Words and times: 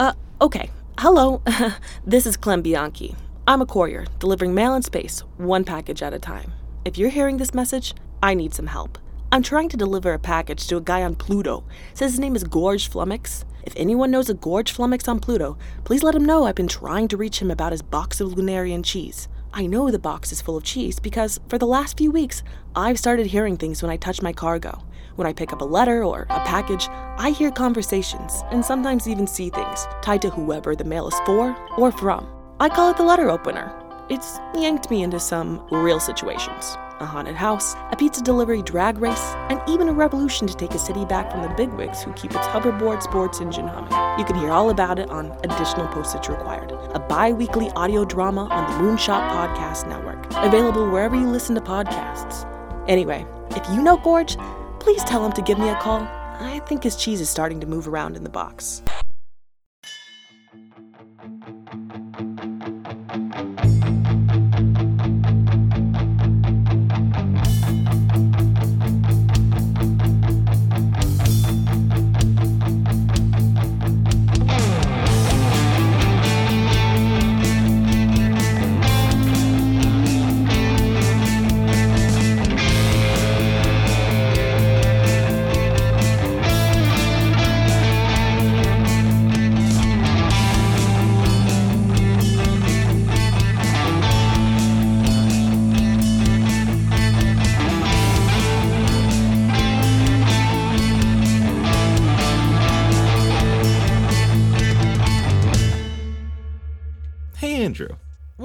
Uh, 0.00 0.12
okay. 0.40 0.70
Hello. 0.98 1.40
this 2.06 2.26
is 2.26 2.36
Clem 2.36 2.62
Bianchi. 2.62 3.14
I'm 3.46 3.62
a 3.62 3.66
courier, 3.66 4.06
delivering 4.18 4.54
mail 4.54 4.74
in 4.74 4.82
space, 4.82 5.20
one 5.36 5.64
package 5.64 6.02
at 6.02 6.14
a 6.14 6.18
time. 6.18 6.52
If 6.84 6.98
you're 6.98 7.10
hearing 7.10 7.36
this 7.36 7.54
message, 7.54 7.94
I 8.22 8.34
need 8.34 8.54
some 8.54 8.66
help. 8.66 8.98
I'm 9.30 9.42
trying 9.42 9.68
to 9.68 9.76
deliver 9.76 10.12
a 10.12 10.18
package 10.18 10.66
to 10.68 10.76
a 10.76 10.80
guy 10.80 11.02
on 11.02 11.14
Pluto. 11.14 11.64
Says 11.94 12.12
his 12.12 12.20
name 12.20 12.34
is 12.34 12.44
Gorge 12.44 12.90
Flummox. 12.90 13.44
If 13.62 13.72
anyone 13.76 14.10
knows 14.10 14.28
a 14.28 14.34
Gorge 14.34 14.74
Flummox 14.74 15.08
on 15.08 15.20
Pluto, 15.20 15.56
please 15.84 16.02
let 16.02 16.14
him 16.14 16.24
know 16.24 16.44
I've 16.44 16.54
been 16.54 16.68
trying 16.68 17.08
to 17.08 17.16
reach 17.16 17.40
him 17.40 17.50
about 17.50 17.72
his 17.72 17.82
box 17.82 18.20
of 18.20 18.32
Lunarian 18.32 18.84
cheese. 18.84 19.28
I 19.52 19.66
know 19.66 19.90
the 19.90 19.98
box 20.00 20.32
is 20.32 20.42
full 20.42 20.56
of 20.56 20.64
cheese 20.64 20.98
because 20.98 21.38
for 21.48 21.58
the 21.58 21.66
last 21.66 21.96
few 21.96 22.10
weeks, 22.10 22.42
I've 22.74 22.98
started 22.98 23.26
hearing 23.26 23.56
things 23.56 23.82
when 23.82 23.90
I 23.90 23.96
touch 23.96 24.22
my 24.22 24.32
cargo. 24.32 24.82
When 25.16 25.28
I 25.28 25.32
pick 25.32 25.52
up 25.52 25.60
a 25.60 25.64
letter 25.64 26.02
or 26.02 26.22
a 26.22 26.40
package, 26.40 26.88
I 26.90 27.30
hear 27.30 27.52
conversations 27.52 28.42
and 28.50 28.64
sometimes 28.64 29.08
even 29.08 29.28
see 29.28 29.48
things 29.48 29.86
tied 30.02 30.22
to 30.22 30.30
whoever 30.30 30.74
the 30.74 30.84
mail 30.84 31.06
is 31.06 31.14
for 31.24 31.56
or 31.78 31.92
from. 31.92 32.26
I 32.58 32.68
call 32.68 32.90
it 32.90 32.96
the 32.96 33.04
letter 33.04 33.30
opener. 33.30 33.72
It's 34.10 34.40
yanked 34.54 34.90
me 34.90 35.02
into 35.02 35.20
some 35.20 35.64
real 35.70 36.00
situations 36.00 36.76
a 37.00 37.06
haunted 37.06 37.34
house, 37.34 37.74
a 37.90 37.96
pizza 37.96 38.22
delivery 38.22 38.62
drag 38.62 38.98
race, 38.98 39.34
and 39.50 39.60
even 39.68 39.88
a 39.88 39.92
revolution 39.92 40.46
to 40.46 40.54
take 40.54 40.70
a 40.72 40.78
city 40.78 41.04
back 41.04 41.30
from 41.30 41.42
the 41.42 41.48
bigwigs 41.48 42.02
who 42.02 42.12
keep 42.12 42.30
its 42.30 42.46
hoverboard 42.46 43.02
sports 43.02 43.40
engine 43.40 43.66
humming. 43.66 43.92
You 44.18 44.24
can 44.24 44.36
hear 44.36 44.50
all 44.50 44.70
about 44.70 45.00
it 45.00 45.10
on 45.10 45.32
Additional 45.42 45.88
Postage 45.88 46.28
Required, 46.28 46.70
a 46.70 47.00
bi 47.00 47.32
weekly 47.32 47.68
audio 47.70 48.04
drama 48.04 48.44
on 48.44 48.70
the 48.70 48.78
Moonshot 48.78 49.28
Podcast 49.30 49.88
Network, 49.88 50.24
available 50.36 50.88
wherever 50.88 51.16
you 51.16 51.28
listen 51.28 51.56
to 51.56 51.60
podcasts. 51.60 52.48
Anyway, 52.88 53.26
if 53.50 53.68
you 53.70 53.82
know 53.82 53.96
Gorge, 53.96 54.36
please 54.84 55.02
tell 55.04 55.24
him 55.24 55.32
to 55.32 55.40
give 55.40 55.58
me 55.58 55.70
a 55.70 55.74
call. 55.76 56.02
I 56.40 56.60
think 56.66 56.82
his 56.82 56.94
cheese 56.94 57.22
is 57.22 57.30
starting 57.30 57.58
to 57.60 57.66
move 57.66 57.88
around 57.88 58.18
in 58.18 58.22
the 58.22 58.28
box. 58.28 58.82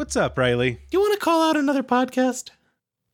What's 0.09 0.17
up, 0.17 0.39
Riley? 0.39 0.79
You 0.89 0.99
want 1.01 1.13
to 1.13 1.19
call 1.19 1.47
out 1.47 1.55
another 1.55 1.83
podcast? 1.83 2.49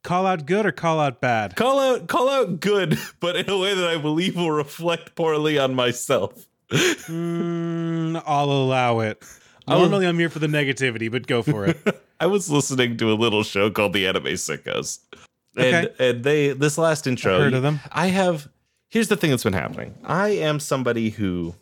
Call 0.05 0.25
out 0.25 0.45
good 0.45 0.65
or 0.65 0.71
call 0.71 1.01
out 1.01 1.19
bad? 1.19 1.57
Call 1.57 1.77
out, 1.77 2.07
call 2.07 2.29
out 2.29 2.61
good, 2.61 2.97
but 3.19 3.35
in 3.35 3.49
a 3.49 3.57
way 3.57 3.73
that 3.73 3.85
I 3.85 3.97
believe 3.97 4.37
will 4.37 4.49
reflect 4.51 5.13
poorly 5.13 5.59
on 5.59 5.75
myself. 5.75 6.47
Mm, 6.71 8.23
I'll 8.25 8.49
allow 8.49 9.01
it. 9.01 9.21
I'll- 9.67 9.79
Normally, 9.81 10.07
I'm 10.07 10.17
here 10.17 10.29
for 10.29 10.39
the 10.39 10.47
negativity, 10.47 11.11
but 11.11 11.27
go 11.27 11.41
for 11.41 11.65
it. 11.65 11.77
I 12.21 12.27
was 12.27 12.49
listening 12.49 12.95
to 12.95 13.11
a 13.11 13.15
little 13.15 13.43
show 13.43 13.69
called 13.69 13.91
The 13.91 14.07
Anime 14.07 14.23
Sickos. 14.27 14.99
And, 15.57 15.75
Okay. 15.87 16.09
and 16.11 16.23
they 16.23 16.53
this 16.53 16.77
last 16.77 17.07
intro 17.07 17.35
I've 17.35 17.41
heard 17.41 17.53
of 17.55 17.61
them. 17.61 17.81
I 17.91 18.07
have 18.07 18.47
here's 18.87 19.09
the 19.09 19.17
thing 19.17 19.31
that's 19.31 19.43
been 19.43 19.51
happening. 19.51 19.95
I 20.05 20.29
am 20.29 20.61
somebody 20.61 21.09
who 21.09 21.55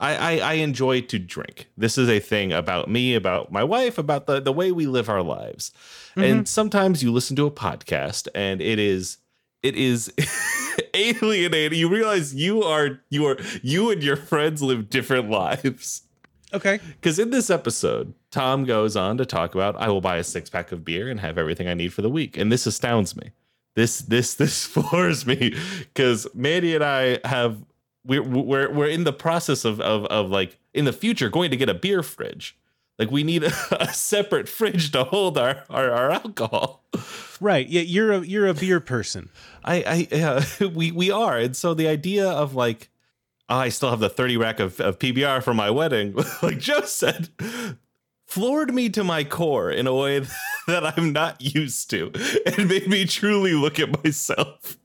I, 0.00 0.14
I 0.14 0.38
I 0.38 0.52
enjoy 0.54 1.00
to 1.02 1.18
drink. 1.18 1.68
This 1.76 1.98
is 1.98 2.08
a 2.08 2.20
thing 2.20 2.52
about 2.52 2.88
me, 2.88 3.14
about 3.14 3.50
my 3.50 3.64
wife, 3.64 3.98
about 3.98 4.26
the 4.26 4.40
the 4.40 4.52
way 4.52 4.72
we 4.72 4.86
live 4.86 5.08
our 5.08 5.22
lives. 5.22 5.72
Mm-hmm. 6.10 6.22
And 6.22 6.48
sometimes 6.48 7.02
you 7.02 7.12
listen 7.12 7.36
to 7.36 7.46
a 7.46 7.50
podcast 7.50 8.28
and 8.34 8.60
it 8.60 8.78
is 8.78 9.18
it 9.62 9.74
is 9.74 10.12
alienating. 10.94 11.78
You 11.78 11.88
realize 11.88 12.34
you 12.34 12.62
are 12.62 13.00
you 13.10 13.26
are 13.26 13.36
you 13.62 13.90
and 13.90 14.02
your 14.02 14.16
friends 14.16 14.62
live 14.62 14.88
different 14.88 15.30
lives. 15.30 16.02
Okay. 16.52 16.80
Because 17.00 17.18
in 17.18 17.30
this 17.30 17.50
episode, 17.50 18.14
Tom 18.30 18.64
goes 18.64 18.96
on 18.96 19.18
to 19.18 19.26
talk 19.26 19.54
about 19.54 19.76
I 19.76 19.88
will 19.88 20.00
buy 20.00 20.16
a 20.16 20.24
six 20.24 20.48
pack 20.48 20.72
of 20.72 20.84
beer 20.84 21.08
and 21.08 21.20
have 21.20 21.38
everything 21.38 21.68
I 21.68 21.74
need 21.74 21.92
for 21.92 22.02
the 22.02 22.10
week, 22.10 22.36
and 22.36 22.50
this 22.50 22.66
astounds 22.66 23.16
me. 23.16 23.32
This 23.74 23.98
this 23.98 24.34
this 24.42 24.64
floors 24.66 25.26
me 25.26 25.54
because 25.80 26.26
Mandy 26.34 26.74
and 26.74 26.84
I 26.84 27.18
have 27.24 27.62
we're 28.08 28.22
we're 28.22 28.72
we're 28.72 28.88
in 28.88 29.04
the 29.04 29.12
process 29.12 29.64
of 29.64 29.80
of 29.80 30.06
of 30.06 30.30
like 30.30 30.58
in 30.72 30.86
the 30.86 30.92
future 30.92 31.28
going 31.28 31.50
to 31.50 31.56
get 31.56 31.68
a 31.68 31.74
beer 31.74 32.02
fridge. 32.02 32.56
Like 32.98 33.12
we 33.12 33.22
need 33.22 33.44
a, 33.44 33.52
a 33.80 33.92
separate 33.92 34.48
fridge 34.48 34.90
to 34.92 35.04
hold 35.04 35.38
our, 35.38 35.64
our 35.70 35.90
our 35.90 36.10
alcohol. 36.10 36.84
Right. 37.40 37.68
Yeah, 37.68 37.82
you're 37.82 38.12
a 38.12 38.20
you're 38.20 38.48
a 38.48 38.54
beer 38.54 38.80
person. 38.80 39.28
I 39.64 40.08
I 40.12 40.16
uh, 40.16 40.44
we 40.74 40.90
we 40.90 41.10
are, 41.10 41.38
and 41.38 41.54
so 41.54 41.74
the 41.74 41.86
idea 41.86 42.28
of 42.28 42.54
like 42.54 42.88
oh, 43.48 43.56
I 43.56 43.68
still 43.68 43.90
have 43.90 44.00
the 44.00 44.08
thirty 44.08 44.36
rack 44.36 44.58
of, 44.58 44.80
of 44.80 44.98
PBR 44.98 45.42
for 45.42 45.54
my 45.54 45.70
wedding, 45.70 46.14
like 46.42 46.58
Joe 46.58 46.80
said, 46.80 47.28
floored 48.26 48.74
me 48.74 48.88
to 48.90 49.04
my 49.04 49.22
core 49.22 49.70
in 49.70 49.86
a 49.86 49.94
way 49.94 50.20
that 50.66 50.98
I'm 50.98 51.12
not 51.12 51.40
used 51.40 51.90
to, 51.90 52.10
and 52.46 52.68
made 52.68 52.88
me 52.88 53.04
truly 53.04 53.52
look 53.52 53.78
at 53.78 54.02
myself. 54.02 54.78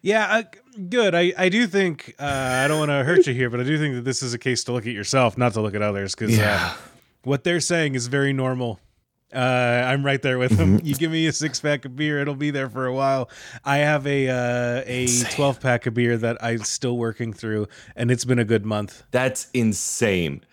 Yeah, 0.00 0.26
uh, 0.26 0.42
good. 0.88 1.14
I 1.14 1.32
I 1.36 1.48
do 1.48 1.66
think 1.66 2.14
uh, 2.18 2.62
I 2.64 2.68
don't 2.68 2.78
want 2.78 2.90
to 2.90 3.04
hurt 3.04 3.26
you 3.26 3.34
here, 3.34 3.50
but 3.50 3.60
I 3.60 3.64
do 3.64 3.76
think 3.78 3.94
that 3.96 4.04
this 4.04 4.22
is 4.22 4.32
a 4.32 4.38
case 4.38 4.64
to 4.64 4.72
look 4.72 4.86
at 4.86 4.92
yourself, 4.94 5.36
not 5.36 5.52
to 5.54 5.60
look 5.60 5.74
at 5.74 5.82
others, 5.82 6.14
because 6.14 6.38
uh, 6.38 6.74
what 7.24 7.44
they're 7.44 7.60
saying 7.60 7.94
is 7.94 8.06
very 8.06 8.32
normal. 8.32 8.80
Uh, 9.34 9.84
I'm 9.86 10.04
right 10.04 10.20
there 10.20 10.38
with 10.38 10.58
them. 10.58 10.78
You 10.84 10.94
give 10.94 11.10
me 11.10 11.26
a 11.26 11.32
six 11.32 11.58
pack 11.58 11.86
of 11.86 11.96
beer, 11.96 12.20
it'll 12.20 12.34
be 12.34 12.50
there 12.50 12.68
for 12.68 12.84
a 12.84 12.92
while. 12.92 13.30
I 13.64 13.78
have 13.78 14.06
a 14.06 14.28
uh, 14.28 14.82
a 14.86 15.06
twelve 15.30 15.58
pack 15.58 15.86
of 15.86 15.94
beer 15.94 16.18
that 16.18 16.36
I'm 16.44 16.64
still 16.64 16.98
working 16.98 17.32
through, 17.32 17.66
and 17.96 18.10
it's 18.10 18.26
been 18.26 18.38
a 18.38 18.44
good 18.44 18.66
month. 18.66 19.04
That's 19.10 19.48
insane. 19.54 20.44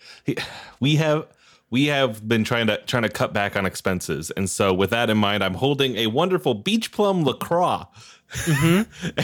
We 0.80 0.96
have 0.96 1.26
we 1.68 1.86
have 1.86 2.26
been 2.26 2.42
trying 2.42 2.68
to 2.68 2.78
trying 2.86 3.02
to 3.02 3.10
cut 3.10 3.34
back 3.34 3.54
on 3.54 3.66
expenses, 3.66 4.30
and 4.30 4.48
so 4.48 4.72
with 4.72 4.88
that 4.90 5.10
in 5.10 5.18
mind, 5.18 5.44
I'm 5.44 5.54
holding 5.54 5.96
a 5.96 6.06
wonderful 6.06 6.54
Beach 6.54 6.90
Plum 6.90 7.22
Lacroix, 7.22 7.84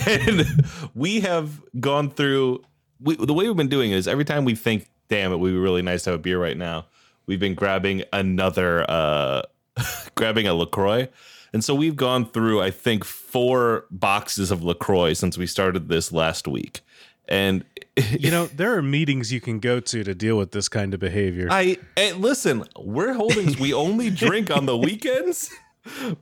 and 0.06 0.64
we 0.94 1.20
have 1.20 1.62
gone 1.80 2.10
through. 2.10 2.62
We, 3.00 3.16
the 3.16 3.34
way 3.34 3.46
we've 3.46 3.56
been 3.56 3.68
doing 3.68 3.92
is 3.92 4.08
every 4.08 4.24
time 4.24 4.44
we 4.44 4.54
think, 4.54 4.88
"Damn, 5.08 5.32
it 5.32 5.36
would 5.36 5.50
be 5.50 5.58
really 5.58 5.82
nice 5.82 6.04
to 6.04 6.10
have 6.10 6.20
a 6.20 6.22
beer 6.22 6.40
right 6.40 6.56
now," 6.56 6.86
we've 7.26 7.40
been 7.40 7.54
grabbing 7.54 8.04
another, 8.12 8.84
uh 8.88 9.42
grabbing 10.14 10.46
a 10.46 10.54
Lacroix. 10.54 11.08
And 11.52 11.64
so 11.64 11.74
we've 11.74 11.96
gone 11.96 12.28
through, 12.28 12.60
I 12.60 12.70
think, 12.70 13.04
four 13.04 13.86
boxes 13.90 14.50
of 14.50 14.62
LaCroix 14.62 15.14
since 15.14 15.38
we 15.38 15.46
started 15.46 15.88
this 15.88 16.12
last 16.12 16.46
week. 16.46 16.80
And 17.28 17.64
You 18.18 18.30
know, 18.30 18.46
there 18.46 18.76
are 18.76 18.82
meetings 18.82 19.32
you 19.32 19.40
can 19.40 19.58
go 19.58 19.80
to 19.80 20.04
to 20.04 20.14
deal 20.14 20.36
with 20.36 20.52
this 20.52 20.68
kind 20.68 20.92
of 20.92 21.00
behavior. 21.00 21.48
I 21.50 21.78
and 21.96 22.18
listen, 22.18 22.64
we're 22.78 23.14
holdings. 23.14 23.58
We 23.58 23.72
only 23.72 24.10
drink 24.10 24.50
on 24.50 24.66
the 24.66 24.76
weekends, 24.76 25.50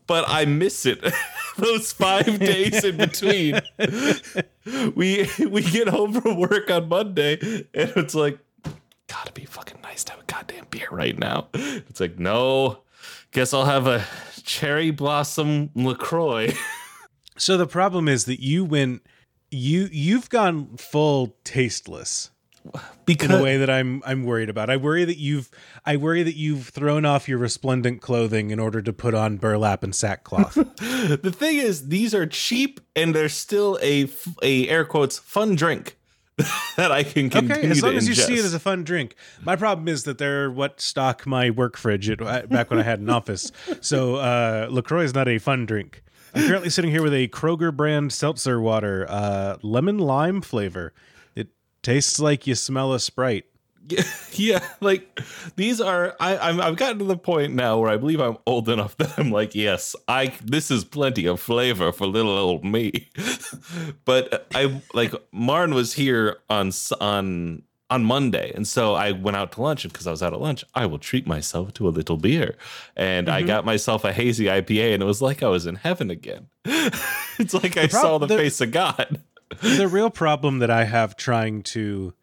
but 0.06 0.24
I 0.28 0.44
miss 0.44 0.86
it. 0.86 1.04
Those 1.56 1.92
five 1.92 2.38
days 2.40 2.82
in 2.82 2.96
between, 2.96 3.60
we 4.94 5.28
we 5.38 5.62
get 5.62 5.88
home 5.88 6.20
from 6.20 6.36
work 6.36 6.70
on 6.70 6.88
Monday, 6.88 7.34
and 7.74 7.92
it's 7.96 8.14
like, 8.14 8.38
gotta 9.06 9.32
be 9.32 9.44
fucking 9.44 9.80
nice 9.82 10.04
to 10.04 10.12
have 10.12 10.20
a 10.20 10.24
goddamn 10.24 10.66
beer 10.70 10.88
right 10.90 11.18
now. 11.18 11.48
It's 11.54 12.00
like, 12.00 12.18
no, 12.18 12.80
guess 13.30 13.54
I'll 13.54 13.66
have 13.66 13.86
a 13.86 14.04
cherry 14.42 14.90
blossom 14.90 15.70
Lacroix. 15.74 16.52
So 17.36 17.56
the 17.56 17.66
problem 17.66 18.08
is 18.08 18.24
that 18.26 18.40
you 18.40 18.64
went 18.64 19.02
you 19.50 19.88
you've 19.92 20.28
gone 20.30 20.76
full 20.76 21.36
tasteless 21.44 22.30
in 23.06 23.30
a 23.30 23.42
way 23.42 23.56
that 23.58 23.70
I'm 23.70 24.02
I'm 24.06 24.24
worried 24.24 24.48
about. 24.48 24.70
I 24.70 24.76
worry 24.76 25.04
that 25.04 25.18
you've 25.18 25.50
I 25.84 25.96
worry 25.96 26.22
that 26.22 26.36
you've 26.36 26.68
thrown 26.68 27.04
off 27.04 27.28
your 27.28 27.38
resplendent 27.38 28.00
clothing 28.00 28.50
in 28.50 28.58
order 28.58 28.80
to 28.82 28.92
put 28.92 29.14
on 29.14 29.36
burlap 29.36 29.82
and 29.82 29.94
sackcloth. 29.94 30.54
the 30.78 31.34
thing 31.34 31.58
is, 31.58 31.88
these 31.88 32.14
are 32.14 32.26
cheap, 32.26 32.80
and 32.96 33.14
they're 33.14 33.28
still 33.28 33.78
a 33.82 34.08
a 34.42 34.68
air 34.68 34.84
quotes 34.84 35.18
fun 35.18 35.54
drink 35.54 35.96
that 36.76 36.90
I 36.90 37.04
can 37.04 37.30
continue 37.30 37.54
okay, 37.54 37.70
as 37.70 37.82
long 37.82 37.94
as 37.94 38.08
you 38.08 38.14
see 38.14 38.34
it 38.34 38.44
as 38.44 38.54
a 38.54 38.60
fun 38.60 38.82
drink. 38.82 39.14
My 39.42 39.56
problem 39.56 39.86
is 39.86 40.04
that 40.04 40.18
they're 40.18 40.50
what 40.50 40.80
stock 40.80 41.26
my 41.26 41.50
work 41.50 41.76
fridge 41.76 42.10
at, 42.10 42.48
back 42.48 42.70
when 42.70 42.78
I 42.78 42.82
had 42.82 42.98
an 42.98 43.10
office. 43.10 43.52
So 43.80 44.16
uh, 44.16 44.68
Lacroix 44.70 45.04
is 45.04 45.14
not 45.14 45.28
a 45.28 45.38
fun 45.38 45.66
drink. 45.66 46.02
I'm 46.34 46.48
currently 46.48 46.70
sitting 46.70 46.90
here 46.90 47.02
with 47.02 47.14
a 47.14 47.28
Kroger 47.28 47.74
brand 47.74 48.12
seltzer 48.12 48.60
water, 48.60 49.06
uh, 49.08 49.58
lemon 49.62 49.98
lime 49.98 50.40
flavor. 50.40 50.92
Tastes 51.84 52.18
like 52.18 52.46
you 52.46 52.54
smell 52.54 52.94
a 52.94 52.98
Sprite. 52.98 53.44
yeah, 54.32 54.66
like 54.80 55.20
these 55.56 55.82
are. 55.82 56.16
I, 56.18 56.38
I'm. 56.38 56.58
I've 56.58 56.76
gotten 56.76 56.98
to 57.00 57.04
the 57.04 57.18
point 57.18 57.52
now 57.52 57.78
where 57.78 57.90
I 57.90 57.98
believe 57.98 58.20
I'm 58.20 58.38
old 58.46 58.70
enough 58.70 58.96
that 58.96 59.18
I'm 59.18 59.30
like, 59.30 59.54
yes, 59.54 59.94
I. 60.08 60.32
This 60.42 60.70
is 60.70 60.82
plenty 60.82 61.26
of 61.26 61.40
flavor 61.40 61.92
for 61.92 62.06
little 62.06 62.36
old 62.36 62.64
me. 62.64 63.10
but 64.06 64.46
I 64.54 64.80
like 64.94 65.12
Marn 65.30 65.74
was 65.74 65.92
here 65.92 66.38
on 66.48 66.70
on 67.02 67.62
on 67.90 68.04
Monday, 68.06 68.50
and 68.54 68.66
so 68.66 68.94
I 68.94 69.12
went 69.12 69.36
out 69.36 69.52
to 69.52 69.60
lunch. 69.60 69.84
And 69.84 69.92
because 69.92 70.06
I 70.06 70.10
was 70.10 70.22
out 70.22 70.32
at 70.32 70.40
lunch, 70.40 70.64
I 70.74 70.86
will 70.86 70.98
treat 70.98 71.26
myself 71.26 71.74
to 71.74 71.86
a 71.86 71.90
little 71.90 72.16
beer, 72.16 72.56
and 72.96 73.26
mm-hmm. 73.26 73.36
I 73.36 73.42
got 73.42 73.66
myself 73.66 74.04
a 74.04 74.12
hazy 74.14 74.46
IPA, 74.46 74.94
and 74.94 75.02
it 75.02 75.06
was 75.06 75.20
like 75.20 75.42
I 75.42 75.48
was 75.48 75.66
in 75.66 75.74
heaven 75.74 76.10
again. 76.10 76.46
it's 76.64 77.52
like 77.52 77.76
I 77.76 77.88
prob- 77.88 78.02
saw 78.02 78.16
the, 78.18 78.26
the 78.28 78.38
face 78.38 78.62
of 78.62 78.70
God. 78.70 79.20
The 79.60 79.88
real 79.88 80.10
problem 80.10 80.58
that 80.58 80.70
I 80.70 80.84
have 80.84 81.16
trying 81.16 81.62
to 81.64 82.14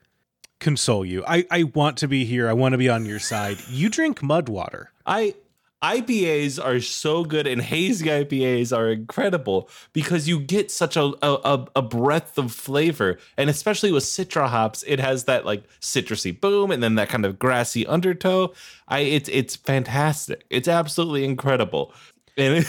console 0.60 1.04
you. 1.04 1.24
I, 1.28 1.45
I 1.51 1.63
want 1.63 1.98
to 1.98 2.07
be 2.07 2.24
here. 2.24 2.48
I 2.48 2.54
want 2.54 2.74
to 2.74 2.78
be 2.78 2.89
on 2.89 3.06
your 3.06 3.19
side. 3.19 3.57
You 3.69 3.89
drink 3.89 4.24
mud 4.24 4.48
water. 4.48 4.92
I 5.06 5.36
IPAs 5.81 6.63
are 6.63 6.80
so 6.80 7.24
good 7.24 7.48
and 7.48 7.60
hazy 7.60 8.06
IPAs 8.06 8.75
are 8.75 8.92
incredible 8.92 9.68
because 9.94 10.28
you 10.28 10.39
get 10.39 10.69
such 10.69 10.95
a, 10.95 11.12
a, 11.24 11.66
a 11.75 11.81
breadth 11.81 12.38
of 12.38 12.51
flavor. 12.51 13.18
And 13.36 13.50
especially 13.50 13.92
with 13.92 14.04
Citra 14.04 14.48
hops, 14.48 14.84
it 14.86 15.00
has 15.00 15.24
that 15.24 15.44
like 15.44 15.63
citrusy 15.80 16.39
boom 16.39 16.69
and 16.69 16.84
then 16.84 16.95
that 16.95 17.10
kind 17.10 17.25
of 17.25 17.39
grassy 17.39 17.88
undertow. 17.88 18.54
I 18.88 19.00
it's 19.00 19.30
it's 19.30 19.56
fantastic. 19.56 20.45
It's 20.51 20.68
absolutely 20.68 21.25
incredible. 21.25 21.94
And, 22.41 22.65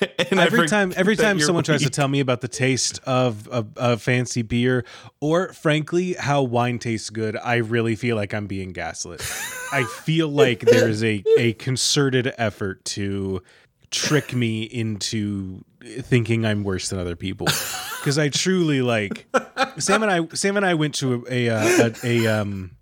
and 0.30 0.40
every 0.40 0.68
time 0.68 0.92
every 0.96 1.16
time 1.16 1.40
someone 1.40 1.64
tries 1.64 1.82
to 1.82 1.90
tell 1.90 2.08
me 2.08 2.20
about 2.20 2.40
the 2.40 2.48
taste 2.48 3.00
of 3.04 3.48
a 3.76 3.96
fancy 3.96 4.42
beer 4.42 4.84
or 5.20 5.52
frankly 5.52 6.14
how 6.14 6.42
wine 6.42 6.78
tastes 6.78 7.10
good 7.10 7.36
i 7.36 7.56
really 7.56 7.96
feel 7.96 8.16
like 8.16 8.34
i'm 8.34 8.46
being 8.46 8.72
gaslit. 8.72 9.20
I 9.72 9.84
feel 9.84 10.28
like 10.28 10.60
there's 10.60 11.02
a, 11.02 11.24
a 11.38 11.54
concerted 11.54 12.32
effort 12.38 12.84
to 12.86 13.42
trick 13.90 14.34
me 14.34 14.62
into 14.62 15.64
thinking 15.80 16.44
i'm 16.44 16.62
worse 16.64 16.88
than 16.90 16.98
other 16.98 17.16
people. 17.16 17.46
Because 17.98 18.18
i 18.18 18.28
truly 18.28 18.82
like 18.82 19.26
sam 19.78 20.02
and 20.02 20.12
i 20.12 20.34
sam 20.34 20.56
and 20.56 20.66
i 20.66 20.74
went 20.74 20.94
to 20.96 21.24
a, 21.30 21.46
a, 21.46 21.86
a, 21.86 21.94
a 22.04 22.26
um 22.26 22.75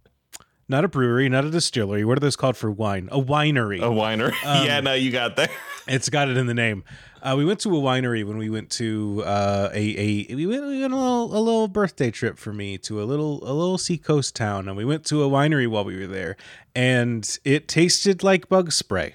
not 0.69 0.85
a 0.85 0.89
brewery, 0.89 1.29
not 1.29 1.45
a 1.45 1.51
distillery. 1.51 2.05
What 2.05 2.17
are 2.17 2.21
those 2.21 2.37
called 2.37 2.57
for 2.57 2.71
wine? 2.71 3.09
A 3.13 3.21
winery. 3.21 3.79
A 3.79 3.91
winery. 3.91 4.35
Um, 4.45 4.67
yeah, 4.67 4.81
no, 4.81 4.95
you 4.95 5.11
got 5.11 5.37
there. 5.37 5.49
It's 5.87 6.09
got 6.09 6.29
it 6.31 6.39
in 6.39 6.47
the 6.47 6.55
name. 6.55 6.83
Uh, 7.23 7.35
we 7.37 7.45
went 7.45 7.61
to 7.61 7.69
a 7.77 7.79
winery 7.79 8.27
when 8.27 8.39
we 8.39 8.49
went 8.49 8.71
to 8.71 9.23
uh, 9.27 9.69
a 9.75 10.29
a 10.31 10.35
we 10.35 10.47
went, 10.47 10.65
we 10.65 10.81
went 10.81 10.95
a 10.95 10.97
little 10.97 11.25
a 11.37 11.41
little 11.41 11.69
birthday 11.69 12.11
trip 12.11 12.39
for 12.39 12.55
me 12.55 12.79
to 12.79 13.03
a 13.03 13.05
little 13.05 13.43
a 13.45 13.53
little 13.53 13.77
seacoast 13.77 14.35
town, 14.35 14.67
and 14.67 14.79
we 14.79 14.85
went 14.87 15.05
to 15.07 15.23
a 15.23 15.29
winery 15.29 15.69
while 15.69 15.85
we 15.85 15.99
were 15.99 16.07
there, 16.07 16.37
and 16.75 17.39
it 17.45 17.69
tasted 17.69 18.23
like 18.23 18.49
bug 18.49 18.73
spray. 18.73 19.15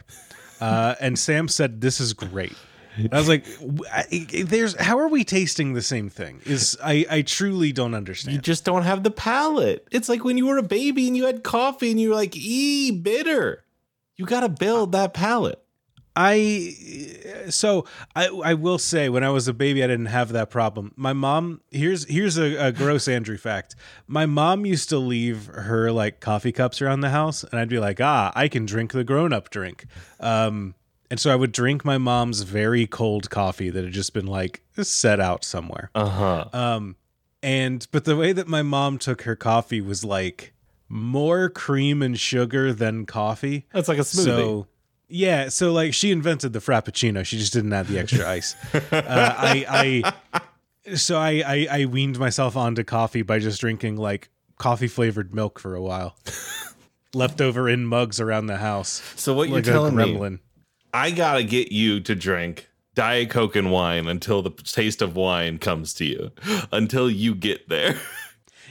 Uh, 0.61 0.93
and 1.01 1.17
Sam 1.17 1.47
said, 1.47 1.81
"This 1.81 1.99
is 1.99 2.13
great." 2.13 2.55
I 3.11 3.17
was 3.17 3.27
like, 3.27 3.45
"There's 4.31 4.79
how 4.79 4.99
are 4.99 5.07
we 5.07 5.23
tasting 5.23 5.73
the 5.73 5.81
same 5.81 6.09
thing?" 6.09 6.41
Is 6.45 6.77
I 6.83 7.05
I 7.09 7.21
truly 7.21 7.71
don't 7.71 7.93
understand. 7.93 8.35
You 8.35 8.41
just 8.41 8.65
don't 8.65 8.83
have 8.83 9.03
the 9.03 9.11
palate. 9.11 9.87
It's 9.91 10.09
like 10.09 10.23
when 10.23 10.37
you 10.37 10.47
were 10.47 10.57
a 10.57 10.63
baby 10.63 11.07
and 11.07 11.15
you 11.15 11.25
had 11.25 11.43
coffee 11.43 11.91
and 11.91 11.99
you 11.99 12.09
were 12.09 12.15
like, 12.15 12.35
"ee 12.35 12.91
bitter." 12.91 13.63
You 14.15 14.25
got 14.25 14.41
to 14.41 14.49
build 14.49 14.91
that 14.91 15.13
palate. 15.13 15.63
I 16.15 16.75
so 17.49 17.85
I 18.13 18.27
I 18.27 18.53
will 18.55 18.77
say 18.77 19.07
when 19.07 19.23
I 19.23 19.29
was 19.29 19.47
a 19.47 19.53
baby 19.53 19.83
I 19.83 19.87
didn't 19.87 20.07
have 20.07 20.33
that 20.33 20.49
problem. 20.49 20.93
My 20.97 21.13
mom 21.13 21.61
here's 21.71 22.05
here's 22.09 22.37
a, 22.37 22.55
a 22.57 22.71
gross 22.73 23.07
Andrew 23.07 23.37
fact. 23.37 23.75
My 24.07 24.25
mom 24.25 24.65
used 24.65 24.89
to 24.89 24.97
leave 24.97 25.45
her 25.45 25.91
like 25.93 26.19
coffee 26.19 26.51
cups 26.51 26.81
around 26.81 27.01
the 27.01 27.11
house, 27.11 27.45
and 27.45 27.59
I'd 27.59 27.69
be 27.69 27.79
like, 27.79 28.01
ah, 28.01 28.33
I 28.35 28.49
can 28.49 28.65
drink 28.65 28.91
the 28.91 29.05
grown 29.05 29.31
up 29.31 29.49
drink. 29.49 29.85
Um, 30.19 30.75
and 31.09 31.19
so 31.19 31.31
I 31.31 31.35
would 31.35 31.51
drink 31.51 31.83
my 31.83 31.97
mom's 31.97 32.41
very 32.41 32.85
cold 32.85 33.29
coffee 33.29 33.69
that 33.69 33.83
had 33.83 33.93
just 33.93 34.13
been 34.13 34.27
like 34.27 34.61
set 34.81 35.19
out 35.19 35.43
somewhere. 35.43 35.89
Uh 35.95 36.09
huh. 36.09 36.45
Um, 36.53 36.95
and 37.41 37.87
but 37.91 38.05
the 38.05 38.15
way 38.15 38.31
that 38.33 38.47
my 38.47 38.61
mom 38.61 38.97
took 38.97 39.23
her 39.23 39.35
coffee 39.35 39.81
was 39.81 40.03
like 40.03 40.53
more 40.87 41.49
cream 41.49 42.01
and 42.01 42.19
sugar 42.19 42.73
than 42.73 43.05
coffee. 43.05 43.65
That's 43.73 43.87
like 43.87 43.97
a 43.97 44.01
smoothie. 44.01 44.25
So 44.25 44.67
yeah, 45.07 45.49
so 45.49 45.73
like 45.73 45.93
she 45.93 46.11
invented 46.11 46.53
the 46.53 46.59
frappuccino. 46.59 47.25
She 47.25 47.37
just 47.37 47.53
didn't 47.53 47.73
add 47.73 47.87
the 47.87 47.99
extra 47.99 48.29
ice. 48.29 48.55
uh, 48.73 48.81
I, 48.93 50.13
I, 50.33 50.95
so 50.95 51.17
I, 51.17 51.43
I, 51.45 51.67
I 51.71 51.85
weaned 51.85 52.19
myself 52.19 52.55
onto 52.55 52.83
coffee 52.83 53.23
by 53.23 53.39
just 53.39 53.59
drinking 53.59 53.97
like 53.97 54.29
coffee 54.57 54.87
flavored 54.87 55.33
milk 55.33 55.59
for 55.59 55.73
a 55.73 55.81
while, 55.81 56.15
left 57.15 57.41
over 57.41 57.67
in 57.67 57.85
mugs 57.85 58.19
around 58.19 58.45
the 58.47 58.57
house. 58.57 59.01
So 59.15 59.33
what 59.33 59.49
like 59.49 59.65
you're 59.65 59.73
telling 59.73 59.95
me? 59.95 60.39
I 60.93 61.11
gotta 61.11 61.43
get 61.43 61.71
you 61.71 61.99
to 62.01 62.15
drink 62.15 62.67
Diet 62.95 63.29
Coke 63.29 63.55
and 63.55 63.71
wine 63.71 64.07
until 64.07 64.41
the 64.41 64.51
taste 64.51 65.01
of 65.01 65.15
wine 65.15 65.57
comes 65.57 65.93
to 65.95 66.05
you, 66.05 66.31
until 66.71 67.09
you 67.09 67.35
get 67.35 67.69
there. 67.69 67.99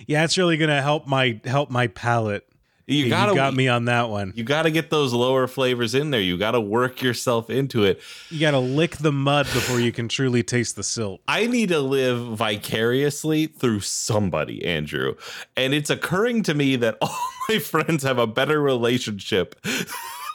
Yeah, 0.06 0.22
it's 0.22 0.38
really 0.38 0.56
gonna 0.56 0.80
help 0.80 1.08
my 1.08 1.40
help 1.44 1.70
my 1.70 1.88
palate 1.88 2.48
you, 2.88 3.10
gotta, 3.10 3.32
you 3.32 3.36
got 3.36 3.52
me 3.52 3.68
on 3.68 3.84
that 3.84 4.08
one. 4.08 4.32
You 4.34 4.44
got 4.44 4.62
to 4.62 4.70
get 4.70 4.88
those 4.88 5.12
lower 5.12 5.46
flavors 5.46 5.94
in 5.94 6.10
there. 6.10 6.22
You 6.22 6.38
got 6.38 6.52
to 6.52 6.60
work 6.60 7.02
yourself 7.02 7.50
into 7.50 7.84
it. 7.84 8.00
You 8.30 8.40
got 8.40 8.52
to 8.52 8.58
lick 8.58 8.96
the 8.96 9.12
mud 9.12 9.44
before 9.52 9.78
you 9.78 9.92
can 9.92 10.08
truly 10.08 10.42
taste 10.42 10.74
the 10.74 10.82
silt. 10.82 11.20
I 11.28 11.46
need 11.46 11.68
to 11.68 11.80
live 11.80 12.18
vicariously 12.38 13.46
through 13.46 13.80
somebody, 13.80 14.64
Andrew. 14.64 15.16
And 15.54 15.74
it's 15.74 15.90
occurring 15.90 16.44
to 16.44 16.54
me 16.54 16.76
that 16.76 16.96
all 17.02 17.14
my 17.50 17.58
friends 17.58 18.04
have 18.04 18.18
a 18.18 18.26
better 18.26 18.58
relationship 18.58 19.54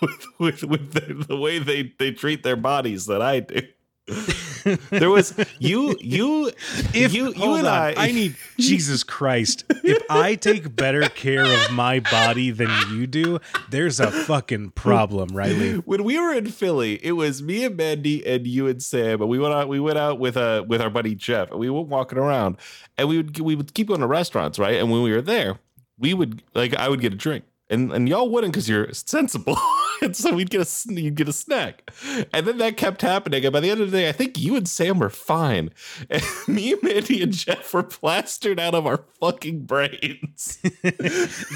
with, 0.04 0.26
with, 0.40 0.64
with 0.64 0.94
the, 0.94 1.26
the 1.28 1.38
way 1.38 1.60
they, 1.60 1.94
they 1.98 2.12
treat 2.12 2.44
their 2.44 2.56
bodies 2.56 3.06
than 3.06 3.22
I 3.22 3.42
do. 3.42 3.62
there 4.90 5.10
was 5.10 5.34
you 5.60 5.96
you 6.02 6.52
if 6.94 7.14
you 7.14 7.34
you 7.34 7.54
and 7.54 7.66
on, 7.66 7.74
I 7.74 7.94
I 7.96 8.12
need 8.12 8.36
Jesus 8.60 9.02
Christ. 9.02 9.64
If 9.70 10.04
I 10.10 10.36
take 10.36 10.76
better 10.76 11.08
care 11.08 11.46
of 11.46 11.72
my 11.72 12.02
body 12.02 12.52
than 12.52 12.70
you 12.92 13.08
do, 13.08 13.40
there's 13.70 14.02
a 14.02 14.12
fucking 14.12 14.72
problem, 14.72 15.30
Riley. 15.30 15.76
When 15.76 16.04
we 16.04 16.20
were 16.20 16.34
in 16.34 16.48
Philly, 16.48 17.00
it 17.02 17.14
was 17.14 17.42
me 17.42 17.64
and 17.64 17.78
Mandy 17.78 18.28
and 18.28 18.46
you 18.46 18.68
and 18.68 18.84
Sam, 18.84 19.22
and 19.22 19.30
we 19.30 19.40
went 19.40 19.54
out 19.54 19.70
we 19.70 19.80
went 19.80 19.98
out 19.98 20.20
with 20.20 20.36
uh 20.36 20.66
with 20.68 20.82
our 20.82 20.90
buddy 20.90 21.16
Jeff, 21.16 21.52
and 21.52 21.60
we 21.62 21.70
were 21.70 21.82
walking 21.82 22.18
around, 22.18 22.58
and 22.98 23.08
we 23.08 23.18
would 23.18 23.40
we 23.40 23.56
would 23.56 23.74
keep 23.74 23.88
going 23.88 24.02
to 24.02 24.08
restaurants, 24.08 24.60
right? 24.60 24.76
And 24.76 24.92
when 24.92 25.02
we 25.02 25.14
were 25.14 25.22
there, 25.22 25.60
we 25.98 26.14
would 26.14 26.44
like 26.54 26.76
I 26.76 26.90
would 26.90 27.00
get 27.00 27.14
a 27.14 27.18
drink 27.18 27.46
and 27.70 27.92
and 27.92 28.08
y'all 28.08 28.30
wouldn't 28.30 28.54
because 28.54 28.70
you're 28.70 28.92
sensible. 28.94 29.58
and 30.04 30.16
so 30.16 30.34
we'd 30.34 30.50
get 30.50 30.62
a 30.62 30.94
you'd 30.94 31.16
get 31.16 31.28
a 31.28 31.34
snack, 31.34 31.90
and 32.34 32.46
then 32.46 32.58
that 32.58 32.78
kept 32.78 33.02
happening. 33.02 33.44
And 33.46 33.54
by 33.54 33.60
the 33.60 33.70
end 33.70 33.82
of 33.82 33.92
the 33.92 33.98
day, 33.98 34.10
I 34.10 34.12
think 34.12 34.40
you 34.40 34.56
and 34.56 34.68
Sam 34.68 35.00
were 35.00 35.10
fine, 35.10 35.72
and 36.10 36.24
me, 36.48 36.76
Mandy, 36.82 37.24
and 37.24 37.32
Jeff 37.32 37.74
were 37.74 37.84
plastered 37.84 38.60
out 38.60 38.76
of 38.76 38.86
our 38.86 39.06
fucking 39.20 39.62
brains. 39.62 40.60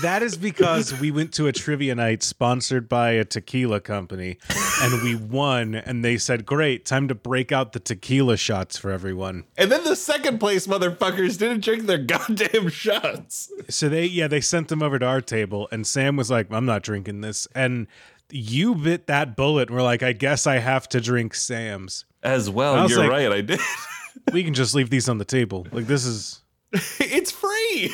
that 0.02 0.20
is 0.22 0.38
because 0.38 1.00
we 1.00 1.12
went 1.12 1.34
to 1.34 1.48
a 1.48 1.52
trivia 1.52 1.96
night 1.96 2.24
sponsored 2.24 2.88
by 2.88 3.12
a 3.12 3.26
tequila 3.26 3.80
company, 3.80 4.38
and 4.82 5.04
we 5.04 5.16
won. 5.16 5.76
And 5.76 6.04
they 6.04 6.18
said, 6.18 6.46
"Great, 6.46 6.86
time 6.86 7.08
to 7.08 7.16
break 7.16 7.52
out 7.52 7.74
the 7.74 7.80
tequila 7.80 8.38
shots 8.38 8.78
for 8.78 8.92
everyone." 8.92 9.44
And 9.58 9.72
then 9.72 9.84
the 9.84 9.96
second 9.96 10.40
place 10.40 10.68
motherfuckers 10.68 11.38
didn't 11.38 11.64
drink 11.64 11.86
their 11.86 11.98
goddamn 11.98 12.70
shots. 12.70 13.52
So 13.70 13.90
they 13.90 14.06
yeah 14.06 14.28
they 14.28 14.42
sent 14.42 14.70
them 14.70 14.82
over 14.82 15.00
to 15.00 15.06
our 15.06 15.22
table, 15.22 15.68
and 15.72 15.86
Sam 15.86 16.16
was 16.16 16.32
like, 16.32 16.52
"I'm 16.52 16.66
not 16.66 16.84
drinking 16.84 17.22
this," 17.22 17.48
and 17.54 17.88
you 18.32 18.76
bit 18.76 19.08
that 19.08 19.36
bullet. 19.36 19.70
And 19.70 19.78
we're 19.78 19.84
like, 19.84 20.04
I 20.04 20.14
guess 20.14 20.48
I 20.48 20.58
have 20.58 20.88
to 20.90 21.02
drink 21.02 21.34
Sam's 21.34 22.06
as 22.24 22.50
well. 22.50 22.90
You're 22.90 23.00
like, 23.00 23.10
right, 23.10 23.32
I 23.32 23.42
did. 23.42 23.60
we 24.34 24.44
can 24.44 24.54
just 24.54 24.76
leave 24.76 24.90
these 24.90 25.08
on 25.10 25.18
the 25.18 25.26
table. 25.26 25.68
Like 25.72 25.88
this 25.88 26.06
is, 26.06 26.42
it's 26.72 27.32
free. 27.32 27.94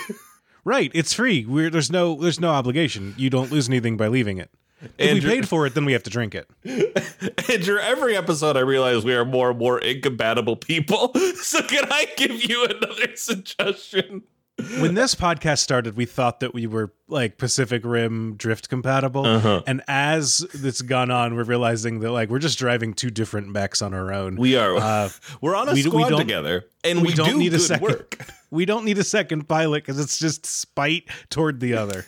Right, 0.66 0.92
it's 0.94 1.14
free. 1.14 1.46
We're, 1.46 1.70
there's 1.70 1.92
no 1.92 2.16
there's 2.16 2.40
no 2.40 2.50
obligation. 2.50 3.14
You 3.18 3.30
don't 3.30 3.52
lose 3.52 3.68
anything 3.68 3.98
by 3.98 4.08
leaving 4.08 4.38
it. 4.38 4.50
If 4.98 5.12
Andrew, 5.12 5.30
we 5.30 5.36
paid 5.38 5.48
for 5.50 5.66
it, 5.66 5.76
then 5.76 5.86
we 5.86 5.94
have 5.94 6.04
to 6.04 6.10
drink 6.10 6.36
it. 6.36 6.50
Andrew, 7.50 7.80
every 7.80 8.18
episode 8.18 8.58
I 8.58 8.62
realize 8.62 9.06
we 9.06 9.14
are 9.14 9.24
more 9.26 9.52
and 9.52 9.60
more 9.60 9.80
incompatible 9.80 10.56
people. 10.58 11.14
So 11.44 11.62
can 11.62 11.86
I 11.92 12.08
give 12.16 12.42
you 12.44 12.66
another 12.66 13.16
suggestion? 13.16 14.24
When 14.58 14.94
this 14.94 15.16
podcast 15.16 15.60
started, 15.60 15.98
we 15.98 16.06
thought 16.06 16.40
that 16.42 16.54
we 16.54 16.68
were 16.68 16.94
like 17.08 17.38
Pacific 17.40 17.84
Rim 17.84 18.36
drift 18.36 18.70
compatible, 18.70 19.26
uh-huh. 19.26 19.64
and 19.66 19.82
as 19.88 20.46
it's 20.54 20.84
gone 20.84 21.10
on, 21.10 21.36
we're 21.36 21.44
realizing 21.44 22.02
that 22.02 22.12
like 22.12 22.30
we're 22.30 22.40
just 22.40 22.60
driving 22.60 22.94
two 22.94 23.10
different 23.10 23.50
mechs 23.50 23.82
on 23.82 23.96
our 23.96 24.14
own. 24.14 24.36
We 24.36 24.56
are. 24.56 24.76
Uh, 24.76 25.10
we're 25.42 25.56
on 25.56 25.70
a 25.70 25.74
we, 25.74 25.82
squad 25.82 26.12
we 26.12 26.18
together, 26.18 26.66
and 26.84 27.02
we, 27.02 27.08
we 27.08 27.14
don't 27.16 27.30
do 27.30 27.38
need 27.38 27.54
a 27.54 27.60
second. 27.60 27.88
Work. 27.88 28.26
We 28.54 28.66
don't 28.66 28.86
need 28.86 29.00
a 29.00 29.04
second 29.04 29.48
pilot 29.50 29.84
because 29.84 30.00
it's 30.00 30.20
just 30.20 30.46
spite 30.46 31.10
toward 31.32 31.60
the 31.60 31.74
other. 31.74 32.06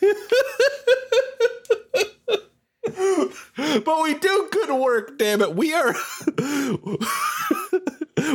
but 3.84 4.02
we 4.04 4.14
do 4.14 4.48
good 4.52 4.70
work. 4.80 5.18
Damn 5.18 5.42
it, 5.42 5.56
we 5.56 5.74
are. 5.74 5.92
we're 6.38 6.96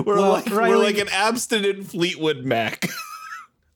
well, 0.06 0.34
like 0.34 0.50
Riley, 0.50 0.70
we're 0.72 0.77
like 0.77 0.98
an 0.98 1.08
abstinent 1.08 1.88
Fleetwood 1.88 2.44
Mac. 2.44 2.89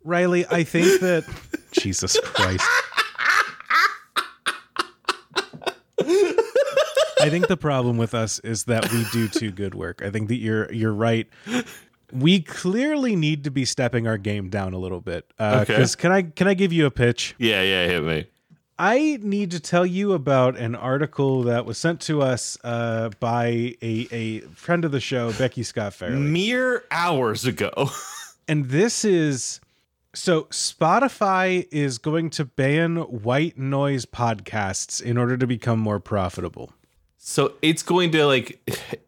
Riley, 0.05 0.45
I 0.49 0.63
think 0.63 1.01
that 1.01 1.25
Jesus 1.71 2.17
Christ. 2.21 2.63
I 7.19 7.29
think 7.29 7.47
the 7.47 7.57
problem 7.57 7.97
with 7.97 8.13
us 8.13 8.39
is 8.39 8.65
that 8.65 8.91
we 8.91 9.03
do 9.11 9.27
too 9.27 9.51
good 9.51 9.73
work. 9.73 10.01
I 10.03 10.11
think 10.11 10.27
that 10.27 10.35
you're 10.35 10.71
you're 10.71 10.93
right. 10.93 11.27
We 12.13 12.39
clearly 12.41 13.15
need 13.15 13.43
to 13.45 13.51
be 13.51 13.65
stepping 13.65 14.07
our 14.07 14.17
game 14.17 14.49
down 14.49 14.73
a 14.73 14.77
little 14.77 15.01
bit. 15.01 15.25
Uh, 15.39 15.65
Okay. 15.67 15.83
can 15.97 16.11
I 16.11 16.21
can 16.21 16.47
I 16.47 16.53
give 16.53 16.71
you 16.71 16.85
a 16.85 16.91
pitch? 16.91 17.33
Yeah, 17.39 17.61
yeah, 17.63 17.87
hit 17.87 18.03
me. 18.03 18.27
I 18.77 19.17
need 19.21 19.51
to 19.51 19.59
tell 19.61 19.85
you 19.85 20.11
about 20.13 20.57
an 20.57 20.75
article 20.75 21.43
that 21.43 21.65
was 21.65 21.77
sent 21.77 22.01
to 22.01 22.21
us 22.21 22.57
uh, 22.63 23.09
by 23.21 23.73
a, 23.81 24.07
a 24.11 24.39
friend 24.41 24.83
of 24.83 24.91
the 24.91 24.99
show, 24.99 25.31
Becky 25.33 25.63
Scott 25.63 25.93
Fairley. 25.93 26.17
Mere 26.17 26.83
hours 26.91 27.45
ago. 27.45 27.71
And 28.47 28.65
this 28.69 29.03
is 29.03 29.59
so 30.15 30.43
Spotify 30.45 31.67
is 31.71 31.97
going 31.97 32.29
to 32.31 32.45
ban 32.45 32.95
white 32.97 33.57
noise 33.57 34.05
podcasts 34.05 35.01
in 35.01 35.17
order 35.17 35.37
to 35.37 35.45
become 35.45 35.79
more 35.79 35.99
profitable. 35.99 36.71
So 37.17 37.53
it's 37.61 37.83
going 37.83 38.11
to 38.11 38.25
like 38.25 38.59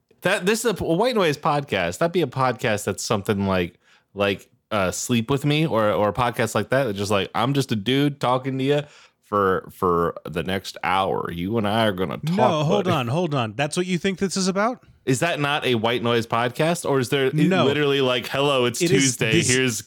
that. 0.21 0.45
This 0.45 0.65
is 0.65 0.79
a, 0.79 0.83
a 0.83 0.93
white 0.95 1.15
noise 1.15 1.37
podcast. 1.37 1.99
That'd 1.99 2.11
be 2.13 2.21
a 2.21 2.27
podcast 2.27 2.83
that's 2.85 3.03
something 3.03 3.47
like 3.47 3.79
like 4.13 4.49
uh, 4.71 4.91
sleep 4.91 5.29
with 5.29 5.45
me 5.45 5.65
or 5.65 5.91
or 5.91 6.09
a 6.09 6.13
podcast 6.13 6.55
like 6.55 6.69
that. 6.69 6.93
Just 6.95 7.11
like 7.11 7.29
I'm 7.35 7.53
just 7.53 7.71
a 7.71 7.75
dude 7.75 8.19
talking 8.19 8.57
to 8.57 8.63
you 8.63 8.81
for 9.23 9.67
for 9.71 10.15
the 10.25 10.43
next 10.43 10.77
hour. 10.83 11.31
You 11.31 11.57
and 11.57 11.67
I 11.67 11.85
are 11.85 11.91
gonna 11.91 12.17
talk. 12.17 12.35
No, 12.35 12.63
hold 12.63 12.85
buddy. 12.85 12.95
on, 12.95 13.07
hold 13.07 13.33
on. 13.35 13.53
That's 13.53 13.77
what 13.77 13.85
you 13.85 13.97
think 13.97 14.19
this 14.19 14.35
is 14.35 14.47
about? 14.47 14.83
Is 15.05 15.19
that 15.21 15.39
not 15.39 15.65
a 15.65 15.75
white 15.75 16.03
noise 16.03 16.27
podcast, 16.27 16.89
or 16.89 16.99
is 16.99 17.09
there 17.09 17.31
No. 17.31 17.63
literally 17.65 18.01
like, 18.01 18.27
"Hello, 18.27 18.65
it's 18.65 18.81
It 18.81 18.89
Tuesday. 18.89 19.31
this- 19.31 19.47
Here's 19.49 19.83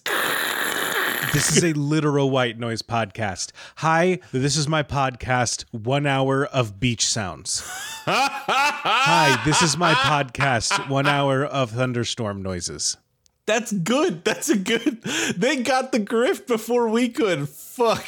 This 1.33 1.57
is 1.57 1.63
a 1.63 1.73
literal 1.75 2.29
white 2.29 2.59
noise 2.59 2.83
podcast. 2.83 3.53
Hi, 3.77 4.19
this 4.33 4.57
is 4.57 4.67
my 4.67 4.83
podcast, 4.83 5.65
One 5.71 6.05
Hour 6.05 6.47
of 6.47 6.81
Beach 6.81 7.07
Sounds. 7.07 7.63
Hi, 8.05 9.41
this 9.45 9.63
is 9.63 9.77
my 9.77 9.95
podcast, 9.95 10.89
One 10.89 11.07
Hour 11.07 11.45
of 11.45 11.71
Thunderstorm 11.71 12.43
Noises. 12.43 12.97
that's 13.47 13.73
good. 13.73 14.25
That's 14.25 14.49
a 14.49 14.57
good. 14.57 15.03
They 15.37 15.63
got 15.63 15.93
the 15.93 16.01
grift 16.01 16.49
before 16.49 16.89
we 16.89 17.09
could. 17.09 17.49
Fuck. 17.49 18.07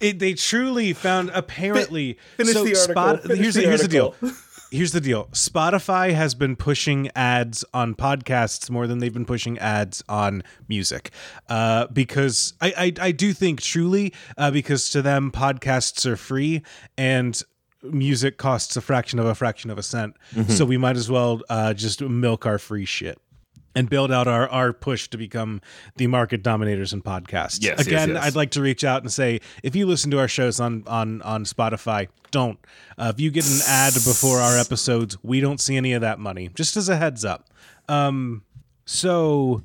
It, 0.00 0.18
they 0.18 0.34
truly 0.34 0.92
found 0.92 1.30
apparently. 1.32 2.18
finish 2.36 2.54
so 2.54 2.64
the 2.64 2.76
article. 2.76 3.28
Finish 3.28 3.38
here's 3.38 3.54
the 3.54 3.60
the, 3.62 3.66
here's 3.68 3.82
the 3.82 3.88
deal. 3.88 4.14
Here's 4.74 4.90
the 4.90 5.00
deal. 5.00 5.26
Spotify 5.26 6.14
has 6.14 6.34
been 6.34 6.56
pushing 6.56 7.08
ads 7.14 7.64
on 7.72 7.94
podcasts 7.94 8.68
more 8.68 8.88
than 8.88 8.98
they've 8.98 9.14
been 9.14 9.24
pushing 9.24 9.56
ads 9.60 10.02
on 10.08 10.42
music, 10.68 11.12
uh, 11.48 11.86
because 11.92 12.54
I, 12.60 12.74
I 13.00 13.06
I 13.08 13.12
do 13.12 13.32
think 13.32 13.60
truly 13.60 14.12
uh, 14.36 14.50
because 14.50 14.90
to 14.90 15.00
them 15.00 15.30
podcasts 15.30 16.04
are 16.06 16.16
free 16.16 16.62
and 16.98 17.40
music 17.84 18.36
costs 18.36 18.76
a 18.76 18.80
fraction 18.80 19.20
of 19.20 19.26
a 19.26 19.34
fraction 19.36 19.70
of 19.70 19.78
a 19.78 19.82
cent. 19.82 20.16
Mm-hmm. 20.32 20.50
So 20.50 20.64
we 20.64 20.76
might 20.76 20.96
as 20.96 21.08
well 21.08 21.40
uh, 21.48 21.74
just 21.74 22.00
milk 22.00 22.44
our 22.44 22.58
free 22.58 22.84
shit 22.84 23.18
and 23.74 23.90
build 23.90 24.12
out 24.12 24.26
our, 24.26 24.48
our 24.48 24.72
push 24.72 25.08
to 25.08 25.18
become 25.18 25.60
the 25.96 26.06
market 26.06 26.42
dominators 26.42 26.92
in 26.92 27.02
podcasts. 27.02 27.58
Yes, 27.60 27.78
yes, 27.78 27.86
Again, 27.86 28.08
yes. 28.10 28.24
I'd 28.24 28.36
like 28.36 28.50
to 28.52 28.62
reach 28.62 28.84
out 28.84 29.02
and 29.02 29.12
say 29.12 29.40
if 29.62 29.74
you 29.74 29.86
listen 29.86 30.10
to 30.12 30.18
our 30.18 30.28
shows 30.28 30.60
on 30.60 30.84
on 30.86 31.22
on 31.22 31.44
Spotify, 31.44 32.08
don't. 32.30 32.58
Uh, 32.98 33.12
if 33.14 33.20
you 33.20 33.30
get 33.30 33.46
an 33.46 33.60
ad 33.66 33.94
before 33.94 34.38
our 34.38 34.58
episodes, 34.58 35.16
we 35.22 35.40
don't 35.40 35.60
see 35.60 35.76
any 35.76 35.92
of 35.92 36.00
that 36.00 36.18
money. 36.18 36.50
Just 36.54 36.76
as 36.76 36.88
a 36.88 36.96
heads 36.96 37.24
up. 37.24 37.48
Um, 37.88 38.42
so 38.84 39.62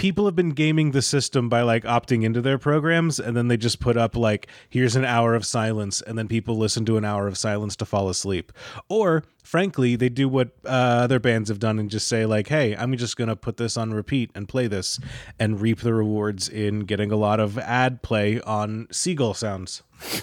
people 0.00 0.24
have 0.24 0.34
been 0.34 0.50
gaming 0.50 0.92
the 0.92 1.02
system 1.02 1.48
by 1.50 1.60
like 1.60 1.84
opting 1.84 2.24
into 2.24 2.40
their 2.40 2.56
programs 2.56 3.20
and 3.20 3.36
then 3.36 3.48
they 3.48 3.56
just 3.56 3.80
put 3.80 3.96
up 3.98 4.16
like 4.16 4.46
here's 4.70 4.96
an 4.96 5.04
hour 5.04 5.34
of 5.34 5.44
silence 5.44 6.00
and 6.00 6.18
then 6.18 6.26
people 6.26 6.56
listen 6.56 6.86
to 6.86 6.96
an 6.96 7.04
hour 7.04 7.26
of 7.26 7.36
silence 7.36 7.76
to 7.76 7.84
fall 7.84 8.08
asleep 8.08 8.50
or 8.88 9.22
frankly 9.44 9.96
they 9.96 10.08
do 10.08 10.26
what 10.26 10.52
uh, 10.64 10.68
other 11.04 11.20
bands 11.20 11.50
have 11.50 11.58
done 11.58 11.78
and 11.78 11.90
just 11.90 12.08
say 12.08 12.24
like 12.24 12.48
hey 12.48 12.74
i'm 12.76 12.96
just 12.96 13.16
going 13.16 13.28
to 13.28 13.36
put 13.36 13.58
this 13.58 13.76
on 13.76 13.92
repeat 13.92 14.30
and 14.34 14.48
play 14.48 14.66
this 14.66 14.98
and 15.38 15.60
reap 15.60 15.80
the 15.80 15.92
rewards 15.92 16.48
in 16.48 16.80
getting 16.80 17.12
a 17.12 17.16
lot 17.16 17.38
of 17.38 17.58
ad 17.58 18.02
play 18.02 18.40
on 18.40 18.88
seagull 18.90 19.34
sounds 19.34 19.82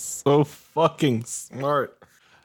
So 0.00 0.44
fucking 0.44 1.24
smart. 1.24 1.96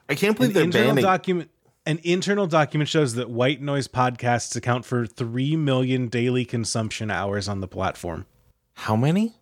I 0.08 0.14
can't 0.14 0.36
believe 0.36 0.54
an 0.56 0.70
they're 0.70 0.84
banning. 0.84 1.02
document 1.02 1.50
an 1.86 2.00
internal 2.02 2.46
document 2.46 2.88
shows 2.88 3.14
that 3.14 3.30
white 3.30 3.62
noise 3.62 3.88
podcasts 3.88 4.56
account 4.56 4.84
for 4.84 5.06
3 5.06 5.56
million 5.56 6.08
daily 6.08 6.44
consumption 6.44 7.10
hours 7.10 7.48
on 7.48 7.60
the 7.60 7.68
platform 7.68 8.26
How 8.74 8.96
many? 8.96 9.36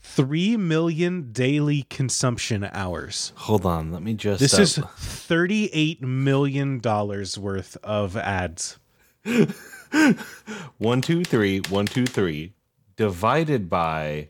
3 0.00 0.56
million 0.56 1.30
daily 1.30 1.84
consumption 1.84 2.68
hours. 2.72 3.32
Hold 3.36 3.64
on. 3.64 3.92
Let 3.92 4.02
me 4.02 4.14
just. 4.14 4.40
This 4.40 4.58
uh, 4.58 4.62
is 4.62 4.76
38 4.76 6.02
million 6.02 6.80
dollars 6.80 7.38
worth 7.38 7.76
of 7.84 8.16
ads. 8.16 8.78
one, 10.78 11.00
two, 11.00 11.22
three, 11.24 11.60
one, 11.68 11.86
two, 11.86 12.04
three, 12.04 12.52
divided 12.96 13.70
by 13.70 14.28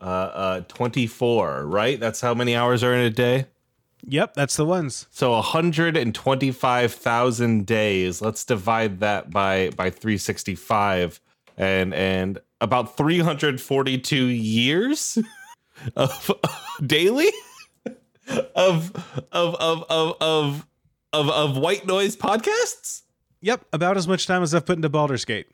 uh, 0.00 0.04
uh, 0.04 0.60
24, 0.68 1.64
right? 1.64 1.98
That's 1.98 2.20
how 2.20 2.34
many 2.34 2.54
hours 2.54 2.84
are 2.84 2.92
in 2.92 3.00
a 3.00 3.10
day? 3.10 3.46
Yep, 4.06 4.34
that's 4.34 4.56
the 4.56 4.66
ones. 4.66 5.06
So 5.10 5.32
125,000 5.32 7.66
days. 7.66 8.20
Let's 8.20 8.44
divide 8.44 9.00
that 9.00 9.30
by 9.30 9.70
by 9.70 9.90
365 9.90 11.20
and 11.56 11.94
and 11.94 12.38
about 12.60 12.96
342 12.96 14.16
years 14.26 15.18
of 15.96 16.30
daily 16.86 17.30
of 18.54 18.92
of 19.32 19.54
of 19.56 19.84
of 19.90 20.16
of 20.20 20.66
of 21.12 21.28
of 21.30 21.56
white 21.56 21.86
noise 21.86 22.16
podcasts. 22.16 23.02
Yep, 23.40 23.64
about 23.72 23.96
as 23.96 24.08
much 24.08 24.26
time 24.26 24.42
as 24.42 24.54
I've 24.54 24.66
put 24.66 24.76
into 24.76 24.88
Baldur's 24.88 25.24
Gate. 25.24 25.46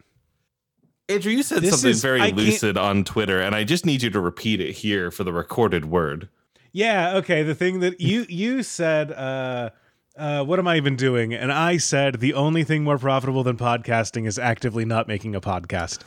Andrew, 1.08 1.32
you 1.32 1.42
said 1.42 1.62
This 1.62 1.70
something 1.72 1.90
is- 1.90 2.02
very 2.02 2.20
I 2.20 2.30
lucid 2.30 2.76
on 2.76 3.02
Twitter, 3.02 3.40
and 3.40 3.54
I 3.54 3.64
just 3.64 3.84
need 3.84 4.02
you 4.02 4.10
to 4.10 4.20
repeat 4.20 4.60
it 4.60 4.72
here 4.72 5.10
for 5.10 5.24
the 5.24 5.32
recorded 5.32 5.86
word. 5.86 6.28
Yeah, 6.72 7.16
okay, 7.16 7.42
the 7.42 7.54
thing 7.54 7.80
that 7.80 8.00
you 8.00 8.26
you 8.28 8.62
said 8.62 9.12
uh 9.12 9.70
uh, 10.16 10.44
what 10.44 10.58
am 10.58 10.68
I 10.68 10.76
even 10.76 10.96
doing? 10.96 11.32
And 11.32 11.50
I 11.50 11.78
said 11.78 12.20
the 12.20 12.34
only 12.34 12.62
thing 12.64 12.84
more 12.84 12.98
profitable 12.98 13.42
than 13.42 13.56
podcasting 13.56 14.26
is 14.26 14.38
actively 14.38 14.84
not 14.84 15.08
making 15.08 15.34
a 15.34 15.40
podcast. 15.40 16.00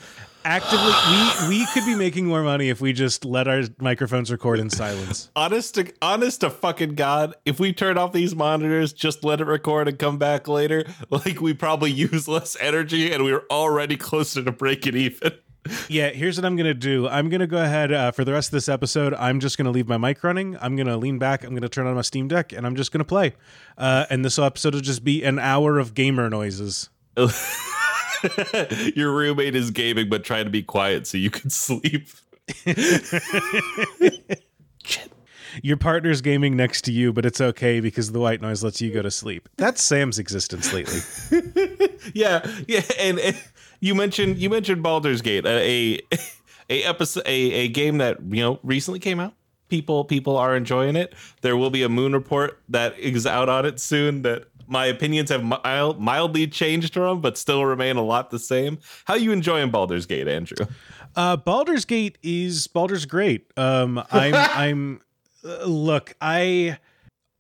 Actively, 0.46 0.92
we 1.10 1.48
we 1.60 1.66
could 1.74 1.86
be 1.86 1.96
making 1.96 2.26
more 2.26 2.44
money 2.44 2.70
if 2.70 2.82
we 2.82 2.92
just 2.92 3.24
let 3.24 3.48
our 3.48 3.64
microphones 3.80 4.30
record 4.30 4.60
in 4.60 4.70
silence. 4.70 5.32
Honest 5.38 5.76
to 5.76 5.92
honest 6.02 6.42
to 6.42 6.50
fucking 6.50 6.96
God, 6.96 7.34
if 7.46 7.62
we 7.62 7.72
turn 7.72 7.98
off 7.98 8.12
these 8.12 8.36
monitors, 8.36 8.92
just 8.92 9.24
let 9.24 9.40
it 9.40 9.46
record 9.46 9.88
and 9.88 9.98
come 9.98 10.18
back 10.18 10.50
later, 10.50 10.86
like 11.10 11.40
we 11.40 11.54
probably 11.54 11.92
use 11.92 12.28
less 12.28 12.58
energy 12.60 13.14
and 13.14 13.24
we're 13.24 13.46
already 13.50 13.96
closer 13.96 14.44
to 14.44 14.52
breaking 14.52 14.98
even. 14.98 15.32
Yeah, 15.88 16.10
here's 16.10 16.38
what 16.38 16.46
I'm 16.46 16.56
gonna 16.56 16.74
do. 16.74 17.08
I'm 17.08 17.30
gonna 17.30 17.48
go 17.48 17.58
ahead 17.64 17.92
uh, 17.92 18.12
for 18.12 18.26
the 18.26 18.34
rest 18.34 18.50
of 18.50 18.52
this 18.52 18.68
episode. 18.68 19.14
I'm 19.14 19.40
just 19.40 19.58
gonna 19.58 19.72
leave 19.72 19.88
my 19.88 19.98
mic 19.98 20.24
running. 20.24 20.58
I'm 20.60 20.76
gonna 20.76 20.98
lean 20.98 21.20
back. 21.20 21.44
I'm 21.44 21.54
gonna 21.54 21.70
turn 21.70 21.88
on 21.88 21.96
my 21.96 22.02
Steam 22.02 22.28
Deck, 22.28 22.52
and 22.52 22.66
I'm 22.66 22.76
just 22.76 22.92
gonna 22.92 23.06
play. 23.06 23.34
Uh, 23.78 24.06
and 24.10 24.26
this 24.26 24.38
episode 24.38 24.74
will 24.74 24.82
just 24.82 25.04
be 25.04 25.24
an 25.24 25.40
hour 25.40 25.80
of 25.80 25.94
gamer 25.94 26.30
noises. 26.30 26.90
Your 28.96 29.14
roommate 29.14 29.56
is 29.56 29.72
gaming 29.72 30.10
but 30.10 30.24
trying 30.24 30.46
to 30.46 30.52
be 30.52 30.64
quiet 30.64 31.08
so 31.08 31.18
you 31.18 31.30
can 31.30 31.50
sleep. 31.50 32.08
Your 35.62 35.78
partner's 35.78 36.22
gaming 36.22 36.56
next 36.56 36.82
to 36.86 36.92
you, 36.92 37.14
but 37.14 37.28
it's 37.28 37.40
okay 37.40 37.80
because 37.80 38.12
the 38.12 38.20
white 38.20 38.42
noise 38.42 38.64
lets 38.64 38.82
you 38.82 38.92
go 38.92 39.04
to 39.04 39.12
sleep. 39.12 39.48
That's 39.58 39.84
Sam's 39.84 40.18
existence 40.20 40.74
lately. 40.74 41.00
Yeah, 42.14 42.46
yeah, 42.68 42.82
and, 43.00 43.18
and 43.18 43.42
you 43.84 43.94
mentioned 43.94 44.38
you 44.38 44.50
mentioned 44.50 44.82
Baldur's 44.82 45.22
Gate, 45.22 45.46
a 45.46 46.00
a, 46.10 46.18
a 46.70 46.84
episode, 46.84 47.24
a, 47.26 47.52
a 47.52 47.68
game 47.68 47.98
that 47.98 48.18
you 48.30 48.42
know 48.42 48.60
recently 48.64 49.00
came 49.00 49.20
out. 49.20 49.34
People 49.68 50.06
people 50.06 50.38
are 50.38 50.56
enjoying 50.56 50.96
it. 50.96 51.14
There 51.42 51.58
will 51.58 51.70
be 51.70 51.84
a 51.84 51.90
Moon 51.90 52.14
report 52.14 52.62
that 52.70 52.98
is 52.98 53.28
out 53.28 53.50
on 53.50 53.66
it 53.66 53.82
soon. 53.82 54.22
That 54.22 54.46
my 54.68 54.86
opinions 54.86 55.30
have 55.32 55.44
mild, 55.44 56.00
mildly 56.00 56.48
changed 56.48 56.94
from, 56.94 57.20
but 57.20 57.38
still 57.38 57.66
remain 57.66 57.98
a 57.98 58.02
lot 58.02 58.32
the 58.32 58.40
same. 58.40 58.80
How 59.04 59.16
you 59.16 59.34
enjoying 59.34 59.70
Baldur's 59.70 60.06
Gate, 60.06 60.30
Andrew? 60.30 60.66
Uh, 61.16 61.36
Baldur's 61.36 61.84
Gate 61.84 62.18
is 62.24 62.68
Baldur's 62.68 63.06
great. 63.06 63.52
Um, 63.58 64.02
I'm 64.12 64.34
I'm 64.36 65.02
uh, 65.44 65.66
look. 65.66 66.16
I 66.22 66.78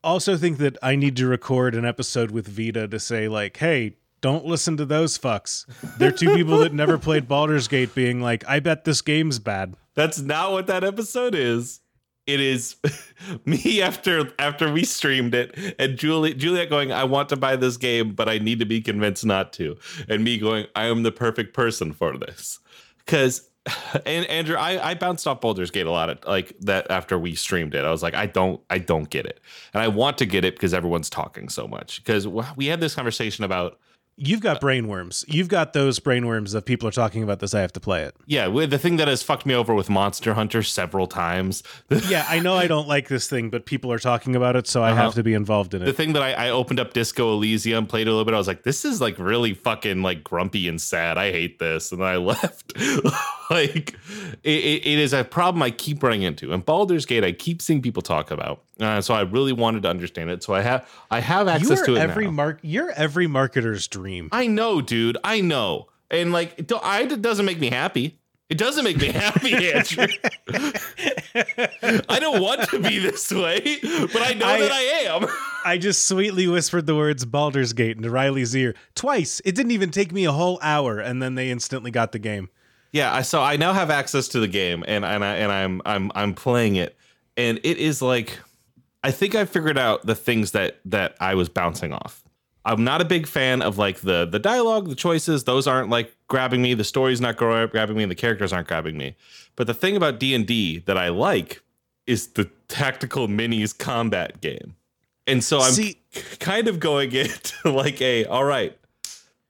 also 0.03 0.35
think 0.35 0.57
that 0.57 0.77
I 0.83 0.97
need 0.97 1.15
to 1.17 1.27
record 1.27 1.73
an 1.73 1.85
episode 1.85 2.31
with 2.31 2.47
Vita 2.47 2.85
to 2.89 2.99
say 2.99 3.29
like, 3.29 3.55
hey. 3.55 3.95
Don't 4.23 4.45
listen 4.45 4.77
to 4.77 4.85
those 4.85 5.17
fucks. 5.17 5.65
They're 5.97 6.09
two 6.09 6.33
people 6.33 6.59
that 6.59 6.73
never 6.73 6.97
played 6.97 7.27
Baldur's 7.27 7.67
Gate 7.67 7.93
being 7.93 8.21
like, 8.21 8.47
I 8.47 8.61
bet 8.61 8.85
this 8.85 9.01
game's 9.01 9.37
bad. 9.37 9.75
That's 9.95 10.21
not 10.21 10.53
what 10.53 10.67
that 10.67 10.85
episode 10.85 11.35
is. 11.35 11.81
It 12.25 12.39
is 12.39 12.77
me 13.45 13.81
after 13.81 14.31
after 14.39 14.71
we 14.71 14.85
streamed 14.85 15.35
it, 15.35 15.75
and 15.77 15.97
Julie 15.97 16.33
Juliet 16.33 16.69
going, 16.69 16.93
"I 16.93 17.03
want 17.03 17.27
to 17.29 17.35
buy 17.35 17.57
this 17.57 17.75
game, 17.75 18.13
but 18.13 18.29
I 18.29 18.37
need 18.37 18.59
to 18.59 18.65
be 18.65 18.79
convinced 18.79 19.25
not 19.25 19.51
to," 19.53 19.75
and 20.07 20.23
me 20.23 20.37
going, 20.37 20.67
"I 20.73 20.85
am 20.85 21.03
the 21.03 21.11
perfect 21.11 21.53
person 21.53 21.91
for 21.91 22.17
this," 22.17 22.59
because 22.99 23.49
and 24.05 24.25
Andrew, 24.27 24.55
I, 24.55 24.91
I 24.91 24.93
bounced 24.93 25.27
off 25.27 25.41
Baldur's 25.41 25.69
Gate 25.69 25.85
a 25.85 25.91
lot 25.91 26.09
of 26.09 26.19
like 26.25 26.55
that 26.61 26.89
after 26.89 27.19
we 27.19 27.35
streamed 27.35 27.75
it. 27.75 27.83
I 27.83 27.91
was 27.91 28.01
like, 28.01 28.13
I 28.13 28.27
don't, 28.27 28.61
I 28.69 28.77
don't 28.77 29.09
get 29.09 29.25
it, 29.25 29.41
and 29.73 29.83
I 29.83 29.89
want 29.89 30.17
to 30.19 30.25
get 30.25 30.45
it 30.45 30.55
because 30.55 30.73
everyone's 30.73 31.09
talking 31.09 31.49
so 31.49 31.67
much. 31.67 32.01
Because 32.01 32.25
we 32.25 32.67
had 32.67 32.79
this 32.79 32.95
conversation 32.95 33.43
about 33.43 33.79
You've 34.15 34.41
got 34.41 34.61
brainworms. 34.61 35.25
You've 35.27 35.47
got 35.47 35.73
those 35.73 35.99
brainworms 35.99 36.53
of 36.53 36.65
people 36.65 36.87
are 36.87 36.91
talking 36.91 37.23
about 37.23 37.39
this. 37.39 37.55
I 37.55 37.61
have 37.61 37.73
to 37.73 37.79
play 37.79 38.03
it. 38.03 38.15
Yeah, 38.27 38.47
the 38.47 38.77
thing 38.77 38.97
that 38.97 39.07
has 39.07 39.23
fucked 39.23 39.45
me 39.45 39.55
over 39.55 39.73
with 39.73 39.89
Monster 39.89 40.35
Hunter 40.35 40.61
several 40.61 41.07
times. 41.07 41.63
yeah, 42.07 42.25
I 42.29 42.39
know 42.39 42.55
I 42.55 42.67
don't 42.67 42.87
like 42.87 43.07
this 43.07 43.27
thing, 43.27 43.49
but 43.49 43.65
people 43.65 43.91
are 43.91 43.97
talking 43.97 44.35
about 44.35 44.55
it, 44.55 44.67
so 44.67 44.83
I 44.83 44.91
uh-huh. 44.91 45.01
have 45.01 45.13
to 45.15 45.23
be 45.23 45.33
involved 45.33 45.73
in 45.73 45.81
it. 45.81 45.85
The 45.85 45.93
thing 45.93 46.13
that 46.13 46.21
I, 46.21 46.33
I, 46.33 46.49
opened 46.51 46.79
up 46.79 46.93
Disco 46.93 47.33
Elysium, 47.33 47.87
played 47.87 48.07
a 48.07 48.11
little 48.11 48.25
bit. 48.25 48.35
I 48.35 48.37
was 48.37 48.47
like, 48.47 48.63
this 48.63 48.85
is 48.85 49.01
like 49.01 49.17
really 49.17 49.55
fucking 49.55 50.03
like 50.03 50.23
grumpy 50.23 50.67
and 50.67 50.79
sad. 50.79 51.17
I 51.17 51.31
hate 51.31 51.57
this, 51.57 51.91
and 51.91 52.03
I 52.03 52.17
left. 52.17 52.73
like, 53.49 53.95
it, 54.43 54.85
it 54.85 54.99
is 54.99 55.13
a 55.13 55.23
problem 55.23 55.61
I 55.61 55.71
keep 55.71 56.01
running 56.03 56.23
into. 56.23 56.53
And 56.53 56.65
Baldur's 56.65 57.05
Gate, 57.05 57.23
I 57.23 57.31
keep 57.31 57.61
seeing 57.61 57.81
people 57.81 58.01
talk 58.01 58.31
about. 58.31 58.63
Uh, 58.79 59.01
so 59.01 59.13
I 59.13 59.21
really 59.21 59.53
wanted 59.53 59.83
to 59.83 59.89
understand 59.89 60.29
it. 60.29 60.43
So 60.43 60.53
I 60.53 60.61
have 60.61 60.89
I 61.11 61.19
have 61.19 61.47
access 61.47 61.81
to 61.83 61.95
it 61.95 61.99
every 61.99 62.25
now. 62.25 62.31
Mark, 62.31 62.59
you're 62.61 62.91
every 62.91 63.27
marketer's 63.27 63.87
dream. 63.87 64.29
I 64.31 64.47
know, 64.47 64.81
dude. 64.81 65.17
I 65.23 65.41
know. 65.41 65.87
And 66.09 66.31
like, 66.31 66.53
it, 66.57 66.71
I, 66.83 67.01
it 67.01 67.21
doesn't 67.21 67.45
make 67.45 67.59
me 67.59 67.69
happy. 67.69 68.19
It 68.49 68.57
doesn't 68.57 68.83
make 68.83 68.97
me 68.97 69.07
happy, 69.07 69.53
Andrew. 69.73 70.05
I 72.07 72.19
don't 72.19 72.41
want 72.41 72.69
to 72.69 72.79
be 72.79 72.99
this 72.99 73.31
way, 73.31 73.79
but 73.81 74.21
I 74.21 74.33
know 74.33 74.45
I, 74.45 74.59
that 74.59 74.71
I 74.71 74.81
am. 74.81 75.25
I 75.65 75.77
just 75.77 76.07
sweetly 76.07 76.47
whispered 76.47 76.85
the 76.85 76.95
words 76.95 77.25
Baldur's 77.25 77.73
Gate 77.73 77.97
into 77.97 78.11
Riley's 78.11 78.55
ear 78.55 78.75
twice. 78.93 79.41
It 79.45 79.55
didn't 79.55 79.71
even 79.71 79.89
take 79.89 80.11
me 80.11 80.25
a 80.25 80.31
whole 80.31 80.59
hour, 80.61 80.99
and 80.99 81.21
then 81.21 81.35
they 81.35 81.49
instantly 81.49 81.89
got 81.89 82.11
the 82.11 82.19
game. 82.19 82.49
Yeah, 82.93 83.13
I 83.13 83.23
so 83.23 83.41
I 83.41 83.57
now 83.57 83.73
have 83.73 83.89
access 83.89 84.29
to 84.29 84.39
the 84.39 84.47
game, 84.47 84.85
and 84.87 85.03
and 85.03 85.25
I 85.25 85.35
and 85.35 85.51
I'm 85.51 85.81
I'm 85.85 86.11
I'm 86.15 86.33
playing 86.33 86.75
it, 86.77 86.95
and 87.35 87.59
it 87.63 87.77
is 87.77 88.01
like 88.01 88.39
I 89.03 89.11
think 89.11 89.35
I 89.35 89.45
figured 89.45 89.77
out 89.77 90.05
the 90.05 90.15
things 90.15 90.51
that 90.51 90.79
that 90.85 91.15
I 91.19 91.35
was 91.35 91.49
bouncing 91.49 91.91
off. 91.91 92.23
I'm 92.65 92.83
not 92.83 93.01
a 93.01 93.05
big 93.05 93.27
fan 93.27 93.63
of 93.63 93.79
like 93.79 94.01
the 94.01 94.25
the 94.25 94.39
dialogue, 94.39 94.87
the 94.87 94.95
choices. 94.95 95.43
Those 95.43 95.67
aren't 95.67 95.89
like 95.89 96.15
grabbing 96.27 96.61
me. 96.61 96.75
The 96.75 96.83
story's 96.83 97.19
not 97.19 97.35
grabbing 97.35 97.97
me, 97.97 98.03
and 98.03 98.11
the 98.11 98.15
characters 98.15 98.53
aren't 98.53 98.67
grabbing 98.67 98.95
me. 98.95 99.15
But 99.55 99.67
the 99.67 99.73
thing 99.73 99.95
about 99.95 100.19
D 100.19 100.33
and 100.35 100.45
D 100.45 100.79
that 100.85 100.97
I 100.97 101.09
like 101.09 101.61
is 102.05 102.27
the 102.27 102.45
tactical 102.67 103.27
minis 103.27 103.77
combat 103.77 104.39
game. 104.39 104.75
And 105.25 105.43
so 105.43 105.59
I'm 105.59 105.71
See, 105.71 105.99
kind 106.39 106.67
of 106.67 106.79
going 106.79 107.11
into 107.13 107.71
like 107.71 108.01
a 108.01 108.25
all 108.25 108.45
right, 108.45 108.77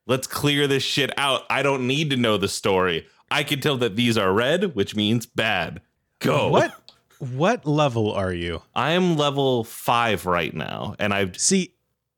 let's 0.08 0.28
clear 0.28 0.66
this 0.66 0.84
shit 0.84 1.12
out. 1.18 1.44
I 1.50 1.62
don't 1.62 1.88
need 1.88 2.10
to 2.12 2.18
know 2.18 2.38
the 2.38 2.48
story. 2.48 3.06
I 3.34 3.44
can 3.44 3.60
tell 3.60 3.78
that 3.78 3.96
these 3.96 4.16
are 4.16 4.32
red, 4.32 4.76
which 4.76 4.96
means 4.96 5.26
bad. 5.26 5.82
Go. 6.20 6.50
What 6.50 6.80
what 7.18 7.66
level 7.66 8.12
are 8.12 8.32
you? 8.32 8.62
I 8.76 8.92
am 8.92 9.18
level 9.18 9.64
five 9.64 10.28
right 10.28 10.54
now, 10.54 10.96
and 11.00 11.14
I've 11.14 11.40
see. 11.40 11.74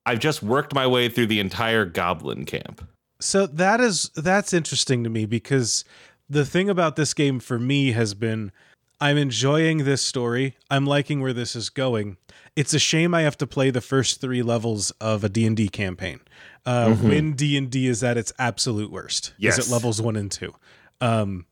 I've 0.06 0.20
just 0.20 0.44
worked 0.44 0.76
my 0.76 0.86
way 0.86 1.08
through 1.08 1.28
the 1.28 1.40
entire 1.40 1.86
goblin 1.86 2.46
camp. 2.46 2.88
So 3.22 3.48
that 3.48 3.80
is 3.80 4.10
that's 4.16 4.54
interesting 4.54 5.06
to 5.06 5.10
me 5.10 5.26
because 5.26 5.86
the 6.30 6.46
thing 6.46 6.70
about 6.70 6.98
this 6.98 7.14
game 7.14 7.40
for 7.40 7.58
me 7.58 7.94
has 7.94 8.14
been 8.14 8.52
I'm 9.00 9.18
enjoying 9.18 9.86
this 9.86 10.02
story. 10.02 10.58
I'm 10.70 10.86
liking 10.86 11.22
where 11.22 11.34
this 11.34 11.56
is 11.56 11.70
going. 11.70 12.18
It's 12.56 12.74
a 12.74 12.80
shame 12.80 13.14
I 13.14 13.22
have 13.22 13.38
to 13.38 13.48
play 13.48 13.70
the 13.70 13.82
first 13.82 14.22
3 14.22 14.42
levels 14.42 14.92
of 15.02 15.24
a 15.24 15.30
D&D 15.30 15.68
campaign. 15.70 16.22
Uh, 16.66 16.88
mm-hmm. 16.88 17.10
when 17.10 17.34
D&D 17.34 17.88
is 17.88 18.04
at 18.04 18.18
its 18.18 18.34
absolute 18.40 18.92
worst. 18.92 19.34
Yes. 19.38 19.60
Is 19.60 19.68
it 19.68 19.72
levels 19.72 20.02
1 20.02 20.16
and 20.16 20.32
2. 20.32 20.54
Um, 21.02 21.46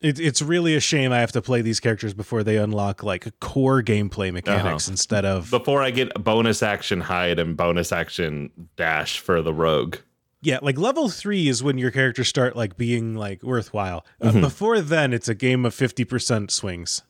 it, 0.00 0.20
it's 0.20 0.40
really 0.42 0.76
a 0.76 0.80
shame 0.80 1.12
I 1.12 1.20
have 1.20 1.32
to 1.32 1.42
play 1.42 1.62
these 1.62 1.80
characters 1.80 2.14
before 2.14 2.44
they 2.44 2.56
unlock 2.56 3.02
like 3.02 3.26
core 3.40 3.82
gameplay 3.82 4.32
mechanics 4.32 4.86
uh-huh. 4.86 4.92
instead 4.92 5.24
of 5.24 5.50
before 5.50 5.82
I 5.82 5.90
get 5.90 6.14
bonus 6.22 6.62
action 6.62 7.00
hide 7.00 7.38
and 7.38 7.56
bonus 7.56 7.92
action 7.92 8.50
dash 8.76 9.18
for 9.18 9.42
the 9.42 9.52
rogue. 9.52 9.96
Yeah, 10.40 10.58
like 10.62 10.78
level 10.78 11.08
three 11.08 11.48
is 11.48 11.64
when 11.64 11.78
your 11.78 11.90
characters 11.90 12.28
start 12.28 12.54
like 12.54 12.76
being 12.76 13.16
like 13.16 13.42
worthwhile. 13.42 14.06
Uh, 14.20 14.30
mm-hmm. 14.30 14.40
before 14.40 14.80
then, 14.80 15.12
it's 15.12 15.28
a 15.28 15.34
game 15.34 15.64
of 15.64 15.74
fifty 15.74 16.04
percent 16.04 16.52
swings. 16.52 17.02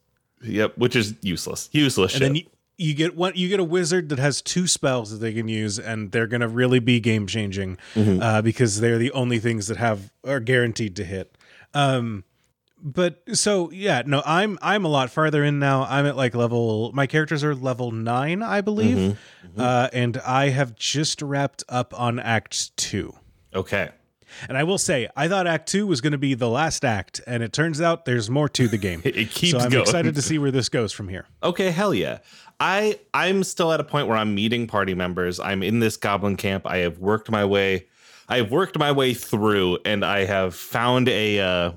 Yep, 0.43 0.79
which 0.79 0.97
is 0.97 1.15
useless. 1.21 1.69
Useless. 1.73 2.15
And 2.15 2.21
shit. 2.21 2.29
then 2.29 2.35
you, 2.37 2.43
you 2.79 2.95
get 2.95 3.17
one. 3.17 3.33
You 3.35 3.49
get 3.49 3.61
a 3.61 3.65
wizard 3.65 4.09
that 4.09 4.19
has 4.19 4.41
two 4.41 4.67
spells 4.67 5.11
that 5.11 5.19
they 5.19 5.35
can 5.35 5.47
use, 5.47 5.79
and 5.79 6.11
they're 6.11 6.27
gonna 6.27 6.49
really 6.49 6.79
be 6.79 7.01
game 7.01 7.27
changing 7.27 7.77
mm-hmm. 7.95 8.23
uh, 8.23 8.41
because 8.41 8.81
they're 8.81 8.99
the 8.99 9.13
only 9.13 9.39
things 9.39 9.67
that 9.67 9.77
have 9.77 10.11
are 10.25 10.41
guaranteed 10.41 10.97
to 10.97 11.05
hit. 11.05 11.37
Um, 11.79 12.25
but 12.83 13.23
so 13.33 13.71
yeah 13.71 14.03
no 14.07 14.23
i'm 14.25 14.59
i'm 14.63 14.85
a 14.85 14.89
lot 14.89 15.11
farther 15.11 15.43
in 15.43 15.59
now. 15.59 15.85
I'm 15.89 16.07
at 16.07 16.17
like 16.17 16.35
level 16.35 16.93
my 16.93 17.07
characters 17.07 17.43
are 17.43 17.55
level 17.55 17.91
nine 17.91 18.43
i 18.43 18.61
believe. 18.61 18.97
Mm-hmm, 18.97 19.49
mm-hmm. 19.49 19.61
Uh, 19.61 19.89
and 19.93 20.17
i 20.19 20.51
have 20.51 20.75
just 20.77 21.23
wrapped 21.23 21.65
up 21.69 21.99
on 21.99 22.19
act 22.19 22.77
two. 22.77 23.15
Okay. 23.55 23.91
And 24.49 24.57
i 24.57 24.63
will 24.63 24.79
say 24.79 25.09
i 25.17 25.27
thought 25.27 25.47
act 25.47 25.69
two 25.69 25.87
was 25.87 26.01
going 26.01 26.13
to 26.13 26.19
be 26.19 26.35
the 26.35 26.49
last 26.49 26.85
act 26.85 27.21
and 27.27 27.43
it 27.43 27.53
turns 27.53 27.81
out 27.81 28.05
there's 28.05 28.31
more 28.31 28.49
to 28.51 28.69
the 28.69 28.79
game. 28.79 29.03
It 29.05 29.31
keeps 29.31 29.53
so 29.53 29.59
i'm 29.59 29.71
going. 29.71 29.83
excited 29.83 30.15
to 30.15 30.23
see 30.23 30.39
where 30.39 30.51
this 30.51 30.69
goes 30.69 30.93
from 30.93 31.09
here. 31.09 31.27
Okay 31.43 31.71
hell 31.71 31.93
yeah. 31.93 32.19
I 32.61 33.01
i'm 33.13 33.43
still 33.43 33.73
at 33.73 33.81
a 33.81 33.85
point 33.85 34.07
where 34.07 34.17
i'm 34.17 34.35
meeting 34.35 34.67
party 34.69 34.95
members. 34.95 35.41
I'm 35.41 35.63
in 35.63 35.81
this 35.81 35.97
goblin 35.97 36.37
camp. 36.37 36.67
I 36.67 36.79
have 36.79 36.99
worked 36.99 37.31
my 37.31 37.45
way 37.45 37.87
i 38.29 38.37
have 38.37 38.51
worked 38.51 38.79
my 38.79 38.93
way 38.93 39.15
through 39.15 39.79
and 39.85 40.05
i 40.05 40.25
have 40.25 40.55
found 40.55 41.09
a 41.09 41.41
uh 41.41 41.73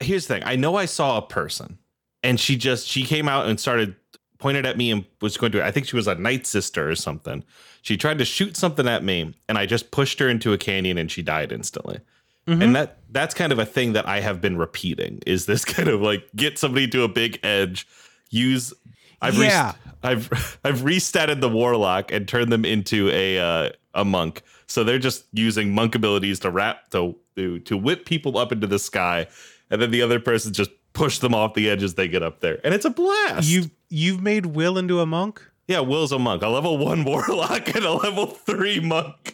here's 0.00 0.26
the 0.26 0.34
thing. 0.34 0.42
I 0.44 0.56
know 0.56 0.76
I 0.76 0.86
saw 0.86 1.18
a 1.18 1.22
person 1.22 1.78
and 2.22 2.38
she 2.38 2.56
just 2.56 2.86
she 2.86 3.04
came 3.04 3.28
out 3.28 3.46
and 3.46 3.58
started 3.58 3.96
pointed 4.38 4.66
at 4.66 4.76
me 4.76 4.90
and 4.90 5.04
was 5.20 5.36
going 5.36 5.52
to 5.52 5.64
I 5.64 5.70
think 5.70 5.86
she 5.86 5.96
was 5.96 6.06
a 6.06 6.14
night 6.14 6.46
sister 6.46 6.88
or 6.88 6.94
something. 6.94 7.44
She 7.82 7.96
tried 7.96 8.18
to 8.18 8.24
shoot 8.24 8.56
something 8.56 8.88
at 8.88 9.04
me 9.04 9.34
and 9.48 9.58
I 9.58 9.66
just 9.66 9.90
pushed 9.90 10.18
her 10.20 10.28
into 10.28 10.52
a 10.52 10.58
canyon 10.58 10.98
and 10.98 11.10
she 11.10 11.22
died 11.22 11.52
instantly. 11.52 12.00
Mm-hmm. 12.46 12.62
And 12.62 12.76
that 12.76 12.98
that's 13.10 13.34
kind 13.34 13.52
of 13.52 13.58
a 13.58 13.66
thing 13.66 13.92
that 13.92 14.06
I 14.06 14.20
have 14.20 14.40
been 14.40 14.56
repeating 14.56 15.20
is 15.26 15.46
this 15.46 15.64
kind 15.76 15.88
of 15.88 16.00
like 16.00 16.28
get 16.36 16.58
somebody 16.58 16.88
to 16.88 17.02
a 17.02 17.08
big 17.08 17.40
edge, 17.42 17.86
use 18.30 18.72
I've 19.20 19.36
yeah. 19.36 19.74
I've 20.02 20.30
I've 20.64 20.80
restatted 20.80 21.40
the 21.40 21.48
warlock 21.48 22.12
and 22.12 22.28
turned 22.28 22.52
them 22.52 22.64
into 22.64 23.10
a 23.10 23.38
uh, 23.38 23.70
a 23.94 24.04
monk. 24.04 24.42
So 24.68 24.84
they're 24.84 24.98
just 24.98 25.24
using 25.32 25.74
monk 25.74 25.94
abilities 25.94 26.38
to 26.40 26.50
wrap 26.50 26.90
to 26.90 27.16
to, 27.36 27.58
to 27.60 27.76
whip 27.76 28.04
people 28.04 28.36
up 28.38 28.52
into 28.52 28.66
the 28.66 28.78
sky 28.78 29.26
and 29.70 29.80
then 29.80 29.90
the 29.90 30.02
other 30.02 30.20
person 30.20 30.52
just 30.52 30.70
push 30.92 31.18
them 31.18 31.34
off 31.34 31.54
the 31.54 31.68
edge 31.70 31.82
as 31.82 31.94
they 31.94 32.08
get 32.08 32.22
up 32.22 32.40
there, 32.40 32.58
and 32.64 32.74
it's 32.74 32.84
a 32.84 32.90
blast. 32.90 33.48
You 33.48 33.70
you've 33.88 34.20
made 34.20 34.46
Will 34.46 34.78
into 34.78 35.00
a 35.00 35.06
monk. 35.06 35.42
Yeah, 35.66 35.80
Will's 35.80 36.12
a 36.12 36.18
monk, 36.18 36.42
a 36.42 36.48
level 36.48 36.78
one 36.78 37.04
warlock 37.04 37.74
and 37.74 37.84
a 37.84 37.92
level 37.92 38.26
three 38.26 38.80
monk. 38.80 39.27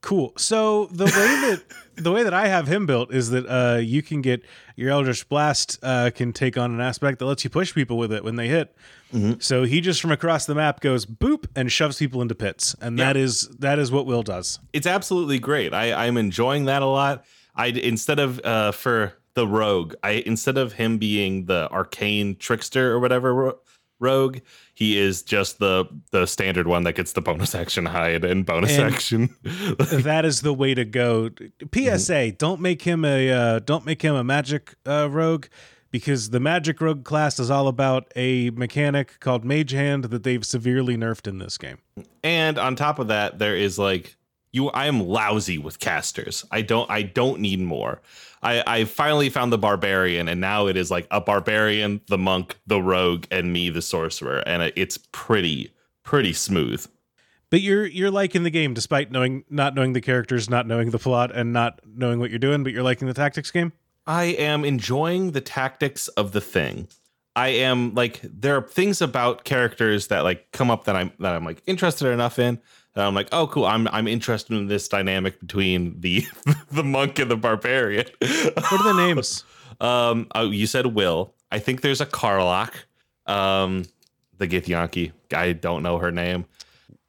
Cool. 0.00 0.32
So 0.36 0.86
the 0.86 1.04
way 1.04 1.10
that 1.10 1.62
the 1.96 2.12
way 2.12 2.22
that 2.22 2.34
I 2.34 2.46
have 2.46 2.68
him 2.68 2.86
built 2.86 3.12
is 3.12 3.30
that 3.30 3.46
uh, 3.46 3.78
you 3.78 4.02
can 4.02 4.22
get 4.22 4.42
your 4.76 4.90
Eldritch 4.90 5.28
Blast 5.28 5.78
uh, 5.82 6.10
can 6.14 6.32
take 6.32 6.56
on 6.56 6.72
an 6.72 6.80
aspect 6.80 7.18
that 7.18 7.26
lets 7.26 7.42
you 7.42 7.50
push 7.50 7.74
people 7.74 7.98
with 7.98 8.12
it 8.12 8.22
when 8.22 8.36
they 8.36 8.46
hit. 8.46 8.74
Mm-hmm. 9.12 9.40
So 9.40 9.64
he 9.64 9.80
just 9.80 10.00
from 10.00 10.12
across 10.12 10.46
the 10.46 10.54
map 10.54 10.80
goes 10.80 11.04
boop 11.04 11.46
and 11.56 11.72
shoves 11.72 11.98
people 11.98 12.22
into 12.22 12.34
pits, 12.34 12.76
and 12.80 12.96
yeah. 12.96 13.06
that 13.06 13.16
is 13.16 13.48
that 13.58 13.78
is 13.78 13.90
what 13.90 14.06
Will 14.06 14.22
does. 14.22 14.60
It's 14.72 14.86
absolutely 14.86 15.40
great. 15.40 15.74
I, 15.74 16.06
I'm 16.06 16.16
enjoying 16.16 16.66
that 16.66 16.82
a 16.82 16.86
lot. 16.86 17.24
I 17.56 17.66
instead 17.66 18.20
of 18.20 18.40
uh, 18.44 18.72
for 18.72 19.14
the 19.34 19.46
rogue. 19.46 19.94
I 20.02 20.22
instead 20.26 20.58
of 20.58 20.72
him 20.72 20.98
being 20.98 21.46
the 21.46 21.68
arcane 21.70 22.36
trickster 22.36 22.92
or 22.92 22.98
whatever 22.98 23.54
rogue, 23.98 24.38
he 24.74 24.98
is 24.98 25.22
just 25.22 25.58
the 25.58 25.86
the 26.10 26.26
standard 26.26 26.66
one 26.66 26.84
that 26.84 26.94
gets 26.94 27.12
the 27.12 27.20
bonus 27.20 27.54
action 27.54 27.86
hide 27.86 28.24
and 28.24 28.44
bonus 28.46 28.76
and 28.76 28.94
action. 28.94 29.34
that 29.42 30.24
is 30.24 30.42
the 30.42 30.54
way 30.54 30.74
to 30.74 30.84
go. 30.84 31.28
PSA: 31.28 31.36
mm-hmm. 31.72 32.36
Don't 32.36 32.60
make 32.60 32.82
him 32.82 33.04
a 33.04 33.30
uh, 33.30 33.58
don't 33.60 33.84
make 33.84 34.02
him 34.02 34.14
a 34.14 34.24
magic 34.24 34.74
uh, 34.86 35.08
rogue 35.10 35.46
because 35.90 36.30
the 36.30 36.40
magic 36.40 36.80
rogue 36.80 37.04
class 37.04 37.38
is 37.38 37.50
all 37.50 37.68
about 37.68 38.12
a 38.14 38.50
mechanic 38.50 39.18
called 39.20 39.44
mage 39.44 39.72
hand 39.72 40.04
that 40.04 40.22
they've 40.22 40.44
severely 40.44 40.96
nerfed 40.96 41.26
in 41.26 41.38
this 41.38 41.56
game. 41.56 41.78
And 42.22 42.58
on 42.58 42.76
top 42.76 42.98
of 42.98 43.08
that, 43.08 43.38
there 43.38 43.56
is 43.56 43.78
like 43.78 44.17
you 44.52 44.68
I 44.70 44.86
am 44.86 45.00
lousy 45.00 45.58
with 45.58 45.78
casters. 45.78 46.44
I 46.50 46.62
don't 46.62 46.90
I 46.90 47.02
don't 47.02 47.40
need 47.40 47.60
more. 47.60 48.00
I, 48.42 48.62
I 48.66 48.84
finally 48.84 49.30
found 49.30 49.52
the 49.52 49.58
barbarian, 49.58 50.28
and 50.28 50.40
now 50.40 50.68
it 50.68 50.76
is 50.76 50.90
like 50.90 51.08
a 51.10 51.20
barbarian, 51.20 52.00
the 52.06 52.18
monk, 52.18 52.56
the 52.66 52.80
rogue, 52.80 53.24
and 53.30 53.52
me, 53.52 53.68
the 53.68 53.82
sorcerer, 53.82 54.44
and 54.46 54.72
it's 54.76 54.98
pretty 55.12 55.72
pretty 56.04 56.32
smooth. 56.32 56.86
But 57.50 57.62
you're 57.62 57.86
you're 57.86 58.10
liking 58.10 58.42
the 58.42 58.50
game 58.50 58.74
despite 58.74 59.10
knowing 59.10 59.44
not 59.50 59.74
knowing 59.74 59.92
the 59.92 60.00
characters, 60.00 60.48
not 60.48 60.66
knowing 60.66 60.90
the 60.90 60.98
plot, 60.98 61.34
and 61.34 61.52
not 61.52 61.80
knowing 61.86 62.20
what 62.20 62.30
you're 62.30 62.38
doing. 62.38 62.62
But 62.62 62.72
you're 62.72 62.82
liking 62.82 63.08
the 63.08 63.14
tactics 63.14 63.50
game. 63.50 63.72
I 64.06 64.24
am 64.24 64.64
enjoying 64.64 65.32
the 65.32 65.40
tactics 65.40 66.08
of 66.08 66.32
the 66.32 66.40
thing. 66.40 66.88
I 67.34 67.48
am 67.48 67.94
like 67.94 68.20
there 68.22 68.56
are 68.56 68.62
things 68.62 69.00
about 69.00 69.44
characters 69.44 70.08
that 70.08 70.20
like 70.20 70.50
come 70.52 70.70
up 70.70 70.84
that 70.84 70.96
I'm 70.96 71.12
that 71.20 71.34
I'm 71.34 71.44
like 71.44 71.62
interested 71.66 72.08
enough 72.08 72.38
in 72.38 72.60
and 72.98 73.06
I'm 73.06 73.14
like, 73.14 73.28
oh, 73.30 73.46
cool. 73.46 73.64
I'm 73.64 73.86
I'm 73.88 74.08
interested 74.08 74.56
in 74.56 74.66
this 74.66 74.88
dynamic 74.88 75.38
between 75.40 76.00
the 76.00 76.26
the 76.72 76.82
monk 76.82 77.18
and 77.20 77.30
the 77.30 77.36
barbarian. 77.36 78.06
What 78.20 78.72
are 78.72 78.92
the 78.92 79.06
names? 79.06 79.44
Um, 79.80 80.26
oh, 80.34 80.50
you 80.50 80.66
said 80.66 80.86
Will. 80.86 81.34
I 81.52 81.60
think 81.60 81.82
there's 81.82 82.00
a 82.00 82.06
Karlach. 82.06 82.72
Um, 83.26 83.84
the 84.36 84.48
Githyanki. 84.48 85.12
I 85.32 85.52
don't 85.52 85.84
know 85.84 85.98
her 85.98 86.10
name. 86.10 86.46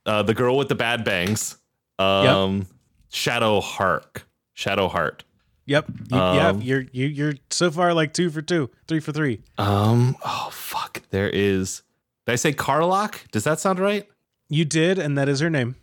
Uh, 0.06 0.22
the 0.22 0.36
girl 0.36 0.56
with 0.56 0.70
the 0.70 0.76
bad 0.76 1.04
bangs. 1.04 1.58
Um, 1.98 2.68
Shadow 3.10 3.60
Hark. 3.60 4.28
Shadow 4.54 4.88
Heart. 4.88 5.24
Yep. 5.66 5.86
You, 6.12 6.18
yeah, 6.18 6.48
Um, 6.50 6.62
you're 6.62 6.86
you, 6.92 7.08
you're 7.08 7.34
so 7.50 7.72
far 7.72 7.96
like 7.96 8.14
two 8.14 8.30
for 8.30 8.44
two, 8.44 8.70
three 8.88 9.00
for 9.00 9.14
three. 9.14 9.42
Um, 9.58 10.16
oh 10.24 10.50
fuck. 10.52 11.02
There 11.10 11.30
is. 11.30 11.82
Did 12.28 12.34
I 12.34 12.36
say 12.36 12.54
Karlach? 12.54 13.32
Does 13.32 13.46
that 13.46 13.60
sound 13.60 13.80
right? 13.80 14.08
You 14.50 14.66
did, 14.66 14.98
and 15.00 15.18
that 15.18 15.30
is 15.30 15.40
her 15.42 15.50
name. 15.50 15.76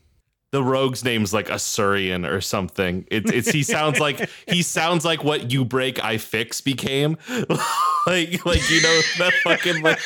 the 0.52 0.62
rogue's 0.62 1.04
name's 1.04 1.32
like 1.34 1.48
Asurian 1.48 2.26
or 2.28 2.40
something. 2.40 3.06
It's 3.10 3.30
it's 3.30 3.50
he 3.50 3.62
sounds 3.62 4.00
like 4.00 4.28
he 4.48 4.62
sounds 4.62 5.04
like 5.04 5.22
what 5.24 5.50
you 5.52 5.64
break 5.64 6.02
I 6.02 6.18
fix 6.18 6.60
became. 6.60 7.16
like 8.06 8.44
like 8.46 8.70
you 8.70 8.80
know 8.82 9.00
that 9.18 9.32
fucking 9.44 9.82
like 9.82 10.00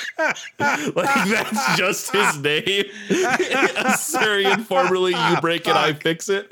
like 0.59 1.29
that's 1.29 1.77
just 1.77 2.11
his 2.13 2.39
name. 2.39 2.85
Asurion 3.09 4.63
formerly 4.65 5.13
you 5.13 5.41
break 5.41 5.67
it 5.69 5.75
I 5.77 5.93
fix 5.93 6.29
it. 6.29 6.49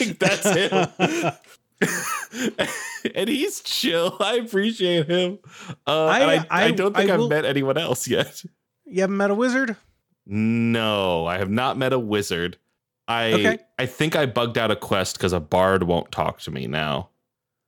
like 0.00 0.18
that's 0.18 0.48
him. 0.54 1.32
and 3.14 3.28
he's 3.28 3.60
chill. 3.60 4.16
I 4.20 4.36
appreciate 4.36 5.06
him. 5.10 5.38
Uh, 5.86 6.04
I- 6.06 6.20
I, 6.20 6.34
I, 6.34 6.64
I- 6.66 6.70
don't 6.70 6.94
think 6.94 7.10
I 7.10 7.12
I 7.12 7.12
have 7.12 7.20
will- 7.20 7.28
met 7.28 7.44
anyone 7.44 7.76
else 7.78 8.06
yet. 8.08 8.42
You 8.84 9.00
haven't 9.00 9.16
met 9.16 9.30
a 9.30 9.34
wizard? 9.34 9.76
No, 10.26 11.26
I 11.26 11.38
have 11.38 11.50
not 11.50 11.78
met 11.78 11.92
a 11.92 11.98
wizard. 11.98 12.58
I 13.08 13.32
Okay. 13.32 13.58
I 13.78 13.86
think 13.86 14.16
I 14.16 14.26
bugged 14.26 14.58
out 14.58 14.70
a 14.70 14.76
quest 14.76 15.16
because 15.16 15.32
a 15.32 15.40
bard 15.40 15.84
won't 15.84 16.10
talk 16.10 16.40
to 16.40 16.50
me 16.50 16.66
now. 16.66 17.10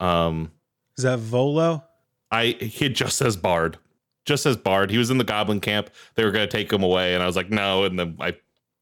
Um, 0.01 0.51
Is 0.97 1.05
that 1.05 1.19
Volo? 1.19 1.85
I 2.31 2.57
he 2.61 2.89
just 2.89 3.17
says 3.17 3.37
bard, 3.37 3.79
just 4.27 4.43
says 4.43 4.57
bard. 4.57 4.91
He 4.91 4.99
was 4.99 5.11
in 5.11 5.19
the 5.19 5.25
goblin 5.25 5.61
camp. 5.61 5.91
They 6.15 6.25
were 6.25 6.31
gonna 6.33 6.47
take 6.49 6.73
him 6.73 6.83
away, 6.83 7.15
and 7.15 7.23
I 7.23 7.27
was 7.27 7.37
like, 7.37 7.51
no. 7.51 7.85
And 7.85 7.99
then 7.99 8.17
I 8.21 8.37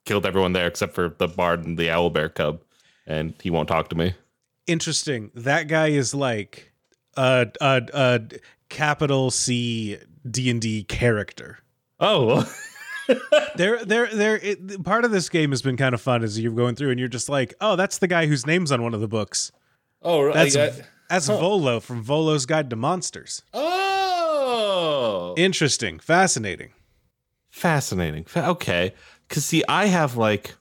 killed 0.04 0.24
everyone 0.26 0.52
there 0.52 0.66
except 0.66 0.94
for 0.94 1.14
the 1.18 1.28
bard 1.28 1.64
and 1.64 1.78
the 1.78 1.90
owl 1.90 2.10
bear 2.10 2.28
cub, 2.28 2.62
and 3.06 3.34
he 3.42 3.50
won't 3.50 3.68
talk 3.68 3.90
to 3.90 3.96
me. 3.96 4.14
Interesting. 4.66 5.30
That 5.34 5.68
guy 5.68 5.88
is 5.88 6.14
like 6.14 6.72
a 7.16 7.48
a, 7.60 7.82
a 7.92 8.20
capital 8.68 9.30
C 9.30 9.98
D 10.28 10.50
and 10.50 10.60
D 10.60 10.82
character. 10.84 11.58
Oh, 12.00 12.50
There, 13.56 13.84
there, 13.84 14.06
there. 14.08 14.36
It, 14.36 14.84
part 14.84 15.04
of 15.04 15.10
this 15.10 15.28
game 15.28 15.50
has 15.50 15.62
been 15.62 15.76
kind 15.76 15.94
of 15.94 16.00
fun 16.00 16.22
as 16.22 16.38
you're 16.38 16.52
going 16.52 16.74
through, 16.74 16.90
and 16.90 16.98
you're 16.98 17.08
just 17.08 17.28
like, 17.28 17.54
"Oh, 17.60 17.74
that's 17.76 17.98
the 17.98 18.06
guy 18.06 18.26
whose 18.26 18.46
name's 18.46 18.70
on 18.70 18.82
one 18.82 18.92
of 18.92 19.00
the 19.00 19.08
books. 19.08 19.50
oh, 20.02 20.22
right. 20.22 20.52
That's 20.52 20.80
that's 21.08 21.26
Volo 21.28 21.80
from 21.80 22.02
Volo's 22.02 22.44
Guide 22.44 22.68
to 22.70 22.76
Monsters." 22.76 23.42
oh, 23.54 25.34
Interesting, 25.38 25.98
fascinating. 25.98 26.72
fascinating 27.48 28.24
Fa- 28.24 28.48
okay 28.48 28.92
because 29.26 29.42
see 29.46 29.64
i 29.66 29.86
have 29.86 30.14
like 30.14 30.54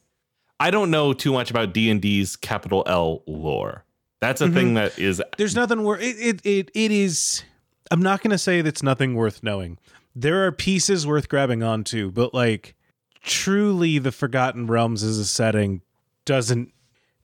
i 0.62 0.72
don't 0.72 0.90
know 0.90 1.12
too 1.12 1.34
much 1.34 1.52
about 1.52 1.74
d&d's 1.74 2.38
capital 2.38 2.84
l 2.88 3.22
lore 3.28 3.84
that's 4.22 4.42
a 4.42 4.50
thing 4.50 4.68
mm-hmm. 4.68 4.76
that 4.76 4.98
is 4.98 5.22
There's 5.38 5.56
nothing 5.56 5.84
worth 5.84 6.02
it, 6.02 6.16
it. 6.18 6.42
It 6.44 6.72
it 6.74 6.92
is. 6.92 7.44
I'm 7.92 8.02
not 8.02 8.22
going 8.24 8.32
to 8.32 8.40
say 8.40 8.62
that's 8.62 8.82
nothing 8.82 9.14
worth 9.14 9.44
knowing. 9.44 9.78
There 10.16 10.46
are 10.46 10.52
pieces 10.52 11.06
worth 11.06 11.28
grabbing 11.28 11.62
onto, 11.62 12.12
but 12.12 12.34
like 12.34 12.76
truly, 13.22 13.98
the 14.00 14.12
Forgotten 14.12 14.68
Realms 14.68 15.04
as 15.04 15.18
a 15.18 15.26
setting 15.26 15.82
doesn't 16.24 16.72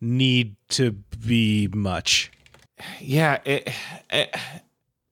need 0.02 0.56
to 0.70 0.92
be 0.92 1.70
much. 1.74 2.32
yeah 3.00 3.38
it, 3.46 3.70
it, 4.12 4.36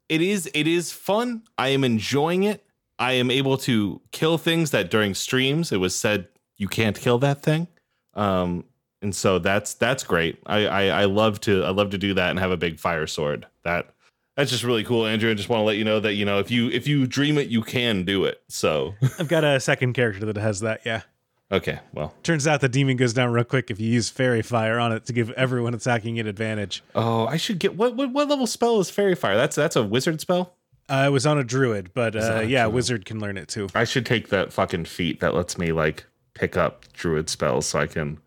it 0.10 0.22
is 0.22 0.50
it 0.54 0.68
is 0.68 0.92
fun. 0.92 1.44
I 1.58 1.70
am 1.70 1.84
enjoying 1.84 2.44
it. 2.44 2.66
I 2.98 3.14
am 3.14 3.32
able 3.32 3.58
to 3.60 4.02
kill 4.12 4.38
things 4.38 4.72
that 4.72 4.90
during 4.90 5.14
streams 5.14 5.72
it 5.72 5.78
was 5.78 5.96
said 5.96 6.28
you 6.58 6.68
can't 6.68 7.00
kill 7.00 7.20
that 7.20 7.42
thing. 7.44 7.68
Um 8.16 8.66
and 9.02 9.16
so 9.16 9.40
that's 9.40 9.76
that's 9.76 10.04
great. 10.04 10.40
I 10.48 10.66
i, 10.66 10.84
I 11.02 11.06
love 11.06 11.40
to 11.42 11.64
i 11.64 11.70
love 11.70 11.92
to 11.92 11.98
do 11.98 12.16
that 12.16 12.32
and 12.32 12.40
have 12.40 12.52
a 12.52 12.58
big 12.58 12.80
fire 12.80 13.08
sword. 13.08 13.46
That 13.64 13.94
that's 14.40 14.52
just 14.52 14.64
really 14.64 14.84
cool 14.84 15.06
andrew 15.06 15.30
i 15.30 15.34
just 15.34 15.50
want 15.50 15.60
to 15.60 15.66
let 15.66 15.78
you 15.78 15.84
know 15.84 16.00
that 16.00 16.14
you 16.16 16.26
know 16.26 16.40
if 16.40 16.50
you 16.50 16.70
if 16.72 16.88
you 16.88 17.06
dream 17.06 17.38
it 17.38 17.48
you 17.50 17.62
can 17.62 18.04
do 18.04 18.26
it 18.26 18.42
so 18.48 18.96
I've 19.20 19.28
got 19.28 19.44
a 19.44 19.60
second 19.60 19.94
character 19.94 20.26
that 20.26 20.38
has 20.38 20.62
that. 20.62 20.82
Yeah. 20.86 21.02
okay 21.52 21.80
well 21.94 22.14
Turns 22.24 22.48
out 22.48 22.62
the 22.62 22.70
demon 22.70 22.98
goes 22.98 23.14
down 23.14 23.32
real 23.32 23.44
quick 23.44 23.70
if 23.70 23.80
you 23.80 23.90
use 23.92 24.10
faerie 24.10 24.42
fire 24.42 24.80
on 24.80 24.92
it 24.92 25.06
to 25.06 25.14
give 25.14 25.30
everyone 25.32 25.74
attacking 25.74 26.18
it 26.18 26.26
advantage. 26.28 26.82
oh 26.96 27.28
i 27.28 27.38
should 27.38 27.60
get 27.60 27.76
what 27.76 27.96
what, 27.96 28.12
what 28.12 28.28
level 28.30 28.48
spell 28.48 28.80
is 28.80 28.90
faerie 28.90 29.16
fire 29.16 29.36
that's 29.36 29.56
that's 29.56 29.76
a 29.76 29.84
wizard 29.84 30.22
spell 30.22 30.56
Uh, 30.90 31.04
it 31.06 31.12
was 31.12 31.26
on 31.28 31.38
a 31.38 31.44
druid, 31.44 31.92
but 31.94 32.16
uh, 32.16 32.40
yeah, 32.42 32.64
druid? 32.64 32.74
wizard 32.74 33.06
can 33.06 33.20
learn 33.20 33.38
it 33.38 33.48
too. 33.48 33.68
I 33.76 33.84
should 33.84 34.08
take 34.08 34.30
that 34.30 34.52
fucking 34.52 34.86
feat 34.86 35.20
that 35.20 35.36
lets 35.36 35.56
me 35.56 35.72
like 35.72 36.06
pick 36.34 36.58
up 36.58 36.92
druid 36.94 37.30
spells 37.30 37.68
so 37.68 37.80
I 37.80 37.86
can 37.86 38.18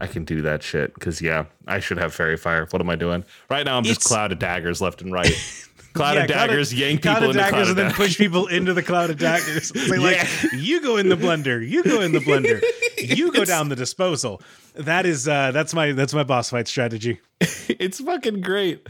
I 0.00 0.06
can 0.06 0.24
do 0.24 0.42
that 0.42 0.62
shit. 0.62 0.92
Cause 0.98 1.20
yeah, 1.22 1.46
I 1.66 1.78
should 1.80 1.98
have 1.98 2.12
faerie 2.14 2.36
fire. 2.36 2.66
What 2.70 2.80
am 2.82 2.90
I 2.90 2.96
doing? 2.96 3.24
Right 3.50 3.64
now 3.64 3.76
I'm 3.76 3.84
just 3.84 4.00
It's- 4.00 4.06
cloud 4.08 4.32
of 4.32 4.38
daggers 4.38 4.80
left 4.80 5.00
and 5.02 5.12
right. 5.12 5.32
Cloud 5.94 6.14
Yeah, 6.16 6.22
of 6.22 6.28
daggers, 6.28 6.74
yank 6.74 7.02
cloud 7.02 7.20
people 7.20 7.30
of 7.30 7.36
into 7.36 7.38
daggers, 7.38 7.50
cloud 7.52 7.62
of 7.62 7.68
and 7.68 7.78
then 7.78 7.84
daggers. 7.92 8.06
push 8.08 8.18
people 8.18 8.46
into 8.48 8.74
the 8.74 8.82
cloud 8.82 9.10
of 9.10 9.16
daggers. 9.18 9.70
Like, 9.88 10.16
Yeah. 10.16 10.26
you 10.58 10.80
go 10.82 10.96
in 10.96 11.08
the 11.08 11.14
blender, 11.16 11.64
you 11.64 11.84
go 11.84 12.00
in 12.00 12.10
the 12.10 12.18
blender, 12.18 12.60
you 13.16 13.30
go 13.30 13.44
down 13.44 13.68
the 13.68 13.76
disposal. 13.76 14.42
That 14.74 15.06
is 15.06 15.28
uh, 15.28 15.52
that's 15.52 15.72
my 15.72 15.92
that's 15.92 16.12
my 16.12 16.24
boss 16.24 16.50
fight 16.50 16.66
strategy. 16.66 17.20
it's 17.40 18.00
fucking 18.00 18.40
great. 18.40 18.84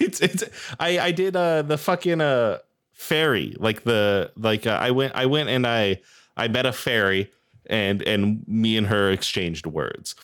it's 0.00 0.20
it's 0.20 0.42
I 0.80 0.98
I 0.98 1.10
did 1.12 1.36
uh 1.36 1.62
the 1.62 1.78
fucking 1.78 2.20
uh 2.20 2.58
fairy 2.92 3.54
like 3.60 3.84
the 3.84 4.32
like 4.36 4.66
uh, 4.66 4.70
I 4.82 4.90
went 4.90 5.14
I 5.14 5.26
went 5.26 5.48
and 5.48 5.64
I 5.64 6.00
I 6.36 6.48
met 6.48 6.66
a 6.66 6.72
fairy 6.72 7.30
and 7.68 8.02
and 8.02 8.46
me 8.46 8.76
and 8.76 8.86
her 8.86 9.10
exchanged 9.10 9.66
words. 9.66 10.14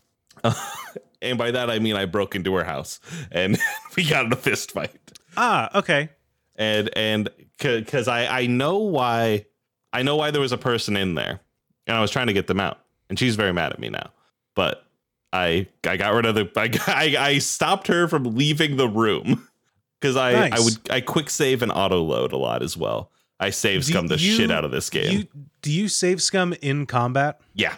and 1.23 1.39
by 1.39 1.51
that 1.51 1.71
I 1.71 1.79
mean 1.79 1.97
I 1.97 2.05
broke 2.07 2.35
into 2.35 2.55
her 2.55 2.65
house 2.65 3.01
and 3.31 3.59
we 3.97 4.09
got 4.09 4.27
in 4.27 4.33
a 4.33 4.37
fist 4.37 4.73
fight. 4.73 5.13
Ah, 5.37 5.79
okay. 5.79 6.11
And 6.57 6.91
and 6.97 7.29
cuz 7.59 8.09
I 8.09 8.27
I 8.43 8.47
know 8.47 8.79
why 8.79 9.47
I 9.93 10.03
know 10.03 10.17
why 10.17 10.31
there 10.31 10.41
was 10.41 10.53
a 10.53 10.59
person 10.59 10.97
in 10.97 11.15
there 11.15 11.41
and 11.87 11.97
I 11.97 12.01
was 12.01 12.11
trying 12.11 12.27
to 12.29 12.33
get 12.33 12.47
them 12.47 12.61
out. 12.61 12.79
And 13.09 13.19
she's 13.19 13.37
very 13.37 13.53
mad 13.53 13.73
at 13.73 13.79
me 13.79 13.91
now. 13.91 14.11
But 14.55 14.85
I 15.33 15.67
I 15.87 15.97
got 15.97 16.13
rid 16.15 16.27
of 16.27 16.35
the 16.35 16.51
I 16.57 16.71
I, 17.19 17.27
I 17.29 17.39
stopped 17.39 17.87
her 17.89 18.09
from 18.09 18.25
leaving 18.37 18.77
the 18.77 18.89
room 18.89 19.49
because 20.01 20.17
I 20.17 20.49
I 20.49 20.61
would 20.61 20.79
I 20.91 21.01
quick 21.01 21.31
save 21.31 21.63
and 21.63 21.73
auto 21.73 22.03
load 22.03 22.33
a 22.33 22.37
lot 22.39 22.63
as 22.63 22.77
well. 22.77 23.11
I 23.41 23.51
save 23.51 23.85
scum 23.85 24.07
the 24.07 24.19
you- 24.19 24.37
shit 24.37 24.51
out 24.51 24.65
of 24.65 24.71
this 24.71 24.89
game. 24.89 25.19
You, 25.35 25.42
do 25.63 25.71
you 25.73 25.89
save 25.89 26.21
scum 26.23 26.55
in 26.61 26.87
combat? 26.87 27.41
yeah, 27.55 27.75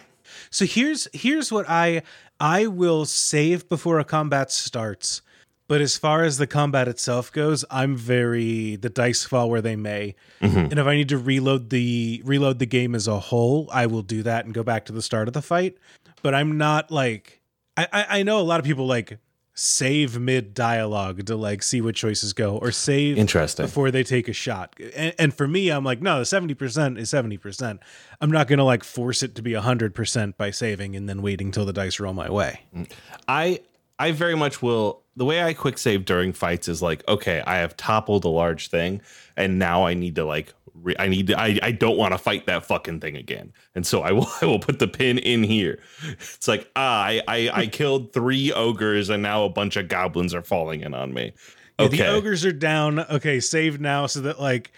So 0.49 0.65
here's 0.65 1.07
here's 1.13 1.51
what 1.51 1.65
I 1.69 2.01
I 2.39 2.67
will 2.67 3.05
save 3.05 3.69
before 3.69 3.99
a 3.99 4.03
combat 4.03 4.51
starts. 4.51 5.21
But 5.67 5.81
as 5.81 5.97
far 5.97 6.23
as 6.23 6.37
the 6.37 6.45
combat 6.45 6.87
itself 6.87 7.31
goes, 7.31 7.65
I'm 7.71 7.95
very 7.95 8.75
the 8.75 8.89
dice 8.89 9.23
fall 9.23 9.49
where 9.49 9.61
they 9.61 9.75
may. 9.75 10.13
Mhm. 10.41 10.69
And 10.69 10.77
if 10.79 10.85
I 10.85 10.95
need 10.95 11.09
to 11.09 11.17
reload 11.17 11.69
the 11.71 12.21
reload 12.23 12.59
the 12.59 12.67
game 12.67 12.93
as 12.93 13.07
a 13.07 13.19
whole, 13.19 13.67
I 13.73 13.87
will 13.87 14.03
do 14.03 14.21
that 14.23 14.45
and 14.45 14.53
go 14.53 14.61
back 14.63 14.85
to 14.85 14.93
the 14.93 15.01
start 15.01 15.27
of 15.27 15.33
the 15.33 15.41
fight. 15.41 15.77
But 16.21 16.35
I'm 16.35 16.57
not 16.59 16.91
like 16.91 17.41
I 17.77 17.87
I, 17.91 18.05
I 18.19 18.23
know 18.23 18.39
a 18.39 18.43
lot 18.43 18.59
of 18.59 18.65
people 18.65 18.85
like 18.85 19.17
save 19.55 20.19
mid 20.19 20.53
dialogue 20.53 21.25
to 21.25 21.35
like 21.35 21.63
see 21.63 21.79
what 21.79 21.95
choices 21.95 22.33
go 22.33 22.57
or 22.57 22.71
save 22.71 23.17
interesting. 23.17 23.65
before 23.65 23.89
they 23.89 24.03
take 24.03 24.27
a 24.27 24.33
shot. 24.33 24.75
And, 24.95 25.15
and 25.17 25.33
for 25.33 25.47
me, 25.47 25.69
I'm 25.69 25.85
like, 25.85 26.01
no, 26.01 26.19
the 26.19 26.25
70% 26.25 26.97
is 26.99 27.09
70%. 27.09 27.79
I'm 28.19 28.31
not 28.31 28.47
going 28.47 28.57
to 28.57 28.65
like 28.65 28.83
force 28.83 29.23
it 29.23 29.33
to 29.35 29.41
be 29.41 29.51
100% 29.51 30.37
by 30.37 30.51
saving 30.51 30.95
and 30.95 31.07
then 31.07 31.21
waiting 31.21 31.51
till 31.51 31.65
the 31.65 31.73
dice 31.73 31.99
roll 31.99 32.13
my 32.13 32.29
way. 32.29 32.61
Mm. 32.75 32.91
I 33.27 33.61
I 33.97 34.11
very 34.11 34.35
much 34.35 34.61
will. 34.61 35.01
The 35.17 35.25
way 35.25 35.41
I 35.43 35.53
quick 35.53 35.77
save 35.77 36.03
during 36.05 36.33
fights 36.33 36.67
is 36.67 36.81
like, 36.81 37.07
okay, 37.07 37.41
I 37.47 37.57
have 37.57 37.77
toppled 37.77 38.25
a 38.25 38.29
large 38.29 38.67
thing, 38.69 39.01
and 39.37 39.57
now 39.57 39.85
I 39.85 39.93
need 39.93 40.15
to 40.15 40.25
like, 40.25 40.53
re- 40.73 40.95
I 40.99 41.07
need 41.07 41.27
to, 41.27 41.39
I 41.39 41.57
I 41.63 41.71
don't 41.71 41.97
want 41.97 42.11
to 42.13 42.17
fight 42.17 42.47
that 42.47 42.65
fucking 42.65 42.99
thing 42.99 43.15
again, 43.15 43.53
and 43.75 43.87
so 43.87 44.01
I 44.01 44.11
will 44.11 44.27
I 44.41 44.45
will 44.45 44.59
put 44.59 44.79
the 44.79 44.87
pin 44.89 45.17
in 45.17 45.43
here. 45.43 45.79
It's 46.19 46.47
like 46.49 46.69
ah, 46.75 47.03
I 47.03 47.21
I, 47.27 47.49
I 47.53 47.67
killed 47.71 48.11
three 48.13 48.51
ogres, 48.51 49.09
and 49.09 49.23
now 49.23 49.45
a 49.45 49.49
bunch 49.49 49.77
of 49.77 49.87
goblins 49.87 50.33
are 50.33 50.41
falling 50.43 50.81
in 50.81 50.93
on 50.93 51.13
me. 51.13 51.31
Yeah, 51.79 51.85
Okay, 51.85 51.97
The 51.97 52.07
ogres 52.07 52.43
are 52.45 52.51
down. 52.53 52.99
Okay, 52.99 53.39
save 53.39 53.79
now 53.79 54.05
so 54.07 54.19
that 54.21 54.39
like 54.41 54.73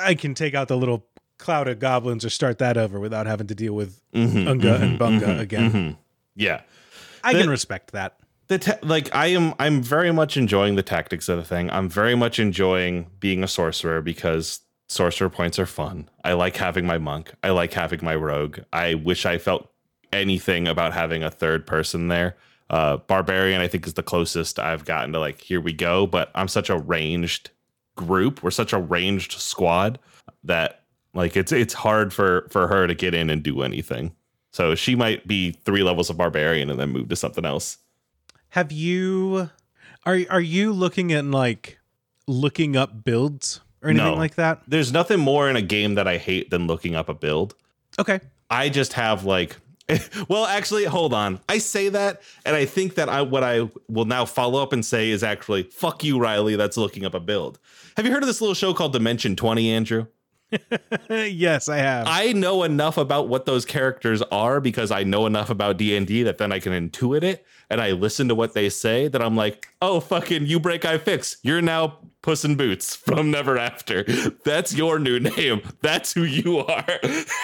I 0.00 0.14
can 0.14 0.34
take 0.34 0.54
out 0.54 0.66
the 0.68 0.76
little 0.76 1.06
cloud 1.38 1.68
of 1.68 1.78
goblins 1.78 2.24
or 2.24 2.30
start 2.30 2.58
that 2.58 2.76
over 2.76 2.98
without 2.98 3.26
having 3.26 3.46
to 3.46 3.54
deal 3.54 3.74
with 3.74 4.00
Mhm, 4.12 4.48
Unga 4.48 4.78
mhm, 4.78 4.82
and 4.82 4.98
Bunga 4.98 5.20
mhm, 5.36 5.40
again. 5.40 5.70
mhm. 5.72 5.96
Yeah, 6.34 6.62
I 7.22 7.32
The- 7.32 7.40
can 7.42 7.50
respect 7.50 7.92
that. 7.92 8.17
The 8.48 8.78
like 8.82 9.14
I 9.14 9.28
am 9.28 9.54
I'm 9.58 9.82
very 9.82 10.10
much 10.10 10.36
enjoying 10.36 10.74
the 10.74 10.82
tactics 10.82 11.28
of 11.28 11.36
the 11.38 11.44
thing. 11.44 11.70
I'm 11.70 11.88
very 11.88 12.14
much 12.14 12.38
enjoying 12.38 13.10
being 13.20 13.44
a 13.44 13.48
sorcerer 13.48 14.02
because 14.02 14.60
sorcerer 14.88 15.28
points 15.28 15.58
are 15.58 15.66
fun. 15.66 16.08
I 16.24 16.32
like 16.32 16.56
having 16.56 16.86
my 16.86 16.98
monk. 16.98 17.32
I 17.42 17.50
like 17.50 17.74
having 17.74 18.00
my 18.02 18.14
rogue. 18.14 18.60
I 18.72 18.94
wish 18.94 19.26
I 19.26 19.38
felt 19.38 19.70
anything 20.12 20.66
about 20.66 20.94
having 20.94 21.22
a 21.22 21.30
third 21.30 21.66
person 21.66 22.08
there. 22.08 22.36
Uh 22.70 22.96
barbarian 22.96 23.60
I 23.60 23.68
think 23.68 23.86
is 23.86 23.94
the 23.94 24.02
closest 24.02 24.58
I've 24.58 24.84
gotten 24.84 25.12
to 25.12 25.20
like 25.20 25.40
here 25.40 25.60
we 25.60 25.72
go, 25.74 26.06
but 26.06 26.30
I'm 26.34 26.48
such 26.48 26.70
a 26.70 26.78
ranged 26.78 27.50
group. 27.96 28.42
We're 28.42 28.50
such 28.50 28.72
a 28.72 28.78
ranged 28.78 29.32
squad 29.32 29.98
that 30.44 30.84
like 31.12 31.36
it's 31.36 31.52
it's 31.52 31.74
hard 31.74 32.14
for 32.14 32.48
for 32.50 32.66
her 32.68 32.86
to 32.86 32.94
get 32.94 33.14
in 33.14 33.28
and 33.28 33.42
do 33.42 33.62
anything. 33.62 34.14
So 34.52 34.74
she 34.74 34.94
might 34.94 35.26
be 35.28 35.52
three 35.52 35.82
levels 35.82 36.08
of 36.08 36.16
barbarian 36.16 36.70
and 36.70 36.80
then 36.80 36.90
move 36.90 37.10
to 37.10 37.16
something 37.16 37.44
else. 37.44 37.76
Have 38.50 38.72
you 38.72 39.50
are 40.06 40.18
are 40.30 40.40
you 40.40 40.72
looking 40.72 41.12
at 41.12 41.24
like 41.24 41.78
looking 42.26 42.76
up 42.76 43.04
builds 43.04 43.60
or 43.82 43.90
anything 43.90 44.06
No. 44.06 44.14
like 44.14 44.34
that? 44.36 44.62
There's 44.66 44.92
nothing 44.92 45.20
more 45.20 45.48
in 45.48 45.56
a 45.56 45.62
game 45.62 45.94
that 45.96 46.08
I 46.08 46.16
hate 46.18 46.50
than 46.50 46.66
looking 46.66 46.94
up 46.94 47.08
a 47.08 47.14
build. 47.14 47.54
Okay. 47.98 48.20
I 48.50 48.68
just 48.68 48.94
have 48.94 49.24
like 49.24 49.56
well 50.28 50.44
actually 50.46 50.84
hold 50.84 51.14
on. 51.14 51.40
I 51.48 51.58
say 51.58 51.88
that 51.90 52.22
and 52.44 52.54
I 52.56 52.64
think 52.64 52.94
that 52.96 53.08
I 53.08 53.22
what 53.22 53.42
I 53.44 53.68
will 53.88 54.04
now 54.04 54.24
follow 54.24 54.62
up 54.62 54.72
and 54.72 54.84
say 54.84 55.10
is 55.10 55.22
actually 55.22 55.64
fuck 55.64 56.04
you 56.04 56.18
Riley 56.18 56.56
that's 56.56 56.76
looking 56.76 57.04
up 57.04 57.14
a 57.14 57.20
build. 57.20 57.58
Have 57.96 58.06
you 58.06 58.12
heard 58.12 58.22
of 58.22 58.26
this 58.26 58.40
little 58.40 58.54
show 58.54 58.72
called 58.74 58.92
Dimension 58.92 59.34
20 59.36 59.70
Andrew? 59.70 60.06
yes, 61.10 61.68
I 61.68 61.76
have. 61.78 62.06
I 62.08 62.32
know 62.32 62.62
enough 62.62 62.96
about 62.96 63.28
what 63.28 63.46
those 63.46 63.64
characters 63.64 64.22
are 64.32 64.60
because 64.60 64.90
I 64.90 65.02
know 65.04 65.26
enough 65.26 65.50
about 65.50 65.76
D&D 65.76 66.22
that 66.24 66.38
then 66.38 66.52
I 66.52 66.58
can 66.58 66.72
intuit 66.72 67.22
it 67.22 67.44
and 67.70 67.80
I 67.80 67.92
listen 67.92 68.28
to 68.28 68.34
what 68.34 68.54
they 68.54 68.68
say 68.70 69.08
that 69.08 69.20
I'm 69.22 69.36
like, 69.36 69.68
"Oh 69.82 70.00
fucking 70.00 70.46
you 70.46 70.58
break 70.58 70.84
I 70.84 70.96
fix. 70.98 71.36
You're 71.42 71.60
now 71.62 71.98
Puss 72.22 72.44
in 72.44 72.56
Boots 72.56 72.96
from 72.96 73.30
Never 73.30 73.58
After. 73.58 74.04
That's 74.44 74.74
your 74.74 74.98
new 74.98 75.20
name. 75.20 75.60
That's 75.82 76.12
who 76.14 76.24
you 76.24 76.58
are." 76.58 76.98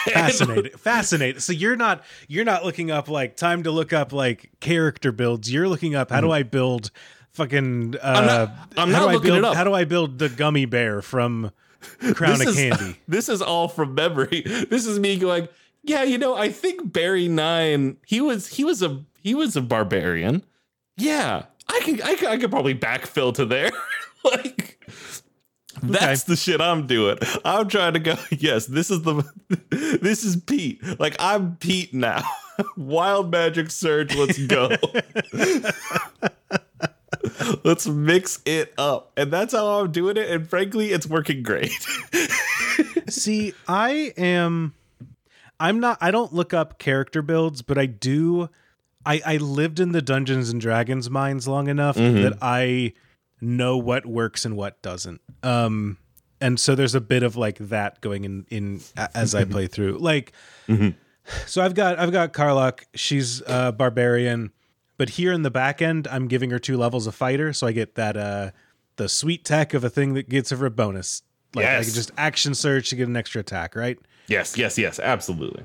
Fascinating 0.09 0.73
fascinating 0.79 1.41
so 1.41 1.53
you're 1.53 1.77
not 1.77 2.05
you're 2.29 2.45
not 2.45 2.65
looking 2.65 2.91
up 2.91 3.09
like 3.09 3.37
time 3.37 3.63
to 3.65 3.71
look 3.71 3.93
up 3.93 4.13
like 4.13 4.51
character 4.61 5.13
builds 5.13 5.53
you're 5.53 5.69
looking 5.69 5.95
up 5.95 6.11
how 6.11 6.21
do 6.21 6.31
i 6.31 6.43
build 6.43 6.91
fucking 7.33 7.95
uh 8.01 8.15
Mm-hmm. 8.17 8.27
not- 8.27 8.51
I'm 8.77 8.91
how 8.93 9.01
not 9.01 9.05
do 9.07 9.09
I 9.09 9.13
looking 9.15 9.27
build, 9.31 9.39
it 9.39 9.45
up. 9.45 9.55
how 9.57 9.65
do 9.65 9.73
i 9.75 9.85
build 9.85 10.19
the 10.19 10.29
gummy 10.29 10.67
bear 10.67 11.03
from 11.03 11.51
crown 12.15 12.39
this 12.39 12.49
of 12.49 12.49
is, 12.49 12.57
candy 12.57 13.01
This 13.09 13.29
is 13.29 13.43
all 13.43 13.69
from 13.69 13.95
memory. 13.95 14.43
This 14.71 14.87
is 14.87 14.99
me 14.99 15.19
going, 15.19 15.49
"Yeah, 15.83 16.03
you 16.03 16.19
know, 16.19 16.35
I 16.37 16.51
think 16.51 16.93
Barry 16.93 17.29
9, 17.29 17.97
he 18.07 18.21
was 18.21 18.49
he 18.49 18.65
was 18.65 18.83
a 18.83 19.05
he 19.21 19.35
was 19.35 19.57
a 19.57 19.63
barbarian. 19.63 20.45
Yeah, 20.97 21.45
I 21.69 21.81
could 21.85 22.03
I 22.03 22.15
could, 22.15 22.29
I 22.29 22.37
could 22.39 22.51
probably 22.51 22.75
backfill 22.75 23.35
to 23.35 23.45
there." 23.45 23.71
like 24.25 24.81
that's 25.83 26.25
the 26.25 26.37
shit 26.37 26.61
I'm 26.61 26.87
doing. 26.87 27.19
I'm 27.45 27.69
trying 27.69 27.95
to 27.95 27.99
go, 27.99 28.17
yes, 28.31 28.67
this 28.67 28.91
is 28.91 29.03
the 29.03 29.25
this 30.01 30.25
is 30.25 30.37
Pete. 30.37 30.83
Like 30.99 31.17
I'm 31.19 31.57
Pete 31.57 31.93
now. 31.93 32.23
Wild 32.77 33.31
magic 33.31 33.71
surge, 33.71 34.15
let's 34.15 34.39
go. 34.47 34.71
let's 37.65 37.87
mix 37.87 38.41
it 38.45 38.73
up. 38.79 39.13
And 39.17 39.33
that's 39.33 39.53
how 39.53 39.81
I'm 39.81 39.93
doing 39.93 40.17
it. 40.17 40.31
And 40.31 40.49
frankly, 40.49 40.93
it's 40.93 41.07
working 41.07 41.43
great. 41.43 41.73
See, 43.09 43.55
I 43.69 44.13
am 44.17 44.75
I'm 45.61 45.81
not 45.81 45.99
I 46.01 46.11
don't 46.11 46.33
look 46.33 46.55
up 46.55 46.79
character 46.79 47.23
builds, 47.23 47.63
but 47.63 47.79
I 47.79 47.87
do 47.87 48.49
I 49.05 49.21
I 49.25 49.37
lived 49.37 49.81
in 49.81 49.93
the 49.93 50.03
Dungeons 50.03 50.51
and 50.51 50.61
Dragons 50.61 51.11
mines 51.11 51.47
long 51.49 51.69
enough 51.69 51.97
mm-hmm. 51.97 52.23
that 52.23 52.39
I 52.41 52.93
know 53.41 53.77
what 53.77 54.07
works 54.07 54.45
and 54.45 54.57
what 54.57 54.81
doesn't. 54.83 55.21
Um 55.43 55.99
and 56.41 56.59
so 56.59 56.75
there's 56.75 56.95
a 56.95 57.01
bit 57.01 57.23
of 57.23 57.37
like 57.37 57.59
that 57.59 58.01
going 58.01 58.25
in 58.25 58.47
in 58.51 58.81
as 59.15 59.35
I 59.35 59.45
play 59.45 59.67
through. 59.67 59.99
Like 59.99 60.33
mm-hmm. 60.69 60.91
so 61.47 61.63
I've 61.63 61.75
got 61.75 61.99
I've 61.99 62.13
got 62.13 62.33
Karlach, 62.33 62.85
she's 62.95 63.43
a 63.47 63.73
barbarian, 63.73 64.53
but 64.97 65.11
here 65.11 65.33
in 65.33 65.43
the 65.43 65.51
back 65.51 65.81
end 65.83 66.07
I'm 66.11 66.29
giving 66.29 66.51
her 66.51 66.59
two 66.59 66.77
levels 66.77 67.07
of 67.07 67.15
fighter, 67.15 67.53
so 67.53 67.67
I 67.67 67.73
get 67.73 67.95
that 67.97 68.17
uh 68.17 68.51
the 68.97 69.09
sweet 69.09 69.45
tech 69.45 69.75
of 69.75 69.83
a 69.85 69.91
thing 69.91 70.15
that 70.15 70.29
gets 70.29 70.51
her 70.51 70.67
a 70.67 70.71
bonus. 70.71 71.23
Like 71.55 71.67
I 71.67 71.73
Yes. 71.79 71.87
can 71.87 71.95
just 71.95 72.11
action 72.17 72.55
surge 72.55 72.89
to 72.91 72.97
get 72.97 73.09
an 73.09 73.17
extra 73.17 73.41
attack, 73.41 73.75
right? 73.77 73.99
yes, 74.29 74.57
yes, 74.57 74.79
yes, 74.79 74.99
absolutely. 74.99 75.65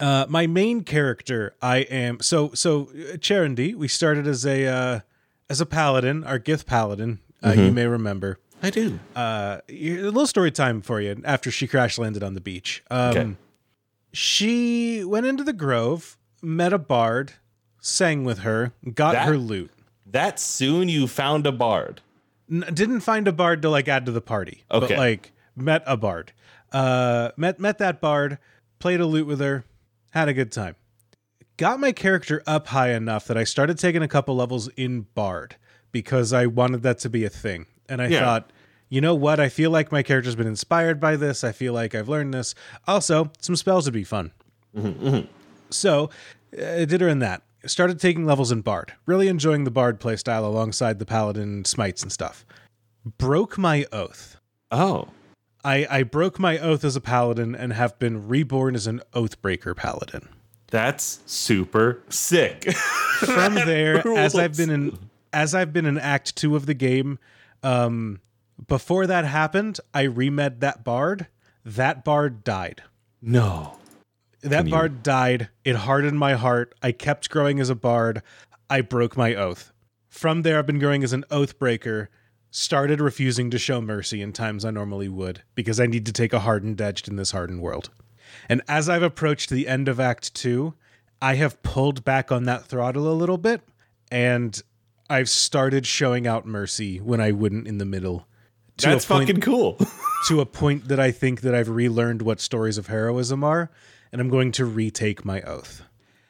Uh, 0.00 0.24
my 0.28 0.46
main 0.46 0.82
character, 0.84 1.54
I 1.60 1.78
am 1.78 2.20
so 2.20 2.52
so. 2.54 2.82
uh, 2.90 3.16
Charandy, 3.16 3.74
we 3.74 3.88
started 3.88 4.26
as 4.28 4.46
a 4.46 4.66
uh, 4.66 5.00
as 5.50 5.60
a 5.60 5.66
paladin, 5.66 6.22
our 6.24 6.38
Gith 6.38 6.66
paladin. 6.66 7.18
Uh, 7.44 7.50
You 7.56 7.72
may 7.72 7.86
remember. 7.86 8.38
I 8.62 8.70
do. 8.70 8.98
Uh, 9.16 9.58
a 9.68 10.00
little 10.02 10.26
story 10.26 10.50
time 10.52 10.82
for 10.82 11.00
you. 11.00 11.20
After 11.24 11.50
she 11.50 11.66
crash 11.68 11.98
landed 11.98 12.22
on 12.24 12.34
the 12.34 12.40
beach, 12.40 12.82
um, 12.90 13.10
Okay. 13.10 13.34
she 14.12 15.04
went 15.04 15.26
into 15.26 15.44
the 15.44 15.52
grove, 15.52 16.16
met 16.42 16.72
a 16.72 16.78
bard, 16.78 17.32
sang 17.88 18.24
with 18.24 18.40
her, 18.40 18.72
got 18.94 19.12
That- 19.12 19.26
her 19.28 19.36
loot. 19.38 19.70
That 20.06 20.40
soon 20.40 20.88
you 20.88 21.06
found 21.06 21.46
a 21.46 21.52
bard. 21.52 22.00
N- 22.50 22.64
didn't 22.72 23.00
find 23.00 23.28
a 23.28 23.32
bard 23.32 23.60
to 23.62 23.68
like 23.68 23.88
add 23.88 24.06
to 24.06 24.12
the 24.12 24.20
party, 24.22 24.64
but 24.70 24.84
Okay. 24.84 24.96
like 24.96 25.32
met 25.54 25.82
a 25.86 25.96
bard. 25.98 26.32
Uh, 26.72 27.30
met 27.36 27.58
met 27.60 27.78
that 27.78 28.00
bard, 28.00 28.38
played 28.78 29.00
a 29.00 29.06
lute 29.06 29.26
with 29.26 29.40
her, 29.40 29.64
had 30.10 30.28
a 30.28 30.32
good 30.32 30.50
time. 30.50 30.76
Got 31.58 31.80
my 31.80 31.92
character 31.92 32.42
up 32.46 32.68
high 32.68 32.90
enough 32.92 33.26
that 33.26 33.36
I 33.36 33.44
started 33.44 33.78
taking 33.78 34.02
a 34.02 34.08
couple 34.08 34.36
levels 34.36 34.68
in 34.76 35.02
bard 35.14 35.56
because 35.92 36.32
I 36.32 36.46
wanted 36.46 36.82
that 36.84 36.98
to 37.00 37.10
be 37.10 37.24
a 37.24 37.30
thing, 37.30 37.66
and 37.88 38.00
I 38.00 38.06
Yeah. 38.08 38.20
thought. 38.20 38.52
You 38.90 39.02
know 39.02 39.14
what? 39.14 39.38
I 39.38 39.50
feel 39.50 39.70
like 39.70 39.92
my 39.92 40.02
character's 40.02 40.34
been 40.36 40.46
inspired 40.46 40.98
by 40.98 41.16
this. 41.16 41.44
I 41.44 41.52
feel 41.52 41.74
like 41.74 41.94
I've 41.94 42.08
learned 42.08 42.32
this. 42.32 42.54
Also, 42.86 43.30
some 43.38 43.54
spells 43.54 43.84
would 43.84 43.92
be 43.92 44.02
fun. 44.04 44.30
Mm-hmm, 44.74 45.06
mm-hmm. 45.06 45.26
So, 45.68 46.08
uh, 46.58 46.64
I 46.64 46.84
did 46.86 47.02
her 47.02 47.08
in 47.08 47.18
that. 47.18 47.42
Started 47.66 47.98
taking 48.00 48.24
levels 48.24 48.52
in 48.52 48.60
Bard. 48.60 48.92
Really 49.06 49.28
enjoying 49.28 49.64
the 49.64 49.70
Bard 49.70 50.00
playstyle 50.00 50.44
alongside 50.44 50.98
the 50.98 51.06
Paladin 51.06 51.64
smites 51.64 52.02
and 52.02 52.12
stuff. 52.12 52.46
Broke 53.18 53.58
my 53.58 53.86
oath. 53.92 54.38
Oh. 54.70 55.08
I, 55.64 55.86
I 55.90 56.02
broke 56.04 56.38
my 56.38 56.58
oath 56.58 56.84
as 56.84 56.94
a 56.94 57.00
paladin 57.00 57.54
and 57.54 57.72
have 57.72 57.98
been 57.98 58.28
reborn 58.28 58.74
as 58.74 58.86
an 58.86 59.02
oathbreaker 59.12 59.76
paladin. 59.76 60.28
That's 60.70 61.20
super 61.26 62.02
sick. 62.08 62.72
From 62.72 63.54
there, 63.54 64.06
as 64.16 64.34
I've 64.34 64.56
been 64.56 64.70
in 64.70 64.98
as 65.32 65.54
I've 65.54 65.72
been 65.72 65.86
in 65.86 65.98
Act 65.98 66.36
Two 66.36 66.54
of 66.56 66.66
the 66.66 66.74
game, 66.74 67.18
um, 67.62 68.20
before 68.66 69.06
that 69.06 69.24
happened, 69.24 69.80
I 69.92 70.04
remed 70.04 70.60
that 70.60 70.84
bard. 70.84 71.26
That 71.64 72.04
bard 72.04 72.44
died. 72.44 72.82
no. 73.20 73.77
That 74.42 74.66
you- 74.66 74.70
bard 74.70 75.02
died. 75.02 75.48
It 75.64 75.76
hardened 75.76 76.18
my 76.18 76.34
heart. 76.34 76.74
I 76.82 76.92
kept 76.92 77.30
growing 77.30 77.60
as 77.60 77.70
a 77.70 77.74
bard. 77.74 78.22
I 78.70 78.80
broke 78.80 79.16
my 79.16 79.34
oath. 79.34 79.72
From 80.08 80.42
there, 80.42 80.58
I've 80.58 80.66
been 80.66 80.78
growing 80.78 81.04
as 81.04 81.12
an 81.12 81.24
oath 81.30 81.58
breaker. 81.58 82.10
Started 82.50 83.00
refusing 83.00 83.50
to 83.50 83.58
show 83.58 83.80
mercy 83.80 84.22
in 84.22 84.32
times 84.32 84.64
I 84.64 84.70
normally 84.70 85.08
would 85.08 85.42
because 85.54 85.78
I 85.78 85.86
need 85.86 86.06
to 86.06 86.12
take 86.12 86.32
a 86.32 86.40
hardened 86.40 86.80
edge 86.80 87.06
in 87.06 87.16
this 87.16 87.32
hardened 87.32 87.60
world. 87.60 87.90
And 88.48 88.62
as 88.68 88.88
I've 88.88 89.02
approached 89.02 89.50
the 89.50 89.68
end 89.68 89.86
of 89.88 90.00
Act 90.00 90.34
Two, 90.34 90.74
I 91.20 91.34
have 91.34 91.62
pulled 91.62 92.04
back 92.04 92.32
on 92.32 92.44
that 92.44 92.64
throttle 92.64 93.10
a 93.10 93.12
little 93.12 93.38
bit 93.38 93.60
and 94.10 94.60
I've 95.10 95.28
started 95.28 95.86
showing 95.86 96.26
out 96.26 96.46
mercy 96.46 96.98
when 97.00 97.20
I 97.20 97.32
wouldn't 97.32 97.66
in 97.66 97.78
the 97.78 97.84
middle. 97.84 98.26
That's 98.76 99.04
point, 99.04 99.26
fucking 99.28 99.40
cool. 99.40 99.78
to 100.28 100.40
a 100.40 100.46
point 100.46 100.88
that 100.88 101.00
I 101.00 101.10
think 101.10 101.40
that 101.40 101.54
I've 101.54 101.68
relearned 101.68 102.22
what 102.22 102.40
stories 102.40 102.78
of 102.78 102.86
heroism 102.86 103.42
are, 103.42 103.70
and 104.12 104.20
I'm 104.20 104.28
going 104.28 104.52
to 104.52 104.64
retake 104.64 105.24
my 105.24 105.42
oath. 105.42 105.82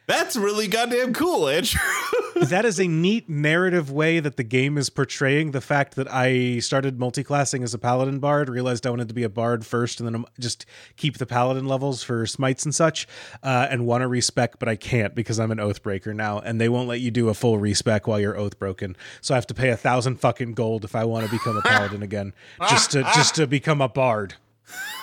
That's 0.08 0.36
really 0.36 0.68
goddamn 0.68 1.12
cool, 1.12 1.50
Andrew. 1.50 1.78
that 2.46 2.64
is 2.64 2.80
a 2.80 2.88
neat 2.88 3.28
narrative 3.28 3.92
way 3.92 4.20
that 4.20 4.38
the 4.38 4.42
game 4.42 4.78
is 4.78 4.88
portraying 4.88 5.50
the 5.50 5.60
fact 5.60 5.96
that 5.96 6.10
I 6.10 6.60
started 6.60 6.98
multiclassing 6.98 7.62
as 7.62 7.74
a 7.74 7.78
paladin 7.78 8.18
bard, 8.18 8.48
realized 8.48 8.86
I 8.86 8.90
wanted 8.90 9.08
to 9.08 9.14
be 9.14 9.22
a 9.22 9.28
bard 9.28 9.66
first, 9.66 10.00
and 10.00 10.08
then 10.08 10.24
just 10.40 10.64
keep 10.96 11.18
the 11.18 11.26
paladin 11.26 11.66
levels 11.66 12.02
for 12.02 12.24
smites 12.24 12.64
and 12.64 12.74
such, 12.74 13.06
uh, 13.42 13.66
and 13.68 13.84
want 13.84 14.00
to 14.00 14.08
respec, 14.08 14.58
but 14.58 14.66
I 14.66 14.76
can't 14.76 15.14
because 15.14 15.38
I'm 15.38 15.50
an 15.50 15.60
oath 15.60 15.82
breaker 15.82 16.14
now, 16.14 16.38
and 16.38 16.58
they 16.58 16.70
won't 16.70 16.88
let 16.88 17.00
you 17.00 17.10
do 17.10 17.28
a 17.28 17.34
full 17.34 17.58
respec 17.58 18.06
while 18.06 18.18
you're 18.18 18.38
oath 18.38 18.58
broken. 18.58 18.96
So 19.20 19.34
I 19.34 19.36
have 19.36 19.46
to 19.48 19.54
pay 19.54 19.68
a 19.68 19.76
thousand 19.76 20.20
fucking 20.20 20.54
gold 20.54 20.84
if 20.84 20.94
I 20.96 21.04
want 21.04 21.26
to 21.26 21.30
become 21.30 21.58
a 21.58 21.62
paladin 21.62 22.02
again, 22.08 22.32
just 22.70 22.92
to 22.92 23.02
just 23.02 23.34
to 23.34 23.46
become 23.46 23.82
a 23.82 23.90
bard. 23.90 24.36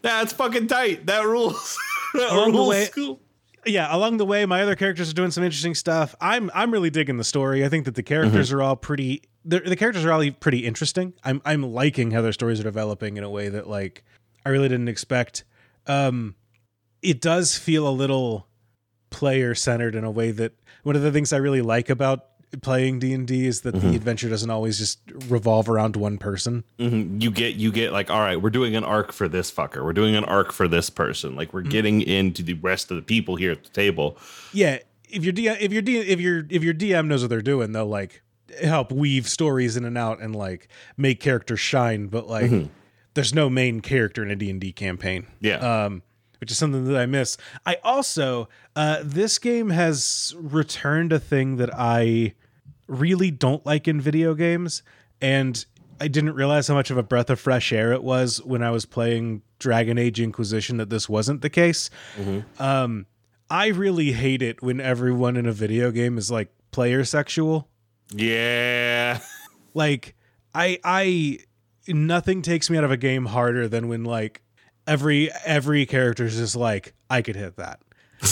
That's 0.02 0.34
fucking 0.34 0.68
tight. 0.68 1.06
That 1.08 1.26
rules. 1.26 1.78
that 2.14 2.32
Along 2.32 2.52
the 2.54 2.64
way- 2.64 2.88
Cool. 2.94 3.20
yeah 3.66 3.94
along 3.96 4.18
the 4.18 4.26
way 4.26 4.46
my 4.46 4.62
other 4.62 4.76
characters 4.76 5.10
are 5.10 5.14
doing 5.14 5.30
some 5.32 5.44
interesting 5.44 5.76
stuff 5.76 6.16
i'm 6.22 6.50
i'm 6.56 6.72
really 6.72 6.90
digging 6.90 7.18
the 7.18 7.24
story 7.26 7.66
i 7.66 7.70
think 7.70 7.84
that 7.86 7.96
the 7.96 8.04
characters 8.04 8.52
are 8.54 8.62
all 8.62 8.78
pretty 8.78 9.22
the, 9.44 9.60
the 9.60 9.76
characters 9.76 10.06
are 10.06 10.12
all 10.14 10.24
pretty 10.40 10.60
interesting 10.60 11.12
i'm 11.26 11.42
i'm 11.44 11.62
liking 11.64 12.12
how 12.12 12.22
their 12.22 12.32
stories 12.32 12.62
are 12.62 12.64
developing 12.64 13.18
in 13.18 13.26
a 13.26 13.30
way 13.30 13.50
that 13.50 13.68
like 13.68 14.06
i 14.46 14.50
really 14.50 14.70
didn't 14.70 14.88
expect 14.88 15.44
um 15.86 16.34
it 17.02 17.20
does 17.20 17.58
feel 17.58 17.86
a 17.88 17.92
little 17.92 18.48
player 19.10 19.54
centered 19.54 19.96
in 19.96 20.06
a 20.06 20.12
way 20.12 20.32
that 20.32 20.54
one 20.84 20.96
of 20.96 21.02
the 21.02 21.12
things 21.12 21.34
i 21.34 21.38
really 21.38 21.62
like 21.62 21.90
about 21.90 22.26
playing 22.62 22.98
d&d 23.00 23.46
is 23.46 23.62
that 23.62 23.74
the 23.82 23.94
adventure 23.96 24.30
doesn't 24.30 24.50
always 24.50 24.78
just 24.78 25.00
revolve 25.28 25.70
around 25.70 25.96
one 25.98 26.18
person 26.18 26.64
Mhm. 26.80 27.22
You 27.22 27.30
get 27.30 27.56
you 27.56 27.72
get 27.72 27.92
like, 27.92 28.10
all 28.10 28.22
right, 28.22 28.42
we're 28.42 28.50
doing 28.50 28.76
an 28.76 28.84
arc 28.86 29.12
for 29.12 29.28
this 29.28 29.52
fucker. 29.52 29.84
We're 29.84 29.92
doing 29.94 30.16
an 30.16 30.24
arc 30.24 30.54
for 30.54 30.68
this 30.68 30.90
person. 30.90 31.36
Like 31.36 31.54
we're 31.54 31.62
getting 31.64 32.02
into 32.02 32.44
the 32.44 32.54
rest 32.54 32.90
of 32.90 32.96
the 32.96 33.04
people 33.04 33.36
here 33.36 33.52
at 33.52 33.64
the 33.64 33.70
table. 33.70 34.18
yeah 34.54 34.78
if 35.10 35.24
your 35.24 35.34
D- 35.34 35.48
if 35.48 35.72
your 35.74 35.82
D- 35.82 35.98
if 36.00 36.20
your 36.22 36.46
if 36.50 36.64
your 36.64 36.74
dm 36.74 37.08
knows 37.08 37.22
what 37.22 37.30
they're 37.30 37.42
doing 37.42 37.72
they'll 37.74 37.86
like 37.86 38.22
help 38.62 38.92
weave 38.92 39.28
stories 39.28 39.76
in 39.76 39.84
and 39.86 39.98
out 39.98 40.22
and 40.22 40.34
like 40.36 40.70
make 40.96 41.20
characters 41.20 41.60
shine, 41.60 42.08
but 42.08 42.28
like 42.28 42.50
Mm-hmm. 42.52 42.68
there's 43.14 43.34
no 43.34 43.50
main 43.50 43.82
character 43.82 44.24
in 44.24 44.32
a 44.32 44.36
D&D 44.38 44.72
campaign. 44.72 45.28
Yeah. 45.42 45.58
Um 45.86 46.02
which 46.40 46.52
is 46.52 46.58
something 46.58 46.86
that 46.86 46.98
I 46.98 47.06
miss. 47.06 47.38
I 47.66 47.78
also 47.84 48.50
uh 48.76 49.00
this 49.04 49.38
game 49.40 49.70
has 49.70 50.36
returned 50.38 51.12
a 51.14 51.20
thing 51.20 51.58
that 51.58 51.70
I 51.74 52.34
really 52.88 53.32
don't 53.32 53.66
like 53.66 53.88
in 53.88 54.00
video 54.00 54.34
games 54.34 54.82
and 55.22 55.66
I 56.00 56.08
didn't 56.08 56.36
realize 56.36 56.68
how 56.68 56.76
much 56.76 56.92
of 56.92 56.98
a 56.98 57.04
breath 57.04 57.30
of 57.30 57.40
fresh 57.40 57.74
air 57.74 57.92
it 57.92 58.04
was 58.04 58.42
when 58.44 58.62
I 58.62 58.70
was 58.70 58.86
playing 58.86 59.42
Dragon 59.58 59.98
Age 59.98 60.20
Inquisition 60.22 60.78
that 60.78 60.92
this 60.92 61.10
wasn't 61.10 61.42
the 61.42 61.50
case. 61.50 61.90
Um, 62.60 63.08
I 63.50 63.68
really 63.68 64.12
hate 64.12 64.44
it 64.44 64.62
when 64.62 64.80
everyone 64.80 65.36
in 65.38 65.48
a 65.48 65.52
video 65.52 65.90
game 65.90 66.18
is 66.20 66.30
like 66.30 66.50
player 66.72 67.04
sexual. 67.04 67.68
yeah. 68.14 69.20
Like 69.74 70.16
I 70.54 70.80
I 70.84 71.40
nothing 71.88 72.42
takes 72.42 72.70
me 72.70 72.78
out 72.78 72.84
of 72.84 72.92
a 72.92 72.98
game 72.98 73.26
harder 73.26 73.68
than 73.68 73.88
when 73.88 74.04
like 74.04 74.42
every 74.88 75.32
every 75.46 75.86
character 75.86 76.26
is 76.26 76.38
just 76.38 76.56
like 76.56 76.94
I 77.10 77.22
could 77.22 77.36
hit 77.36 77.58
that. 77.58 77.82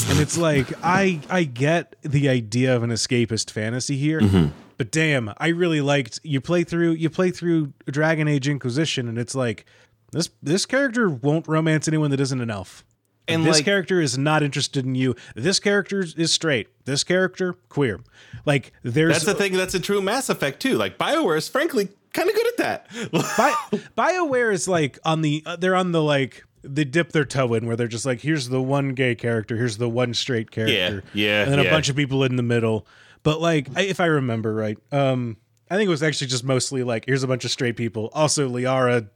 and 0.09 0.19
it's 0.19 0.37
like 0.37 0.73
I 0.83 1.21
I 1.29 1.43
get 1.43 1.95
the 2.01 2.29
idea 2.29 2.75
of 2.75 2.83
an 2.83 2.89
escapist 2.89 3.51
fantasy 3.51 3.97
here, 3.97 4.21
mm-hmm. 4.21 4.47
but 4.77 4.91
damn, 4.91 5.31
I 5.37 5.49
really 5.49 5.81
liked 5.81 6.19
you 6.23 6.41
play 6.41 6.63
through 6.63 6.93
you 6.93 7.09
play 7.09 7.31
through 7.31 7.73
Dragon 7.85 8.27
Age 8.27 8.47
Inquisition 8.47 9.07
and 9.07 9.17
it's 9.17 9.35
like 9.35 9.65
this 10.11 10.29
this 10.41 10.65
character 10.65 11.09
won't 11.09 11.47
romance 11.47 11.87
anyone 11.87 12.09
that 12.11 12.19
isn't 12.19 12.41
an 12.41 12.49
elf. 12.49 12.83
And 13.27 13.43
this 13.43 13.57
like, 13.57 13.65
character 13.65 13.99
is 13.99 14.17
not 14.19 14.43
interested 14.43 14.85
in 14.85 14.93
you. 14.93 15.15
This 15.35 15.59
character 15.59 16.01
is 16.01 16.31
straight. 16.31 16.67
This 16.85 17.03
character 17.03 17.55
queer. 17.69 17.99
Like 18.45 18.71
there's 18.83 19.13
that's 19.13 19.25
the 19.25 19.33
thing 19.33 19.53
that's 19.53 19.73
a 19.73 19.79
true 19.79 20.01
Mass 20.01 20.29
Effect 20.29 20.61
too. 20.61 20.77
Like 20.77 20.97
BioWare 20.97 21.37
is 21.37 21.49
frankly 21.49 21.89
kind 22.15 22.29
of 22.29 22.35
good 22.35 22.47
at 22.47 22.57
that. 22.57 23.11
Bi- 23.11 23.79
BioWare 23.97 24.51
is 24.53 24.67
like 24.67 24.97
on 25.05 25.21
the 25.21 25.43
uh, 25.45 25.55
they're 25.55 25.75
on 25.75 25.91
the 25.91 26.01
like 26.01 26.43
they 26.63 26.83
dip 26.83 27.11
their 27.11 27.25
toe 27.25 27.53
in 27.53 27.67
where 27.67 27.75
they're 27.75 27.87
just 27.87 28.05
like 28.05 28.21
here's 28.21 28.49
the 28.49 28.61
one 28.61 28.93
gay 28.95 29.13
character, 29.15 29.55
here's 29.57 29.77
the 29.77 29.89
one 29.89 30.13
straight 30.13 30.49
character. 30.51 31.03
yeah, 31.13 31.25
Yeah. 31.27 31.43
And 31.43 31.51
then 31.51 31.59
a 31.59 31.69
bunch 31.69 31.89
of 31.89 31.95
people 31.95 32.23
in 32.23 32.35
the 32.37 32.43
middle. 32.43 32.87
But 33.23 33.39
like 33.41 33.67
I, 33.75 33.81
if 33.81 33.99
I 33.99 34.05
remember 34.05 34.53
right, 34.53 34.77
um 34.91 35.37
I 35.69 35.75
think 35.75 35.87
it 35.87 35.91
was 35.91 36.03
actually 36.03 36.27
just 36.27 36.43
mostly 36.43 36.83
like 36.83 37.05
here's 37.05 37.23
a 37.23 37.27
bunch 37.27 37.45
of 37.45 37.51
straight 37.51 37.75
people. 37.75 38.09
Also 38.13 38.49
Liara 38.49 39.07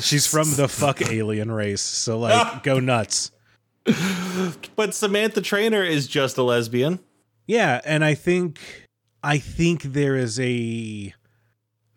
she's 0.00 0.26
from 0.26 0.50
the 0.54 0.66
fuck 0.68 1.02
alien 1.10 1.50
race. 1.50 1.82
So 1.82 2.18
like 2.18 2.62
go 2.62 2.78
nuts. 2.80 3.32
but 4.76 4.94
Samantha 4.94 5.40
Traynor 5.40 5.82
is 5.82 6.06
just 6.06 6.36
a 6.38 6.42
lesbian. 6.42 7.00
Yeah, 7.46 7.80
and 7.84 8.04
I 8.04 8.14
think 8.14 8.60
I 9.22 9.38
think 9.38 9.82
there 9.82 10.16
is 10.16 10.38
a 10.38 11.14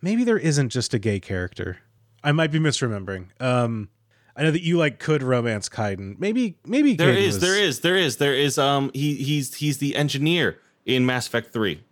maybe 0.01 0.23
there 0.23 0.37
isn't 0.37 0.69
just 0.69 0.93
a 0.93 0.99
gay 0.99 1.19
character. 1.19 1.77
I 2.23 2.31
might 2.31 2.51
be 2.51 2.59
misremembering. 2.59 3.27
Um 3.41 3.89
I 4.35 4.43
know 4.43 4.51
that 4.51 4.61
you 4.63 4.77
like 4.77 4.97
could 4.99 5.23
romance 5.23 5.67
Kaidan. 5.69 6.17
Maybe 6.19 6.57
maybe 6.65 6.95
There 6.95 7.13
Kaidan 7.13 7.17
is, 7.17 7.33
was- 7.35 7.41
there 7.41 7.59
is, 7.59 7.79
there 7.81 7.97
is, 7.97 8.17
there 8.17 8.33
is. 8.33 8.57
Um, 8.57 8.89
he 8.93 9.15
he's 9.15 9.55
he's 9.55 9.77
the 9.79 9.95
engineer 9.95 10.57
in 10.85 11.05
Mass 11.05 11.27
Effect 11.27 11.51
Three. 11.51 11.83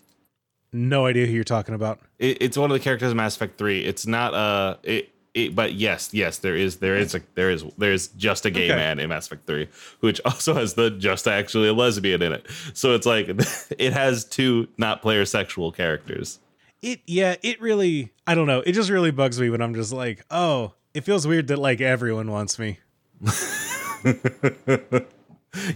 no 0.72 1.06
idea 1.06 1.26
who 1.26 1.34
you're 1.34 1.43
talking 1.43 1.76
about. 1.76 2.00
It, 2.17 2.38
it's 2.41 2.58
one 2.58 2.72
of 2.72 2.78
the 2.78 2.84
characters 2.84 3.12
in 3.12 3.17
Mass 3.17 3.36
Effect 3.36 3.58
Three. 3.58 3.84
It's 3.86 4.08
not 4.08 4.34
uh 4.34 4.78
it. 4.84 5.10
It, 5.36 5.54
but 5.56 5.74
yes, 5.74 6.10
yes, 6.12 6.39
there 6.39 6.56
is, 6.56 6.78
there 6.78 6.95
is, 6.95 7.13
a, 7.13 7.22
there 7.36 7.52
is, 7.52 7.63
there 7.78 7.93
is 7.93 8.08
just 8.17 8.48
a 8.48 8.50
gay 8.50 8.65
Okay. 8.65 8.76
man 8.76 8.98
in 9.00 9.10
Mass 9.10 9.28
Effect 9.28 9.45
Three, 9.45 9.69
which 10.00 10.19
also 10.26 10.56
has 10.56 10.74
the 10.74 10.89
just 10.89 11.28
actually 11.28 11.67
a 11.67 11.74
lesbian 11.74 12.24
in 12.24 12.34
it. 12.34 12.48
So 12.74 12.95
it's 12.95 13.06
like 13.06 13.28
it 13.78 13.93
has 13.93 14.26
two 14.26 14.67
not 14.78 15.04
player 15.04 15.26
sexual 15.26 15.72
characters. 15.72 16.39
It 16.81 17.01
yeah, 17.05 17.35
it 17.43 17.61
really 17.61 18.11
I 18.25 18.35
don't 18.35 18.47
know. 18.47 18.61
It 18.65 18.71
just 18.73 18.89
really 18.89 19.11
bugs 19.11 19.39
me 19.39 19.49
when 19.49 19.61
I'm 19.61 19.73
just 19.75 19.91
like, 19.91 20.25
"Oh, 20.31 20.73
it 20.93 21.01
feels 21.03 21.27
weird 21.27 21.47
that 21.47 21.59
like 21.59 21.81
everyone 21.81 22.31
wants 22.31 22.57
me." 22.59 22.79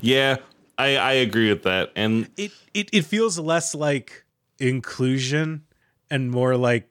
Yeah, 0.01 0.37
I 0.77 0.97
I 0.97 1.11
agree 1.13 1.49
with 1.49 1.63
that, 1.63 1.91
and 1.95 2.29
It 2.37 2.51
it 2.73 2.89
it 2.93 3.05
feels 3.05 3.39
less 3.39 3.73
like 3.73 4.23
inclusion 4.59 5.63
and 6.11 6.29
more 6.29 6.55
like 6.57 6.89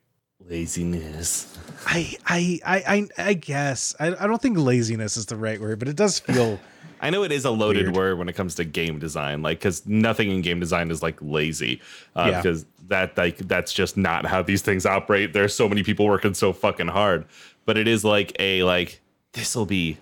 laziness. 0.49 1.59
I 1.87 2.17
I 2.27 2.61
I 2.65 2.77
I, 3.19 3.29
I 3.31 3.35
guess 3.35 3.95
I, 3.99 4.09
I 4.09 4.27
don't 4.27 4.41
think 4.41 4.57
laziness 4.59 5.17
is 5.17 5.27
the 5.27 5.37
right 5.37 5.61
word, 5.61 5.79
but 5.79 5.89
it 5.89 5.97
does 5.97 6.19
feel 6.19 6.59
I 7.01 7.11
know 7.11 7.25
it 7.25 7.33
is 7.33 7.45
a 7.45 7.51
loaded 7.51 7.87
Weird. 7.87 7.97
word 7.97 8.19
when 8.19 8.29
it 8.29 8.35
comes 8.35 8.55
to 8.57 8.65
game 8.65 8.99
design, 9.01 9.43
like 9.43 9.59
because 9.59 9.85
nothing 9.87 10.31
in 10.31 10.41
game 10.41 10.61
design 10.61 10.91
is 10.91 11.03
like 11.03 11.19
lazy, 11.21 11.81
uh, 12.15 12.29
Yeah. 12.31 12.41
because 12.41 12.65
that 12.89 13.17
like 13.19 13.39
that's 13.39 13.73
just 13.73 13.97
not 13.97 14.25
how 14.27 14.43
these 14.43 14.63
things 14.63 14.87
operate. 14.87 15.33
There's 15.33 15.55
so 15.55 15.69
many 15.69 15.83
people 15.83 16.07
working 16.07 16.35
so 16.35 16.53
fucking 16.53 16.89
hard, 16.89 17.25
but 17.65 17.77
it 17.77 17.89
is 17.89 18.05
like 18.05 18.37
a 18.39 18.63
like 18.63 19.01
this 19.33 19.57
will 19.57 19.67
be, 19.67 19.97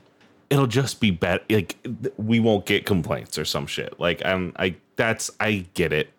it'll 0.50 0.66
just 0.66 1.00
be 1.00 1.11
better. 1.11 1.42
Like 1.48 1.76
we 2.18 2.38
won't 2.40 2.66
get 2.66 2.85
complaints 2.85 3.38
or 3.38 3.44
some 3.46 3.66
shit. 3.66 3.98
Like 3.98 4.20
I'm 4.24 4.53
I 4.59 4.74
that's 4.96 5.31
I 5.40 5.66
get 5.72 5.92
it. 5.94 6.11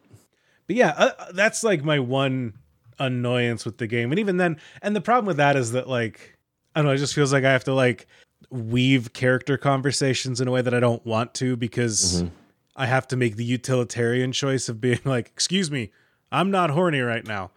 But 0.65 0.75
yeah, 0.77 0.93
uh, 0.97 1.31
that's 1.33 1.63
like 1.63 1.83
my 1.83 1.99
one 1.99 2.53
annoyance 3.01 3.65
with 3.65 3.77
the 3.77 3.87
game. 3.87 4.11
And 4.11 4.19
even 4.19 4.37
then, 4.37 4.57
and 4.81 4.95
the 4.95 5.01
problem 5.01 5.25
with 5.25 5.37
that 5.37 5.55
is 5.55 5.71
that 5.73 5.89
like 5.89 6.37
I 6.75 6.79
don't 6.79 6.87
know, 6.87 6.93
it 6.93 6.97
just 6.97 7.13
feels 7.13 7.33
like 7.33 7.43
I 7.43 7.51
have 7.51 7.65
to 7.65 7.73
like 7.73 8.07
weave 8.49 9.13
character 9.13 9.57
conversations 9.57 10.41
in 10.41 10.47
a 10.47 10.51
way 10.51 10.61
that 10.61 10.73
I 10.73 10.79
don't 10.79 11.05
want 11.05 11.33
to 11.35 11.55
because 11.55 12.23
mm-hmm. 12.23 12.33
I 12.75 12.85
have 12.85 13.07
to 13.09 13.17
make 13.17 13.35
the 13.35 13.43
utilitarian 13.43 14.31
choice 14.31 14.69
of 14.69 14.79
being 14.79 14.99
like, 15.05 15.27
"Excuse 15.27 15.69
me, 15.69 15.91
I'm 16.31 16.51
not 16.51 16.69
horny 16.69 17.01
right 17.01 17.25
now." 17.25 17.51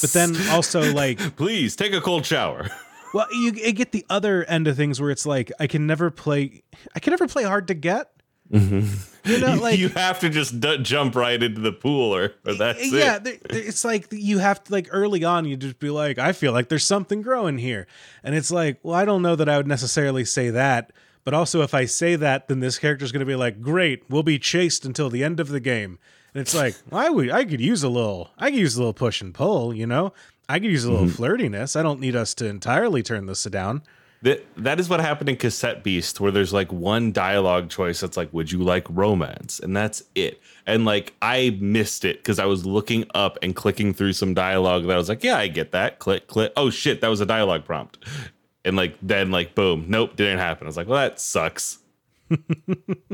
But 0.00 0.10
then 0.12 0.36
also 0.50 0.92
like 0.94 1.36
Please 1.36 1.74
take 1.74 1.92
a 1.92 2.00
cold 2.00 2.26
shower. 2.26 2.68
well, 3.14 3.26
you, 3.32 3.52
you 3.52 3.72
get 3.72 3.92
the 3.92 4.04
other 4.10 4.44
end 4.44 4.68
of 4.68 4.76
things 4.76 5.00
where 5.00 5.10
it's 5.10 5.26
like 5.26 5.50
I 5.58 5.66
can 5.66 5.86
never 5.86 6.10
play 6.10 6.62
I 6.94 7.00
can 7.00 7.10
never 7.12 7.26
play 7.26 7.44
hard 7.44 7.68
to 7.68 7.74
get. 7.74 8.10
Mm-hmm. 8.52 9.30
You 9.30 9.40
know, 9.40 9.56
like 9.56 9.78
you 9.78 9.90
have 9.90 10.20
to 10.20 10.30
just 10.30 10.58
d- 10.58 10.78
jump 10.78 11.14
right 11.14 11.42
into 11.42 11.60
the 11.60 11.72
pool, 11.72 12.14
or, 12.14 12.32
or 12.46 12.54
that's 12.54 12.90
yeah, 12.90 13.18
it. 13.22 13.42
it's 13.50 13.84
like 13.84 14.06
you 14.10 14.38
have 14.38 14.64
to 14.64 14.72
like 14.72 14.88
early 14.90 15.22
on 15.22 15.44
you 15.44 15.56
just 15.56 15.78
be 15.78 15.90
like, 15.90 16.18
I 16.18 16.32
feel 16.32 16.52
like 16.52 16.68
there's 16.68 16.84
something 16.84 17.20
growing 17.20 17.58
here, 17.58 17.86
and 18.24 18.34
it's 18.34 18.50
like, 18.50 18.78
well, 18.82 18.94
I 18.94 19.04
don't 19.04 19.20
know 19.20 19.36
that 19.36 19.48
I 19.48 19.58
would 19.58 19.66
necessarily 19.66 20.24
say 20.24 20.48
that, 20.50 20.92
but 21.24 21.34
also 21.34 21.60
if 21.60 21.74
I 21.74 21.84
say 21.84 22.16
that, 22.16 22.48
then 22.48 22.60
this 22.60 22.78
character's 22.78 23.12
going 23.12 23.20
to 23.20 23.26
be 23.26 23.36
like, 23.36 23.60
great, 23.60 24.08
we'll 24.08 24.22
be 24.22 24.38
chased 24.38 24.86
until 24.86 25.10
the 25.10 25.22
end 25.22 25.40
of 25.40 25.48
the 25.48 25.60
game, 25.60 25.98
and 26.32 26.40
it's 26.40 26.54
like, 26.54 26.74
well, 26.88 27.04
I 27.04 27.10
would, 27.10 27.30
I 27.30 27.44
could 27.44 27.60
use 27.60 27.82
a 27.82 27.90
little, 27.90 28.30
I 28.38 28.50
could 28.50 28.60
use 28.60 28.76
a 28.76 28.78
little 28.78 28.94
push 28.94 29.20
and 29.20 29.34
pull, 29.34 29.74
you 29.74 29.86
know, 29.86 30.14
I 30.48 30.58
could 30.58 30.70
use 30.70 30.84
a 30.84 30.90
little 30.90 31.06
mm-hmm. 31.06 31.22
flirtiness. 31.22 31.78
I 31.78 31.82
don't 31.82 32.00
need 32.00 32.16
us 32.16 32.32
to 32.36 32.46
entirely 32.46 33.02
turn 33.02 33.26
this 33.26 33.44
down. 33.44 33.82
That 34.22 34.44
that 34.56 34.80
is 34.80 34.88
what 34.88 35.00
happened 35.00 35.28
in 35.28 35.36
Cassette 35.36 35.84
Beast, 35.84 36.20
where 36.20 36.32
there's 36.32 36.52
like 36.52 36.72
one 36.72 37.12
dialogue 37.12 37.70
choice 37.70 38.00
that's 38.00 38.16
like, 38.16 38.32
"Would 38.32 38.50
you 38.50 38.62
like 38.62 38.86
romance?" 38.90 39.60
and 39.60 39.76
that's 39.76 40.02
it. 40.14 40.40
And 40.66 40.84
like 40.84 41.14
I 41.22 41.56
missed 41.60 42.04
it 42.04 42.16
because 42.18 42.38
I 42.38 42.46
was 42.46 42.66
looking 42.66 43.04
up 43.14 43.38
and 43.42 43.54
clicking 43.54 43.94
through 43.94 44.14
some 44.14 44.34
dialogue 44.34 44.86
that 44.86 44.94
I 44.94 44.96
was 44.96 45.08
like, 45.08 45.22
"Yeah, 45.22 45.36
I 45.38 45.46
get 45.46 45.70
that." 45.72 46.00
Click, 46.00 46.26
click. 46.26 46.52
Oh 46.56 46.70
shit, 46.70 47.00
that 47.00 47.08
was 47.08 47.20
a 47.20 47.26
dialogue 47.26 47.64
prompt. 47.64 47.98
And 48.64 48.76
like 48.76 48.96
then 49.00 49.30
like 49.30 49.54
boom, 49.54 49.84
nope, 49.88 50.16
didn't 50.16 50.38
happen. 50.38 50.66
I 50.66 50.68
was 50.68 50.76
like, 50.76 50.88
"Well, 50.88 51.00
that 51.00 51.20
sucks." 51.20 51.78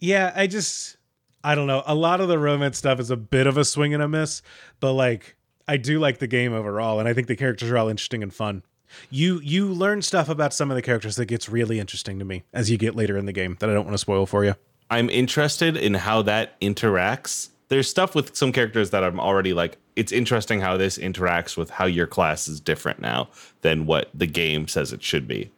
Yeah, 0.00 0.32
I 0.34 0.46
just 0.46 0.96
I 1.42 1.54
don't 1.54 1.66
know. 1.66 1.82
A 1.86 1.94
lot 1.94 2.20
of 2.20 2.28
the 2.28 2.38
romance 2.38 2.78
stuff 2.78 3.00
is 3.00 3.10
a 3.10 3.16
bit 3.16 3.46
of 3.46 3.56
a 3.56 3.64
swing 3.64 3.94
and 3.94 4.02
a 4.02 4.08
miss, 4.08 4.42
but 4.80 4.92
like 4.92 5.36
I 5.68 5.76
do 5.76 5.98
like 5.98 6.18
the 6.18 6.26
game 6.26 6.52
overall, 6.52 6.98
and 7.00 7.08
I 7.08 7.14
think 7.14 7.28
the 7.28 7.36
characters 7.36 7.70
are 7.70 7.78
all 7.78 7.88
interesting 7.88 8.22
and 8.22 8.32
fun. 8.32 8.62
You 9.10 9.40
you 9.40 9.66
learn 9.66 10.02
stuff 10.02 10.28
about 10.28 10.54
some 10.54 10.70
of 10.70 10.74
the 10.74 10.82
characters 10.82 11.16
that 11.16 11.26
gets 11.26 11.48
really 11.48 11.78
interesting 11.78 12.18
to 12.18 12.24
me 12.24 12.44
as 12.52 12.70
you 12.70 12.78
get 12.78 12.94
later 12.94 13.16
in 13.16 13.26
the 13.26 13.32
game 13.32 13.56
that 13.60 13.68
I 13.70 13.74
don't 13.74 13.84
want 13.84 13.94
to 13.94 13.98
spoil 13.98 14.26
for 14.26 14.44
you. 14.44 14.54
I'm 14.90 15.10
interested 15.10 15.76
in 15.76 15.94
how 15.94 16.22
that 16.22 16.60
interacts. 16.60 17.48
There's 17.68 17.90
stuff 17.90 18.14
with 18.14 18.36
some 18.36 18.52
characters 18.52 18.90
that 18.90 19.02
I'm 19.02 19.18
already 19.18 19.52
like, 19.52 19.78
it's 19.96 20.12
interesting 20.12 20.60
how 20.60 20.76
this 20.76 20.98
interacts 20.98 21.56
with 21.56 21.70
how 21.70 21.86
your 21.86 22.06
class 22.06 22.46
is 22.46 22.60
different 22.60 23.00
now 23.00 23.28
than 23.62 23.86
what 23.86 24.08
the 24.14 24.28
game 24.28 24.68
says 24.68 24.92
it 24.92 25.02
should 25.02 25.26
be. 25.26 25.50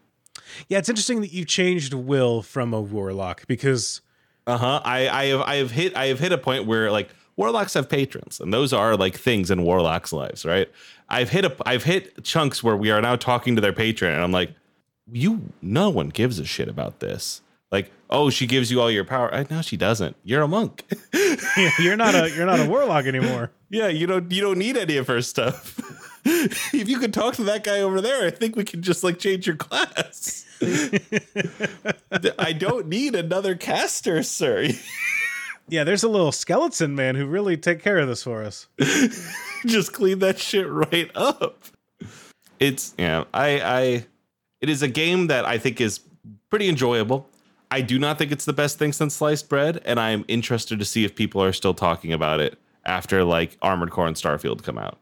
Yeah, 0.69 0.79
it's 0.79 0.89
interesting 0.89 1.21
that 1.21 1.33
you 1.33 1.45
changed 1.45 1.93
Will 1.93 2.41
from 2.41 2.73
a 2.73 2.81
warlock 2.81 3.47
because 3.47 4.01
Uh 4.47 4.57
huh. 4.57 4.81
I 4.83 5.09
I 5.09 5.25
have 5.27 5.41
I 5.43 5.55
have 5.57 5.71
hit 5.73 5.95
I 5.95 6.07
have 6.07 6.19
hit 6.19 6.33
a 6.33 6.39
point 6.39 6.65
where 6.65 6.91
like 6.91 7.11
warlocks 7.39 7.73
have 7.75 7.89
patrons, 7.89 8.41
and 8.41 8.53
those 8.53 8.75
are 8.75 8.97
like 8.97 9.17
things 9.17 9.51
in 9.51 9.63
warlocks' 9.63 10.13
lives, 10.13 10.45
right? 10.45 10.69
I've 11.09 11.31
hit 11.31 11.47
a 11.47 11.57
I've 11.65 11.85
hit 11.85 12.23
chunks 12.25 12.63
where 12.63 12.77
we 12.77 12.91
are 12.91 13.01
now 13.01 13.17
talking 13.17 13.55
to 13.55 13.63
their 13.63 13.73
patron, 13.73 14.13
and 14.13 14.23
I'm 14.23 14.33
like, 14.33 14.53
you, 15.11 15.53
no 15.63 15.89
one 15.89 16.11
gives 16.11 16.39
a 16.39 16.45
shit 16.45 16.69
about 16.69 17.01
this. 17.01 17.41
Like, 17.71 17.91
oh, 18.11 18.29
she 18.29 18.47
gives 18.47 18.71
you 18.71 18.81
all 18.81 18.91
your 18.91 19.05
power. 19.05 19.33
I, 19.33 19.47
no, 19.49 19.63
she 19.63 19.77
doesn't. 19.77 20.17
You're 20.25 20.43
a 20.43 20.49
monk. 20.49 20.85
you're 21.79 21.97
not 21.97 22.15
a 22.15 22.31
you're 22.35 22.47
not 22.47 22.61
a 22.61 22.67
warlock 22.67 23.07
anymore. 23.07 23.53
yeah, 23.71 23.89
you 23.89 24.07
don't 24.07 24.31
you 24.31 24.43
don't 24.43 24.59
need 24.59 24.77
any 24.77 24.97
of 24.97 25.07
her 25.07 25.23
stuff. 25.23 25.79
if 26.25 26.89
you 26.89 26.99
could 26.99 27.15
talk 27.15 27.35
to 27.37 27.45
that 27.45 27.65
guy 27.65 27.81
over 27.81 28.01
there, 28.01 28.27
I 28.27 28.31
think 28.31 28.57
we 28.57 28.65
can 28.65 28.83
just 28.83 29.05
like 29.05 29.19
change 29.19 29.47
your 29.47 29.57
class. 29.57 30.45
I 32.39 32.53
don't 32.53 32.89
need 32.89 33.15
another 33.15 33.55
caster, 33.55 34.23
sir. 34.25 34.71
Yeah, 35.69 35.85
there's 35.85 36.03
a 36.03 36.09
little 36.09 36.33
skeleton 36.33 36.95
man 36.95 37.15
who 37.15 37.27
really 37.27 37.57
take 37.57 37.83
care 37.83 37.99
of 37.99 38.09
this 38.09 38.23
for 38.23 38.43
us. 38.43 38.69
just 39.67 39.93
clean 39.93 40.21
that 40.21 40.39
shit 40.39 40.67
right 40.69 41.11
up. 41.15 41.63
It's 42.59 42.95
yeah, 42.99 43.25
I 43.33 43.61
I 43.61 44.07
it 44.61 44.69
is 44.69 44.83
a 44.83 44.89
game 44.89 45.29
that 45.29 45.45
I 45.45 45.59
think 45.59 45.81
is 45.81 46.01
pretty 46.51 46.69
enjoyable. 46.69 47.29
I 47.71 47.83
do 47.83 47.99
not 47.99 48.19
think 48.19 48.33
it's 48.33 48.47
the 48.47 48.53
best 48.53 48.79
thing 48.79 48.93
since 48.93 49.15
sliced 49.15 49.49
bread, 49.49 49.83
and 49.85 50.01
I'm 50.01 50.25
interested 50.27 50.79
to 50.79 50.85
see 50.85 51.05
if 51.05 51.15
people 51.15 51.43
are 51.43 51.53
still 51.53 51.75
talking 51.75 52.13
about 52.13 52.41
it 52.41 52.59
after 52.85 53.25
like 53.25 53.57
Armored 53.61 53.91
Core 53.91 54.07
and 54.07 54.17
Starfield 54.17 54.63
come 54.63 54.79
out. 54.79 54.99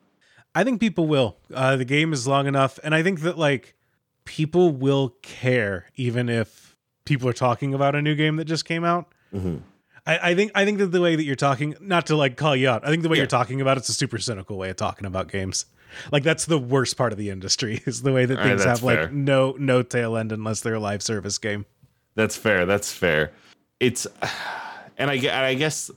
I 0.54 0.64
think 0.64 0.80
people 0.80 1.06
will. 1.06 1.36
Uh, 1.54 1.76
the 1.76 1.84
game 1.84 2.12
is 2.12 2.26
long 2.26 2.46
enough, 2.46 2.78
and 2.82 2.94
I 2.94 3.02
think 3.02 3.20
that 3.20 3.38
like 3.38 3.76
people 4.24 4.72
will 4.72 5.10
care 5.22 5.86
even 5.94 6.28
if 6.28 6.76
people 7.04 7.28
are 7.28 7.34
talking 7.34 7.72
about 7.72 7.94
a 7.94 8.02
new 8.02 8.14
game 8.14 8.36
that 8.36 8.46
just 8.46 8.64
came 8.64 8.84
out. 8.84 9.06
Mm-hmm. 9.32 9.58
I, 10.06 10.30
I, 10.30 10.34
think 10.34 10.52
I 10.54 10.64
think 10.64 10.78
that 10.78 10.86
the 10.86 11.00
way 11.00 11.16
that 11.16 11.24
you're 11.24 11.34
talking, 11.34 11.74
not 11.80 12.06
to 12.06 12.16
like 12.16 12.36
call 12.36 12.54
you 12.54 12.68
out, 12.68 12.86
I 12.86 12.90
think 12.90 13.02
the 13.02 13.08
way 13.08 13.16
yeah. 13.16 13.22
you're 13.22 13.28
talking 13.28 13.60
about 13.60 13.76
it's 13.76 13.88
a 13.88 13.94
super 13.94 14.18
cynical 14.18 14.56
way 14.56 14.70
of 14.70 14.76
talking 14.76 15.06
about 15.06 15.30
games. 15.30 15.66
Like 16.12 16.22
that's 16.22 16.46
the 16.46 16.58
worst 16.58 16.96
part 16.96 17.12
of 17.12 17.18
the 17.18 17.30
industry 17.30 17.82
is 17.86 18.02
the 18.02 18.12
way 18.12 18.26
that 18.26 18.38
uh, 18.38 18.42
things 18.42 18.60
right, 18.60 18.68
have 18.68 18.80
fair. 18.80 19.02
like 19.04 19.12
no 19.12 19.56
no 19.58 19.82
tail 19.82 20.16
end 20.16 20.32
unless 20.32 20.60
they're 20.60 20.74
a 20.74 20.80
live 20.80 21.02
service 21.02 21.38
game. 21.38 21.66
That's 22.14 22.36
fair. 22.36 22.66
That's 22.66 22.92
fair. 22.92 23.32
It's 23.80 24.06
and 24.98 25.10
I 25.10 25.48
I 25.48 25.54
guess 25.54 25.90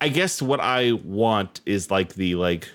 I 0.00 0.08
guess 0.08 0.42
what 0.42 0.60
I 0.60 0.92
want 0.92 1.60
is 1.64 1.90
like 1.90 2.14
the 2.14 2.34
like 2.34 2.68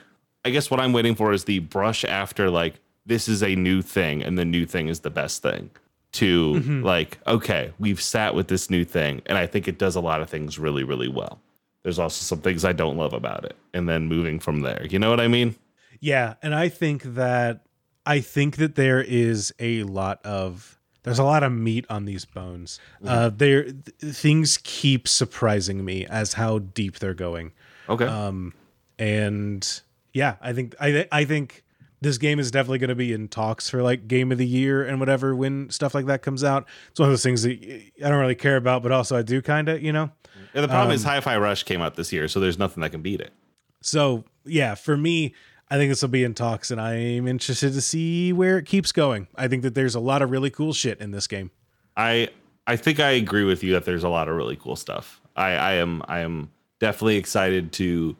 I 0.45 0.49
guess 0.49 0.71
what 0.71 0.79
I'm 0.79 0.93
waiting 0.93 1.15
for 1.15 1.33
is 1.33 1.43
the 1.43 1.59
brush 1.59 2.05
after 2.05 2.49
like 2.49 2.75
this 3.05 3.27
is 3.27 3.43
a 3.43 3.55
new 3.55 3.81
thing 3.81 4.23
and 4.23 4.37
the 4.37 4.45
new 4.45 4.65
thing 4.65 4.87
is 4.87 5.01
the 5.01 5.09
best 5.09 5.41
thing 5.41 5.69
to 6.17 6.53
mm-hmm. 6.53 6.83
like 6.83 7.19
okay 7.27 7.71
we've 7.79 8.01
sat 8.01 8.33
with 8.35 8.47
this 8.47 8.69
new 8.69 8.83
thing 8.83 9.21
and 9.25 9.37
I 9.37 9.45
think 9.45 9.67
it 9.67 9.77
does 9.77 9.95
a 9.95 10.01
lot 10.01 10.21
of 10.21 10.29
things 10.29 10.57
really 10.59 10.83
really 10.83 11.07
well. 11.07 11.39
There's 11.83 11.99
also 11.99 12.23
some 12.23 12.41
things 12.41 12.65
I 12.65 12.73
don't 12.73 12.97
love 12.97 13.13
about 13.13 13.45
it 13.45 13.55
and 13.73 13.87
then 13.87 14.07
moving 14.07 14.39
from 14.39 14.61
there. 14.61 14.85
You 14.89 14.99
know 14.99 15.09
what 15.09 15.19
I 15.19 15.27
mean? 15.27 15.55
Yeah, 15.99 16.35
and 16.41 16.53
I 16.53 16.69
think 16.69 17.03
that 17.03 17.65
I 18.05 18.19
think 18.19 18.57
that 18.57 18.75
there 18.75 19.01
is 19.01 19.53
a 19.59 19.83
lot 19.83 20.25
of 20.25 20.79
there's 21.03 21.19
a 21.19 21.23
lot 21.23 21.43
of 21.43 21.51
meat 21.53 21.85
on 21.89 22.05
these 22.05 22.25
bones. 22.25 22.79
Mm-hmm. 22.97 23.07
Uh, 23.07 23.29
there 23.29 23.63
th- 23.63 24.15
things 24.15 24.59
keep 24.63 25.07
surprising 25.07 25.85
me 25.85 26.05
as 26.05 26.33
how 26.33 26.59
deep 26.59 26.99
they're 26.99 27.13
going. 27.13 27.53
Okay. 27.87 28.05
Um, 28.05 28.53
and 28.99 29.81
yeah, 30.13 30.35
I 30.41 30.53
think 30.53 30.75
I 30.79 31.07
I 31.11 31.25
think 31.25 31.63
this 32.01 32.17
game 32.17 32.39
is 32.39 32.51
definitely 32.51 32.79
going 32.79 32.89
to 32.89 32.95
be 32.95 33.13
in 33.13 33.27
talks 33.27 33.69
for 33.69 33.81
like 33.81 34.07
game 34.07 34.31
of 34.31 34.37
the 34.37 34.45
year 34.45 34.83
and 34.83 34.99
whatever 34.99 35.35
when 35.35 35.69
stuff 35.69 35.95
like 35.95 36.05
that 36.05 36.21
comes 36.21 36.43
out. 36.43 36.67
It's 36.89 36.99
one 36.99 37.09
of 37.09 37.13
those 37.13 37.23
things 37.23 37.43
that 37.43 37.51
I 37.53 38.09
don't 38.09 38.19
really 38.19 38.35
care 38.35 38.57
about, 38.57 38.83
but 38.83 38.91
also 38.91 39.17
I 39.17 39.23
do 39.23 39.41
kind 39.41 39.69
of, 39.69 39.81
you 39.81 39.91
know. 39.91 40.11
Yeah, 40.53 40.61
the 40.61 40.67
problem 40.67 40.89
um, 40.89 40.93
is 40.93 41.03
Hi-Fi 41.03 41.37
Rush 41.37 41.63
came 41.63 41.81
out 41.81 41.95
this 41.95 42.13
year, 42.13 42.27
so 42.27 42.39
there's 42.39 42.59
nothing 42.59 42.81
that 42.81 42.91
can 42.91 43.01
beat 43.01 43.21
it. 43.21 43.33
So 43.81 44.25
yeah, 44.45 44.75
for 44.75 44.95
me, 44.95 45.33
I 45.69 45.77
think 45.77 45.91
this 45.91 46.01
will 46.01 46.09
be 46.09 46.23
in 46.23 46.33
talks, 46.33 46.71
and 46.71 46.79
I'm 46.79 47.27
interested 47.27 47.73
to 47.73 47.81
see 47.81 48.31
where 48.31 48.57
it 48.57 48.65
keeps 48.65 48.91
going. 48.91 49.27
I 49.35 49.47
think 49.47 49.63
that 49.63 49.75
there's 49.75 49.95
a 49.95 49.99
lot 49.99 50.21
of 50.21 50.31
really 50.31 50.49
cool 50.49 50.73
shit 50.73 50.99
in 51.01 51.11
this 51.11 51.27
game. 51.27 51.51
I 51.95 52.29
I 52.67 52.75
think 52.75 52.99
I 52.99 53.11
agree 53.11 53.43
with 53.43 53.63
you 53.63 53.73
that 53.73 53.85
there's 53.85 54.03
a 54.03 54.09
lot 54.09 54.29
of 54.29 54.35
really 54.35 54.55
cool 54.55 54.75
stuff. 54.75 55.19
I 55.35 55.51
I 55.51 55.73
am 55.73 56.03
I 56.07 56.19
am 56.19 56.51
definitely 56.79 57.17
excited 57.17 57.71
to 57.73 58.15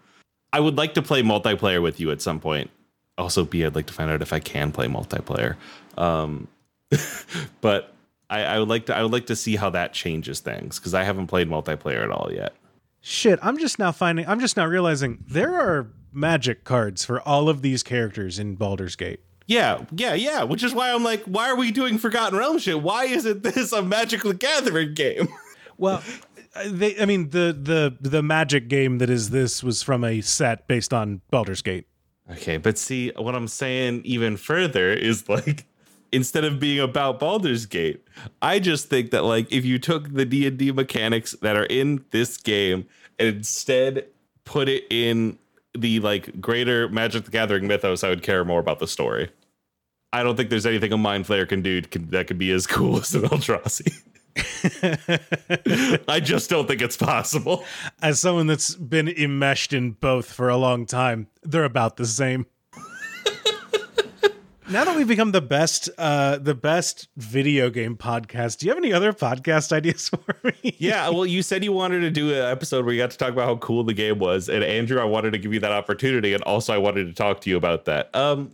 I 0.52 0.60
would 0.60 0.78
like 0.78 0.94
to 0.96 1.02
play 1.02 1.22
multiplayer 1.22 1.82
with 1.82 2.00
you 2.00 2.12
at 2.12 2.22
some 2.22 2.40
point. 2.40 2.70
Also, 3.18 3.46
B, 3.46 3.66
I'd 3.66 3.76
like 3.76 3.88
to 3.88 3.94
find 3.94 4.12
out 4.12 4.22
if 4.22 4.34
I 4.34 4.40
can 4.40 4.72
play 4.72 4.88
multiplayer. 4.88 5.56
Um, 5.98 6.48
but 7.62 7.94
I, 8.30 8.44
I 8.44 8.60
would 8.60 8.70
like 8.70 8.86
to 8.88 8.96
I 8.96 9.04
would 9.04 9.12
like 9.12 9.28
to 9.28 9.36
see 9.36 9.56
how 9.56 9.70
that 9.72 9.94
changes 9.94 10.40
things 10.40 10.80
because 10.80 10.94
I 10.94 11.04
haven't 11.04 11.28
played 11.28 11.48
multiplayer 11.50 12.04
at 12.04 12.12
all 12.12 12.32
yet. 12.32 12.54
Shit, 13.02 13.40
I'm 13.42 13.58
just 13.58 13.80
now 13.80 13.92
finding 13.92 14.28
I'm 14.28 14.40
just 14.40 14.58
now 14.58 14.66
realizing 14.66 15.24
there 15.28 15.56
are 15.56 15.88
magic 16.12 16.64
cards 16.64 17.06
for 17.06 17.22
all 17.22 17.50
of 17.50 17.62
these 17.62 17.84
characters 17.84 18.40
in 18.40 18.56
Baldur's 18.56 18.96
Gate. 18.96 19.22
Yeah, 19.46 19.86
yeah, 19.92 20.14
yeah. 20.14 20.44
Which 20.44 20.62
is 20.62 20.74
why 20.74 20.92
I'm 20.92 21.04
like, 21.04 21.24
why 21.24 21.50
are 21.50 21.56
we 21.56 21.72
doing 21.72 21.98
Forgotten 21.98 22.38
Realms 22.38 22.64
shit? 22.64 22.82
Why 22.82 23.06
isn't 23.06 23.44
this 23.44 23.72
a 23.72 23.82
Magic 23.82 24.24
the 24.24 24.34
Gathering 24.34 24.94
game? 24.94 25.30
well, 25.78 26.04
they, 26.66 27.00
I 27.00 27.06
mean, 27.06 27.30
the 27.30 27.58
the 27.58 27.96
the 28.02 28.22
magic 28.22 28.68
game 28.68 28.98
that 28.98 29.10
is 29.10 29.30
this 29.30 29.64
was 29.64 29.84
from 29.84 30.04
a 30.04 30.20
set 30.22 30.68
based 30.68 30.94
on 30.94 31.22
Baldur's 31.32 31.62
Gate. 31.62 31.88
Okay, 32.32 32.58
but 32.58 32.78
see, 32.78 33.12
what 33.16 33.36
I'm 33.36 33.48
saying 33.48 34.02
even 34.04 34.38
further 34.38 34.92
is 34.92 35.30
like, 35.30 35.66
instead 36.12 36.44
of 36.44 36.60
being 36.60 36.80
about 36.80 37.20
Baldur's 37.20 37.66
Gate, 37.66 38.06
I 38.42 38.60
just 38.60 38.90
think 38.90 39.12
that 39.12 39.24
like 39.24 39.52
if 39.52 39.66
you 39.66 39.80
took 39.80 40.14
the 40.14 40.26
D 40.26 40.46
and 40.48 40.58
D 40.58 40.72
mechanics 40.72 41.34
that 41.42 41.56
are 41.56 41.66
in 41.66 42.04
this 42.12 42.38
game 42.38 42.86
and 43.18 43.28
instead 43.28 44.08
put 44.44 44.68
it 44.68 44.86
in 44.90 45.38
the 45.74 46.00
like 46.00 46.42
greater 46.42 46.90
Magic 46.90 47.26
the 47.26 47.32
Gathering 47.32 47.68
mythos, 47.68 48.04
I 48.04 48.10
would 48.10 48.24
care 48.24 48.44
more 48.44 48.60
about 48.60 48.80
the 48.80 48.88
story. 48.88 49.30
I 50.14 50.24
don't 50.24 50.36
think 50.36 50.50
there's 50.50 50.66
anything 50.66 50.94
a 50.94 50.98
Mind 50.98 51.26
Flayer 51.26 51.48
can 51.48 51.62
do 51.62 51.82
that 51.82 52.28
could 52.28 52.38
be 52.38 52.52
as 52.52 52.68
cool 52.68 52.98
as 53.02 53.14
an 53.16 53.24
Eldrazi. 53.24 54.02
I 56.08 56.20
just 56.22 56.50
don't 56.50 56.68
think 56.68 56.82
it's 56.82 56.98
possible. 56.98 57.64
As 58.02 58.20
someone 58.20 58.48
that's 58.48 58.76
been 58.76 59.08
enmeshed 59.08 59.74
in 59.74 59.92
both 59.92 60.32
for 60.32 60.50
a 60.50 60.58
long 60.58 60.86
time, 60.86 61.28
they're 61.44 61.64
about 61.64 61.98
the 61.98 62.06
same. 62.06 62.46
now 64.70 64.84
that 64.84 64.96
we've 64.96 65.08
become 65.08 65.32
the 65.32 65.42
best 65.42 65.90
uh 65.98 66.38
the 66.38 66.54
best 66.54 67.08
video 67.18 67.70
game 67.70 67.96
podcast, 67.96 68.60
do 68.60 68.66
you 68.66 68.72
have 68.72 68.78
any 68.78 68.94
other 68.94 69.14
podcast 69.14 69.72
ideas 69.72 70.10
for 70.26 70.36
me? 70.44 70.76
yeah, 70.78 71.10
well, 71.10 71.26
you 71.26 71.42
said 71.42 71.64
you 71.64 71.72
wanted 71.72 72.02
to 72.02 72.12
do 72.12 72.34
an 72.34 72.52
episode 72.52 72.86
where 72.86 72.94
you 72.94 73.02
got 73.02 73.12
to 73.12 73.18
talk 73.18 73.32
about 73.32 73.46
how 73.46 73.56
cool 73.58 73.84
the 73.84 73.94
game 73.94 74.20
was, 74.20 74.50
and 74.50 74.64
Andrew, 74.64 75.00
I 75.00 75.06
wanted 75.06 75.32
to 75.32 75.38
give 75.38 75.54
you 75.54 75.60
that 75.62 75.72
opportunity, 75.72 76.34
and 76.34 76.44
also 76.44 76.74
I 76.74 76.78
wanted 76.78 77.06
to 77.08 77.14
talk 77.14 77.42
to 77.42 77.50
you 77.50 77.58
about 77.58 77.86
that. 77.86 78.16
Um, 78.16 78.52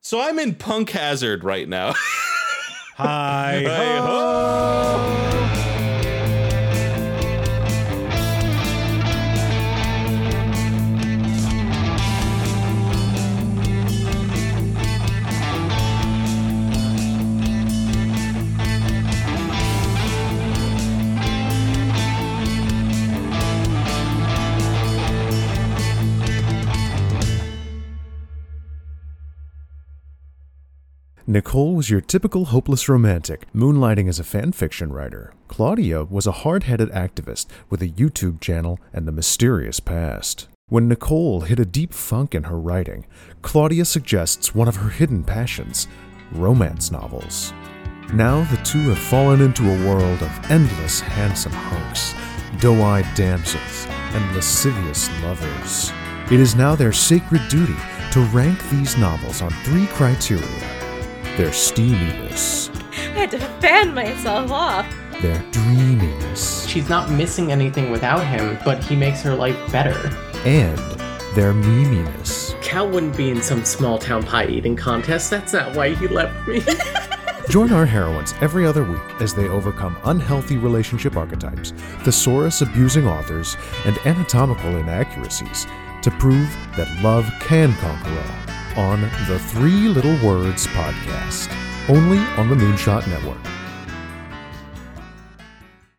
so 0.00 0.20
I'm 0.20 0.38
in 0.38 0.54
Punk 0.54 0.90
Hazard 0.90 1.44
right 1.44 1.68
now. 1.68 1.94
Hi 2.96 3.62
ho. 3.66 5.15
Nicole 31.28 31.74
was 31.74 31.90
your 31.90 32.00
typical 32.00 32.46
hopeless 32.46 32.88
romantic, 32.88 33.52
moonlighting 33.52 34.08
as 34.08 34.20
a 34.20 34.24
fan 34.24 34.52
fiction 34.52 34.92
writer. 34.92 35.34
Claudia 35.48 36.04
was 36.04 36.24
a 36.24 36.46
hard 36.46 36.62
headed 36.62 36.88
activist 36.90 37.46
with 37.68 37.82
a 37.82 37.88
YouTube 37.88 38.40
channel 38.40 38.78
and 38.92 39.08
a 39.08 39.12
mysterious 39.12 39.80
past. 39.80 40.46
When 40.68 40.86
Nicole 40.86 41.40
hit 41.40 41.58
a 41.58 41.64
deep 41.64 41.92
funk 41.92 42.32
in 42.32 42.44
her 42.44 42.60
writing, 42.60 43.06
Claudia 43.42 43.86
suggests 43.86 44.54
one 44.54 44.68
of 44.68 44.76
her 44.76 44.88
hidden 44.88 45.24
passions 45.24 45.88
romance 46.30 46.92
novels. 46.92 47.52
Now 48.12 48.44
the 48.44 48.58
two 48.58 48.90
have 48.90 48.98
fallen 48.98 49.40
into 49.40 49.68
a 49.68 49.88
world 49.88 50.22
of 50.22 50.50
endless 50.50 51.00
handsome 51.00 51.52
hunks, 51.52 52.14
doe 52.60 52.80
eyed 52.82 53.06
damsels, 53.16 53.88
and 54.14 54.32
lascivious 54.32 55.10
lovers. 55.24 55.90
It 56.30 56.38
is 56.38 56.54
now 56.54 56.76
their 56.76 56.92
sacred 56.92 57.42
duty 57.48 57.76
to 58.12 58.20
rank 58.32 58.62
these 58.70 58.96
novels 58.96 59.42
on 59.42 59.50
three 59.64 59.86
criteria 59.88 60.75
their 61.36 61.50
steaminess. 61.50 62.70
I 62.92 63.20
had 63.20 63.30
to 63.32 63.38
fan 63.60 63.92
myself 63.92 64.50
off. 64.50 64.86
Their 65.20 65.38
dreaminess. 65.50 66.66
She's 66.66 66.88
not 66.88 67.10
missing 67.10 67.52
anything 67.52 67.90
without 67.90 68.26
him, 68.26 68.58
but 68.64 68.82
he 68.82 68.96
makes 68.96 69.20
her 69.22 69.34
life 69.34 69.56
better. 69.70 70.08
And 70.46 70.78
their 71.34 71.52
meminess. 71.52 72.54
Cal 72.62 72.88
wouldn't 72.88 73.16
be 73.16 73.30
in 73.30 73.42
some 73.42 73.66
small 73.66 73.98
town 73.98 74.22
pie 74.22 74.46
eating 74.46 74.76
contest. 74.76 75.28
That's 75.28 75.52
not 75.52 75.76
why 75.76 75.94
he 75.94 76.08
left 76.08 76.48
me. 76.48 76.62
Join 77.50 77.70
our 77.70 77.86
heroines 77.86 78.34
every 78.40 78.66
other 78.66 78.84
week 78.84 79.20
as 79.20 79.34
they 79.34 79.48
overcome 79.48 79.98
unhealthy 80.04 80.56
relationship 80.56 81.16
archetypes, 81.16 81.72
thesaurus 82.02 82.62
abusing 82.62 83.06
authors, 83.06 83.58
and 83.84 83.98
anatomical 84.06 84.76
inaccuracies 84.76 85.66
to 86.00 86.10
prove 86.12 86.48
that 86.76 86.88
love 87.02 87.30
can 87.40 87.74
conquer 87.74 88.10
all 88.10 88.55
on 88.76 89.00
the 89.26 89.38
Three 89.38 89.88
Little 89.88 90.16
Words 90.26 90.66
podcast, 90.68 91.48
only 91.88 92.18
on 92.18 92.48
the 92.48 92.54
Moonshot 92.54 93.06
Network. 93.08 93.65